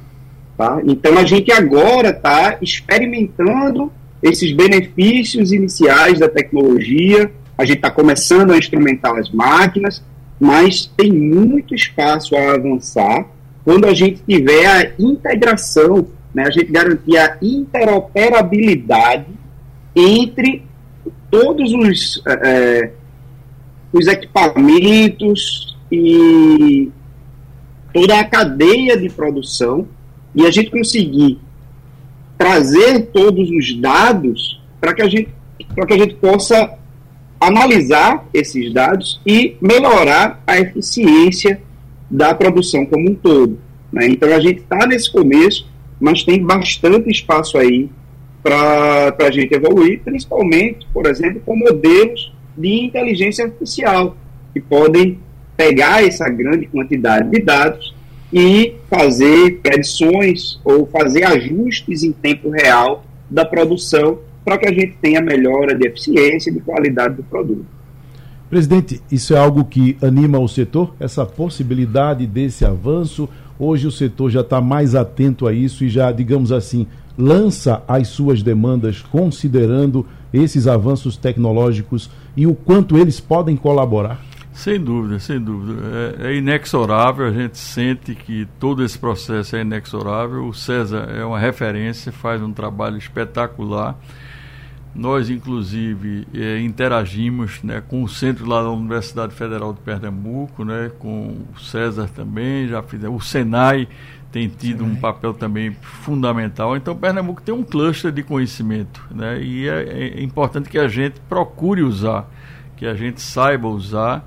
Tá? 0.56 0.80
Então 0.82 1.18
a 1.18 1.26
gente 1.26 1.52
agora 1.52 2.08
está 2.08 2.56
experimentando 2.62 3.92
esses 4.22 4.50
benefícios 4.50 5.52
iniciais 5.52 6.18
da 6.18 6.28
tecnologia, 6.30 7.30
a 7.58 7.66
gente 7.66 7.76
está 7.76 7.90
começando 7.90 8.52
a 8.52 8.56
instrumentar 8.56 9.14
as 9.18 9.30
máquinas, 9.30 10.02
mas 10.38 10.86
tem 10.96 11.12
muito 11.12 11.74
espaço 11.74 12.36
a 12.36 12.54
avançar. 12.54 13.26
Quando 13.64 13.86
a 13.86 13.94
gente 13.94 14.22
tiver 14.28 14.66
a 14.66 14.92
integração, 14.98 16.06
né, 16.34 16.44
a 16.46 16.50
gente 16.50 16.70
garantir 16.70 17.16
a 17.16 17.38
interoperabilidade 17.40 19.26
entre 19.94 20.62
todos 21.30 21.72
os, 21.72 22.22
é, 22.26 22.92
os 23.92 24.06
equipamentos 24.06 25.76
e 25.90 26.90
toda 27.92 28.20
a 28.20 28.24
cadeia 28.24 28.96
de 28.96 29.08
produção 29.08 29.88
e 30.34 30.46
a 30.46 30.50
gente 30.50 30.70
conseguir 30.70 31.38
trazer 32.36 33.06
todos 33.06 33.48
os 33.50 33.74
dados 33.80 34.60
para 34.80 34.92
que 34.94 35.02
a 35.02 35.08
gente 35.08 35.34
para 35.74 35.86
que 35.86 35.94
a 35.94 35.98
gente 35.98 36.14
possa 36.16 36.78
analisar 37.40 38.26
esses 38.32 38.72
dados 38.72 39.20
e 39.26 39.56
melhorar 39.60 40.42
a 40.46 40.58
eficiência 40.58 41.60
da 42.10 42.34
produção 42.34 42.86
como 42.86 43.10
um 43.10 43.14
todo. 43.14 43.58
Né? 43.92 44.08
Então 44.08 44.32
a 44.34 44.40
gente 44.40 44.60
está 44.60 44.86
nesse 44.86 45.10
começo, 45.10 45.68
mas 46.00 46.24
tem 46.24 46.42
bastante 46.42 47.10
espaço 47.10 47.58
aí 47.58 47.88
para 48.42 49.14
a 49.18 49.30
gente 49.30 49.52
evoluir, 49.54 50.00
principalmente, 50.04 50.86
por 50.92 51.06
exemplo, 51.06 51.42
com 51.44 51.56
modelos 51.56 52.32
de 52.56 52.84
inteligência 52.84 53.44
artificial, 53.44 54.16
que 54.52 54.60
podem 54.60 55.18
pegar 55.56 56.06
essa 56.06 56.28
grande 56.28 56.66
quantidade 56.66 57.28
de 57.30 57.40
dados 57.40 57.94
e 58.32 58.74
fazer 58.88 59.60
predições 59.62 60.60
ou 60.64 60.86
fazer 60.86 61.24
ajustes 61.24 62.02
em 62.02 62.12
tempo 62.12 62.50
real 62.50 63.04
da 63.28 63.44
produção 63.44 64.18
para 64.46 64.58
que 64.58 64.68
a 64.68 64.72
gente 64.72 64.96
tenha 65.02 65.20
melhora 65.20 65.76
de 65.76 65.88
eficiência 65.88 66.50
e 66.50 66.54
de 66.54 66.60
qualidade 66.60 67.16
do 67.16 67.24
produto. 67.24 67.66
Presidente, 68.48 69.02
isso 69.10 69.34
é 69.34 69.38
algo 69.38 69.64
que 69.64 69.98
anima 70.00 70.38
o 70.38 70.46
setor, 70.46 70.94
essa 71.00 71.26
possibilidade 71.26 72.28
desse 72.28 72.64
avanço. 72.64 73.28
Hoje 73.58 73.88
o 73.88 73.90
setor 73.90 74.30
já 74.30 74.42
está 74.42 74.60
mais 74.60 74.94
atento 74.94 75.48
a 75.48 75.52
isso 75.52 75.84
e 75.84 75.88
já, 75.88 76.12
digamos 76.12 76.52
assim, 76.52 76.86
lança 77.18 77.82
as 77.88 78.06
suas 78.06 78.40
demandas 78.40 79.02
considerando 79.02 80.06
esses 80.32 80.68
avanços 80.68 81.16
tecnológicos 81.16 82.08
e 82.36 82.46
o 82.46 82.54
quanto 82.54 82.96
eles 82.96 83.18
podem 83.18 83.56
colaborar? 83.56 84.24
Sem 84.52 84.80
dúvida, 84.80 85.18
sem 85.18 85.40
dúvida. 85.40 85.82
É, 86.20 86.28
é, 86.28 86.36
inexorável, 86.36 87.26
a 87.26 87.32
gente 87.32 87.58
sente 87.58 88.14
que 88.14 88.46
todo 88.60 88.84
esse 88.84 88.96
processo 88.96 89.56
é 89.56 89.62
inexorável. 89.62 90.46
O 90.46 90.54
César 90.54 91.08
é 91.10 91.24
uma 91.24 91.38
referência, 91.38 92.12
faz 92.12 92.40
um 92.40 92.52
trabalho 92.52 92.96
espetacular. 92.96 93.98
Nós, 94.96 95.28
inclusive, 95.28 96.26
é, 96.32 96.58
interagimos 96.60 97.62
né, 97.62 97.82
com 97.86 98.02
o 98.02 98.08
centro 98.08 98.46
lá 98.46 98.62
da 98.62 98.70
Universidade 98.70 99.34
Federal 99.34 99.74
de 99.74 99.80
Pernambuco, 99.80 100.64
né, 100.64 100.90
com 100.98 101.36
o 101.54 101.60
César 101.60 102.08
também, 102.08 102.66
já 102.66 102.82
fizemos, 102.82 103.22
o 103.22 103.26
Senai 103.26 103.86
tem 104.32 104.48
tido 104.48 104.84
Senai. 104.84 104.92
um 104.92 104.96
papel 104.96 105.34
também 105.34 105.76
fundamental. 105.82 106.74
Então, 106.78 106.96
Pernambuco 106.96 107.42
tem 107.42 107.54
um 107.54 107.62
cluster 107.62 108.10
de 108.10 108.22
conhecimento, 108.22 109.04
né, 109.10 109.38
e 109.42 109.68
é, 109.68 110.14
é 110.18 110.22
importante 110.22 110.70
que 110.70 110.78
a 110.78 110.88
gente 110.88 111.20
procure 111.28 111.82
usar, 111.82 112.26
que 112.74 112.86
a 112.86 112.94
gente 112.94 113.20
saiba 113.20 113.68
usar 113.68 114.26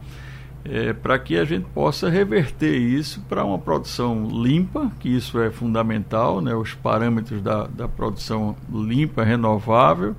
é, 0.63 0.93
para 0.93 1.17
que 1.17 1.35
a 1.35 1.45
gente 1.45 1.65
possa 1.73 2.09
reverter 2.09 2.77
isso 2.77 3.21
para 3.27 3.43
uma 3.43 3.57
produção 3.57 4.27
limpa, 4.31 4.91
que 4.99 5.09
isso 5.09 5.39
é 5.39 5.49
fundamental, 5.49 6.41
né, 6.41 6.53
os 6.53 6.75
parâmetros 6.75 7.41
da, 7.41 7.65
da 7.65 7.87
produção 7.87 8.55
limpa, 8.71 9.23
renovável, 9.23 10.15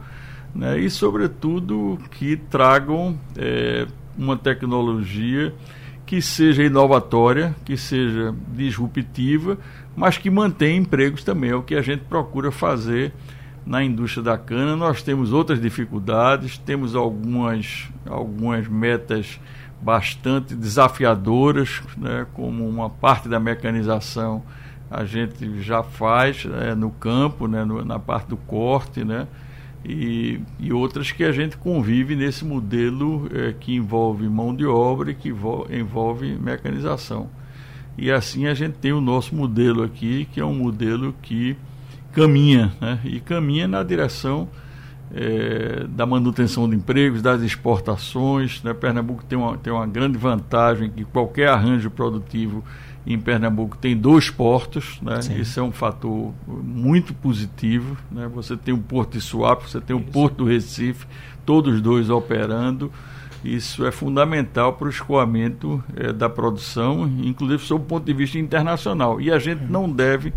né, 0.54 0.78
e, 0.78 0.90
sobretudo, 0.90 1.98
que 2.10 2.36
tragam 2.36 3.18
é, 3.36 3.86
uma 4.16 4.36
tecnologia 4.36 5.54
que 6.04 6.20
seja 6.20 6.64
inovatória, 6.64 7.54
que 7.64 7.76
seja 7.76 8.34
disruptiva, 8.52 9.58
mas 9.96 10.18
que 10.18 10.28
mantenha 10.28 10.76
empregos 10.76 11.22
também. 11.22 11.50
É 11.50 11.54
o 11.54 11.62
que 11.62 11.74
a 11.74 11.82
gente 11.82 12.00
procura 12.00 12.50
fazer 12.50 13.12
na 13.64 13.82
indústria 13.84 14.22
da 14.22 14.36
cana. 14.36 14.74
Nós 14.74 15.02
temos 15.02 15.32
outras 15.32 15.60
dificuldades, 15.60 16.58
temos 16.58 16.96
algumas, 16.96 17.88
algumas 18.06 18.66
metas 18.66 19.38
bastante 19.80 20.54
desafiadoras, 20.54 21.80
né, 21.96 22.26
como 22.34 22.68
uma 22.68 22.90
parte 22.90 23.28
da 23.28 23.38
mecanização 23.38 24.42
a 24.90 25.04
gente 25.04 25.62
já 25.62 25.84
faz 25.84 26.44
é, 26.62 26.74
no 26.74 26.90
campo, 26.90 27.46
né, 27.46 27.64
no, 27.64 27.84
na 27.84 27.98
parte 27.98 28.28
do 28.28 28.36
corte, 28.36 29.04
né, 29.04 29.28
e, 29.84 30.40
e 30.58 30.72
outras 30.72 31.10
que 31.10 31.24
a 31.24 31.32
gente 31.32 31.56
convive 31.56 32.14
nesse 32.14 32.44
modelo 32.44 33.28
é, 33.34 33.54
que 33.58 33.74
envolve 33.74 34.28
mão 34.28 34.54
de 34.54 34.66
obra 34.66 35.10
e 35.10 35.14
que 35.14 35.32
envolve 35.70 36.36
mecanização. 36.36 37.28
E 37.96 38.10
assim 38.10 38.46
a 38.46 38.54
gente 38.54 38.74
tem 38.74 38.92
o 38.92 39.00
nosso 39.00 39.34
modelo 39.34 39.82
aqui, 39.82 40.28
que 40.32 40.40
é 40.40 40.44
um 40.44 40.54
modelo 40.54 41.14
que 41.22 41.56
caminha, 42.12 42.72
né, 42.80 43.00
e 43.04 43.20
caminha 43.20 43.68
na 43.68 43.82
direção 43.82 44.48
é, 45.12 45.86
da 45.88 46.06
manutenção 46.06 46.68
de 46.68 46.76
empregos, 46.76 47.22
das 47.22 47.42
exportações. 47.42 48.62
Né? 48.62 48.72
Pernambuco 48.72 49.24
tem 49.24 49.38
uma, 49.38 49.56
tem 49.58 49.72
uma 49.72 49.86
grande 49.86 50.16
vantagem 50.16 50.90
que 50.90 51.04
qualquer 51.04 51.48
arranjo 51.48 51.90
produtivo 51.90 52.64
em 53.06 53.18
Pernambuco 53.18 53.76
tem 53.76 53.96
dois 53.96 54.30
portos, 54.30 54.98
né? 55.00 55.20
Isso 55.38 55.58
é 55.58 55.62
um 55.62 55.72
fator 55.72 56.32
muito 56.46 57.14
positivo, 57.14 57.96
né? 58.10 58.30
Você 58.34 58.56
tem 58.56 58.74
o 58.74 58.78
Porto 58.78 59.12
de 59.12 59.20
Suape, 59.20 59.70
você 59.70 59.80
tem 59.80 59.96
o 59.96 60.00
Porto 60.00 60.36
do 60.36 60.44
Recife, 60.44 61.06
todos 61.46 61.80
dois 61.80 62.10
operando. 62.10 62.92
Isso 63.42 63.86
é 63.86 63.90
fundamental 63.90 64.74
para 64.74 64.86
o 64.86 64.90
escoamento 64.90 65.82
é, 65.96 66.12
da 66.12 66.28
produção, 66.28 67.10
inclusive 67.22 67.62
sob 67.64 67.82
o 67.82 67.86
ponto 67.86 68.04
de 68.04 68.12
vista 68.12 68.38
internacional. 68.38 69.18
E 69.18 69.32
a 69.32 69.38
gente 69.38 69.62
não 69.64 69.90
deve 69.90 70.34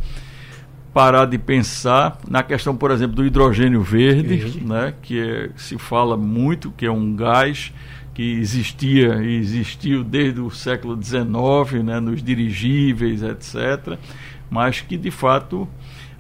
parar 0.94 1.26
de 1.26 1.38
pensar 1.38 2.18
na 2.30 2.44
questão, 2.44 2.78
por 2.78 2.92
exemplo, 2.92 3.16
do 3.16 3.26
hidrogênio 3.26 3.82
verde, 3.82 4.38
verde. 4.38 4.64
Né, 4.64 4.94
que 5.02 5.20
é, 5.20 5.50
se 5.58 5.78
fala 5.78 6.16
muito, 6.16 6.72
que 6.72 6.86
é 6.86 6.92
um 6.92 7.14
gás 7.14 7.74
que 8.14 8.40
existia 8.40 9.16
e 9.24 9.38
existiu 9.38 10.04
desde 10.04 10.40
o 10.40 10.50
século 10.52 11.02
XIX, 11.02 11.84
né, 11.84 12.00
nos 12.00 12.22
dirigíveis, 12.22 13.24
etc., 13.24 13.98
mas 14.50 14.82
que 14.82 14.98
de 14.98 15.10
fato, 15.10 15.68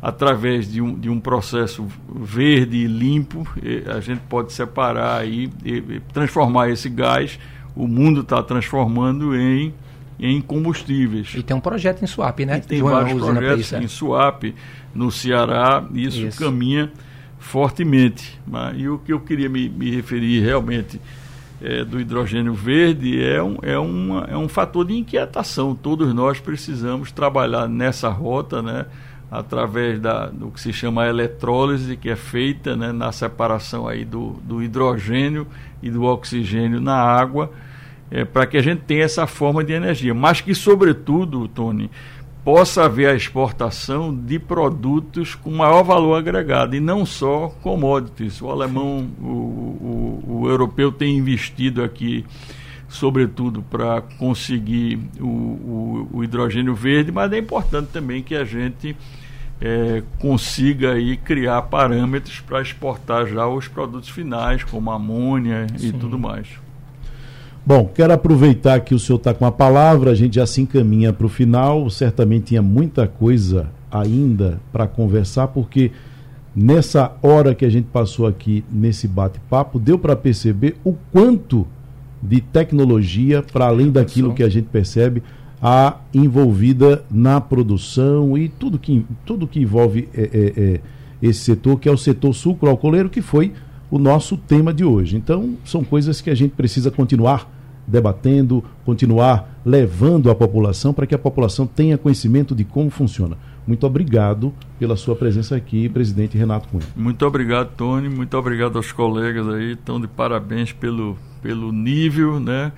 através 0.01 0.71
de 0.71 0.81
um, 0.81 0.97
de 0.97 1.09
um 1.09 1.19
processo 1.19 1.87
verde 2.15 2.77
e 2.77 2.87
limpo, 2.87 3.47
a 3.95 3.99
gente 3.99 4.21
pode 4.21 4.51
separar 4.51 5.21
aí, 5.21 5.49
e 5.63 5.99
transformar 6.11 6.69
esse 6.69 6.89
gás, 6.89 7.39
o 7.75 7.87
mundo 7.87 8.21
está 8.21 8.41
transformando 8.41 9.35
em 9.35 9.73
em 10.19 10.39
combustíveis. 10.39 11.33
E 11.35 11.43
tem 11.43 11.57
um 11.57 11.59
projeto 11.59 12.03
em 12.03 12.07
Suape, 12.07 12.45
né? 12.45 12.59
E 12.59 12.61
tem 12.61 12.81
vários 12.81 13.21
projetos 13.21 13.73
em 13.73 13.87
Suape, 13.87 14.55
no 14.93 15.11
Ceará, 15.11 15.85
e 15.91 16.05
isso, 16.05 16.25
isso. 16.25 16.39
caminha 16.39 16.91
fortemente. 17.39 18.39
Mas, 18.47 18.79
e 18.79 18.87
o 18.87 18.99
que 18.99 19.11
eu 19.11 19.19
queria 19.19 19.49
me, 19.49 19.67
me 19.67 19.93
referir 19.93 20.41
realmente 20.41 21.01
é, 21.63 21.85
do 21.85 21.97
hidrogênio 21.97 22.53
verde 22.53 23.23
é 23.23 23.41
um, 23.41 23.57
é, 23.61 23.79
uma, 23.79 24.25
é 24.25 24.37
um 24.37 24.49
fator 24.49 24.85
de 24.85 24.97
inquietação. 24.97 25.73
Todos 25.73 26.13
nós 26.13 26.39
precisamos 26.39 27.09
trabalhar 27.09 27.69
nessa 27.69 28.09
rota, 28.09 28.61
né? 28.61 28.85
através 29.31 29.99
da, 29.99 30.27
do 30.27 30.51
que 30.51 30.61
se 30.61 30.71
chama 30.71 31.07
eletrólise, 31.07 31.97
que 31.97 32.09
é 32.09 32.15
feita 32.15 32.75
né, 32.75 32.91
na 32.91 33.11
separação 33.11 33.87
aí 33.87 34.05
do, 34.05 34.33
do 34.43 34.61
hidrogênio 34.61 35.47
e 35.81 35.89
do 35.89 36.03
oxigênio 36.03 36.79
na 36.79 36.95
água, 36.95 37.49
é, 38.11 38.23
para 38.23 38.45
que 38.45 38.57
a 38.57 38.61
gente 38.61 38.81
tenha 38.81 39.03
essa 39.03 39.25
forma 39.25 39.63
de 39.63 39.73
energia. 39.73 40.13
Mas 40.13 40.39
que, 40.39 40.53
sobretudo, 40.53 41.47
Tony, 41.47 41.89
possa 42.43 42.83
haver 42.83 43.09
a 43.09 43.15
exportação 43.15 44.13
de 44.13 44.37
produtos 44.37 45.33
com 45.33 45.49
maior 45.49 45.83
valor 45.83 46.15
agregado 46.15 46.75
e 46.75 46.79
não 46.79 47.05
só 47.05 47.47
commodities. 47.61 48.41
O 48.41 48.49
alemão, 48.49 49.07
o, 49.21 49.25
o, 49.25 50.23
o 50.41 50.49
europeu 50.49 50.91
tem 50.91 51.17
investido 51.17 51.81
aqui, 51.81 52.25
sobretudo 52.89 53.63
para 53.63 54.01
conseguir 54.01 54.99
o, 55.19 56.09
o, 56.13 56.23
hidrogênio 56.23 56.75
verde, 56.75 57.11
mas 57.11 57.31
é 57.31 57.37
importante 57.37 57.89
também 57.93 58.21
que 58.21 58.35
a 58.35 58.43
gente 58.43 58.95
é, 59.61 60.03
consiga 60.19 60.93
aí 60.93 61.15
criar 61.15 61.61
parâmetros 61.63 62.41
para 62.41 62.61
exportar 62.61 63.25
já 63.25 63.47
os 63.47 63.69
produtos 63.69 64.09
finais, 64.09 64.65
como 64.65 64.91
amônia 64.91 65.65
Sim. 65.77 65.87
e 65.87 65.91
tudo 65.93 66.19
mais. 66.19 66.62
Bom, 67.65 67.89
quero 67.95 68.11
aproveitar 68.11 68.81
que 68.81 68.93
o 68.93 68.99
senhor 68.99 69.17
está 69.17 69.33
com 69.33 69.45
a 69.45 69.51
palavra, 69.51 70.11
a 70.11 70.15
gente 70.15 70.35
já 70.35 70.45
se 70.45 70.59
encaminha 70.59 71.13
para 71.13 71.25
o 71.25 71.29
final. 71.29 71.89
Certamente 71.89 72.47
tinha 72.47 72.61
muita 72.61 73.07
coisa 73.07 73.69
ainda 73.89 74.59
para 74.69 74.85
conversar, 74.85 75.47
porque 75.47 75.91
nessa 76.53 77.15
hora 77.23 77.55
que 77.55 77.63
a 77.63 77.69
gente 77.69 77.85
passou 77.85 78.27
aqui 78.27 78.65
nesse 78.69 79.07
bate-papo, 79.07 79.79
deu 79.79 79.97
para 79.97 80.13
perceber 80.13 80.75
o 80.83 80.93
quanto 81.09 81.65
de 82.21 82.41
tecnologia, 82.41 83.41
para 83.41 83.67
além 83.67 83.89
daquilo 83.89 84.33
que 84.33 84.43
a 84.43 84.49
gente 84.49 84.67
percebe, 84.67 85.23
há 85.61 85.95
envolvida 86.13 87.05
na 87.09 87.39
produção 87.39 88.37
e 88.37 88.49
tudo 88.49 88.77
que, 88.77 89.05
tudo 89.25 89.47
que 89.47 89.61
envolve 89.61 90.09
é, 90.13 90.21
é, 90.21 90.53
é, 90.61 90.79
esse 91.21 91.39
setor, 91.39 91.79
que 91.79 91.87
é 91.87 91.91
o 91.91 91.97
setor 91.97 92.33
sucroalcooleiro, 92.33 93.09
que 93.09 93.21
foi 93.21 93.53
o 93.89 93.99
nosso 93.99 94.37
tema 94.37 94.73
de 94.73 94.83
hoje. 94.83 95.15
Então, 95.15 95.55
são 95.63 95.83
coisas 95.83 96.21
que 96.21 96.29
a 96.29 96.35
gente 96.35 96.51
precisa 96.51 96.89
continuar 96.89 97.49
debatendo, 97.87 98.63
continuar 98.85 99.59
levando 99.65 100.29
à 100.29 100.35
população 100.35 100.93
para 100.93 101.05
que 101.05 101.15
a 101.15 101.19
população 101.19 101.67
tenha 101.67 101.97
conhecimento 101.97 102.55
de 102.55 102.63
como 102.63 102.89
funciona. 102.89 103.37
Muito 103.65 103.85
obrigado 103.85 104.53
pela 104.77 104.95
sua 104.95 105.15
presença 105.15 105.55
aqui, 105.55 105.87
presidente 105.87 106.37
Renato 106.37 106.67
Cunha. 106.67 106.83
Muito 106.95 107.25
obrigado, 107.25 107.69
Tony. 107.77 108.09
Muito 108.09 108.37
obrigado 108.37 108.75
aos 108.75 108.91
colegas 108.91 109.47
aí. 109.47 109.71
Estão 109.71 110.01
de 110.01 110.07
parabéns 110.07 110.73
pelo, 110.73 111.17
pelo 111.41 111.71
nível, 111.71 112.39
né? 112.39 112.73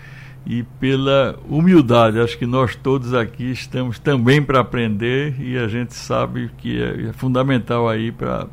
E 0.45 0.62
pela 0.80 1.39
humildade. 1.49 2.20
Acho 2.20 2.38
que 2.38 2.45
nós 2.45 2.76
todos 2.76 3.16
aqui 3.16 3.51
estamos 3.51 3.97
também 3.97 4.43
para 4.43 4.60
aprender 4.60 5.36
e 5.39 5.58
a 5.58 5.68
gente 5.68 5.95
sabe 5.95 6.51
que 6.60 6.80
é, 6.80 7.10
é 7.10 7.14
fundamental 7.14 7.89
aí 7.89 8.12
para 8.12 8.47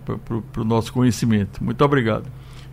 o 0.56 0.64
nosso 0.64 0.90
conhecimento. 0.90 1.62
Muito 1.62 1.84
obrigado. 1.84 2.24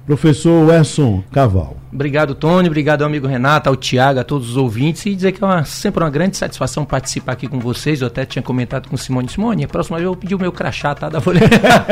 Professor 0.10 0.68
Werson 0.68 1.24
Caval. 1.32 1.78
Obrigado, 1.94 2.34
Tony. 2.34 2.68
Obrigado, 2.68 3.04
amigo 3.04 3.28
Renato, 3.28 3.70
ao 3.70 3.76
Tiago, 3.76 4.20
a 4.20 4.24
todos 4.24 4.50
os 4.50 4.58
ouvintes. 4.58 5.06
E 5.06 5.14
dizer 5.14 5.34
que 5.34 5.44
é 5.44 5.46
uma, 5.46 5.64
sempre 5.64 6.04
uma 6.04 6.10
grande 6.10 6.36
satisfação 6.36 6.84
participar 6.84 7.34
aqui 7.34 7.48
com 7.48 7.60
vocês. 7.60 8.02
Eu 8.02 8.08
até 8.08 8.26
tinha 8.26 8.42
comentado 8.42 8.90
com 8.90 8.98
Simone. 8.98 9.30
Simone, 9.30 9.66
a 9.66 9.68
próxima 9.68 9.98
vez 9.98 10.06
eu 10.06 10.14
vou 10.14 10.20
pedir 10.20 10.34
o 10.34 10.40
meu 10.40 10.52
crachá, 10.52 10.96
tá? 10.96 11.10
Da 11.14 11.22
Folha. 11.22 11.42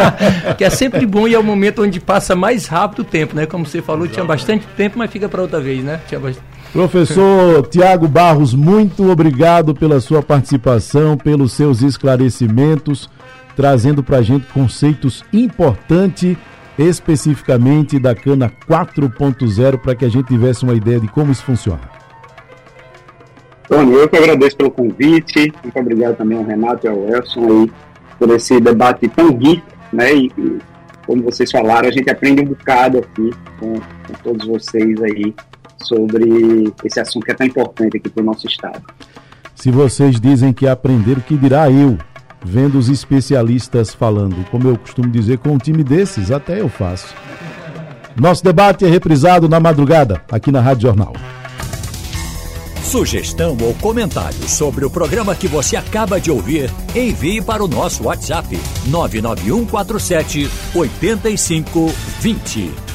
que 0.58 0.64
é 0.64 0.70
sempre 0.72 1.06
bom 1.06 1.28
e 1.28 1.36
é 1.36 1.40
o 1.40 1.44
momento 1.44 1.84
onde 1.84 2.00
passa 2.00 2.36
mais 2.36 2.66
rápido 2.66 3.02
o 3.02 3.04
tempo, 3.04 3.36
né? 3.36 3.46
Como 3.46 3.68
você 3.68 3.84
falou, 3.84 4.08
tinha 4.08 4.26
bastante 4.26 4.66
tempo, 4.76 4.98
mas 4.98 5.12
fica 5.12 5.30
para 5.30 5.44
outra 5.44 5.62
vez, 5.62 5.84
né? 5.84 6.02
Tinha 6.08 6.20
bastante... 6.20 6.44
Professor 6.74 7.68
Tiago 7.68 8.08
Barros, 8.08 8.52
muito 8.52 9.12
obrigado 9.12 9.76
pela 9.76 10.00
sua 10.00 10.24
participação, 10.24 11.16
pelos 11.16 11.54
seus 11.54 11.84
esclarecimentos, 11.84 13.12
trazendo 13.56 14.02
para 14.02 14.18
a 14.18 14.22
gente 14.24 14.48
conceitos 14.48 15.24
importantes 15.32 16.36
especificamente 16.78 18.00
da 18.00 18.14
cana 18.14 18.52
4.0 18.70 19.78
para 19.78 19.96
que 19.96 20.06
a 20.06 20.10
gente 20.10 20.28
tivesse 20.28 20.64
uma 20.64 20.74
ideia 20.74 21.00
de 21.00 21.08
como 21.08 21.32
isso 21.32 21.44
funciona. 21.44 21.82
Tony, 23.68 23.94
eu 23.94 24.08
que 24.08 24.16
agradeço 24.16 24.56
pelo 24.56 24.72
convite, 24.72 25.54
muito 25.62 25.80
obrigado 25.80 26.16
também 26.16 26.38
ao 26.38 26.46
Renato 26.46 26.86
e 26.86 26.90
ao 26.90 27.08
Elson 27.10 27.46
aí 27.46 27.72
por 28.18 28.30
esse 28.32 28.60
debate 28.60 29.08
tão 29.10 29.36
rico, 29.38 29.68
né? 29.92 30.14
E, 30.16 30.32
e 30.38 30.58
como 31.06 31.24
vocês 31.24 31.52
falaram, 31.52 31.88
a 31.88 31.92
gente 31.92 32.10
aprende 32.10 32.42
um 32.42 32.46
bocado 32.46 33.00
aqui 33.00 33.32
com, 33.60 33.74
com 33.74 34.14
todos 34.24 34.48
vocês 34.48 35.02
aí 35.02 35.34
sobre 35.84 36.74
esse 36.84 37.00
assunto 37.00 37.26
que 37.26 37.32
é 37.32 37.36
tão 37.36 37.48
importante 37.48 37.98
aqui 37.98 38.10
para 38.10 38.22
o 38.22 38.26
nosso 38.26 38.48
estado. 38.48 38.84
Se 39.56 39.72
vocês 39.72 40.20
dizem 40.20 40.54
que 40.54 40.68
aprenderam, 40.68 41.22
que 41.22 41.36
dirá 41.36 41.70
eu? 41.70 41.98
Vendo 42.44 42.78
os 42.78 42.90
especialistas 42.90 43.94
falando. 43.94 44.46
Como 44.50 44.68
eu 44.68 44.78
costumo 44.78 45.10
dizer, 45.10 45.38
com 45.40 45.50
um 45.50 45.58
time 45.58 45.84
desses, 45.84 46.32
até 46.32 46.62
eu 46.62 46.70
faço. 46.70 47.14
Nosso 48.16 48.44
debate 48.44 48.86
é 48.86 48.90
reprisado 48.90 49.48
na 49.48 49.60
madrugada, 49.60 50.22
aqui 50.32 50.52
na 50.52 50.60
Rádio 50.60 50.84
Jornal. 50.84 51.14
Sugestão 52.84 53.58
ou 53.62 53.74
comentário 53.76 54.48
sobre 54.48 54.86
o 54.86 54.90
programa 54.90 55.36
que 55.36 55.48
você 55.48 55.76
acaba 55.76 56.22
de 56.22 56.32
ouvir, 56.32 56.72
envie 56.96 57.42
para 57.42 57.62
o 57.62 57.68
nosso 57.68 58.06
WhatsApp 58.06 58.58
99147 58.86 60.50
8520. 60.74 62.87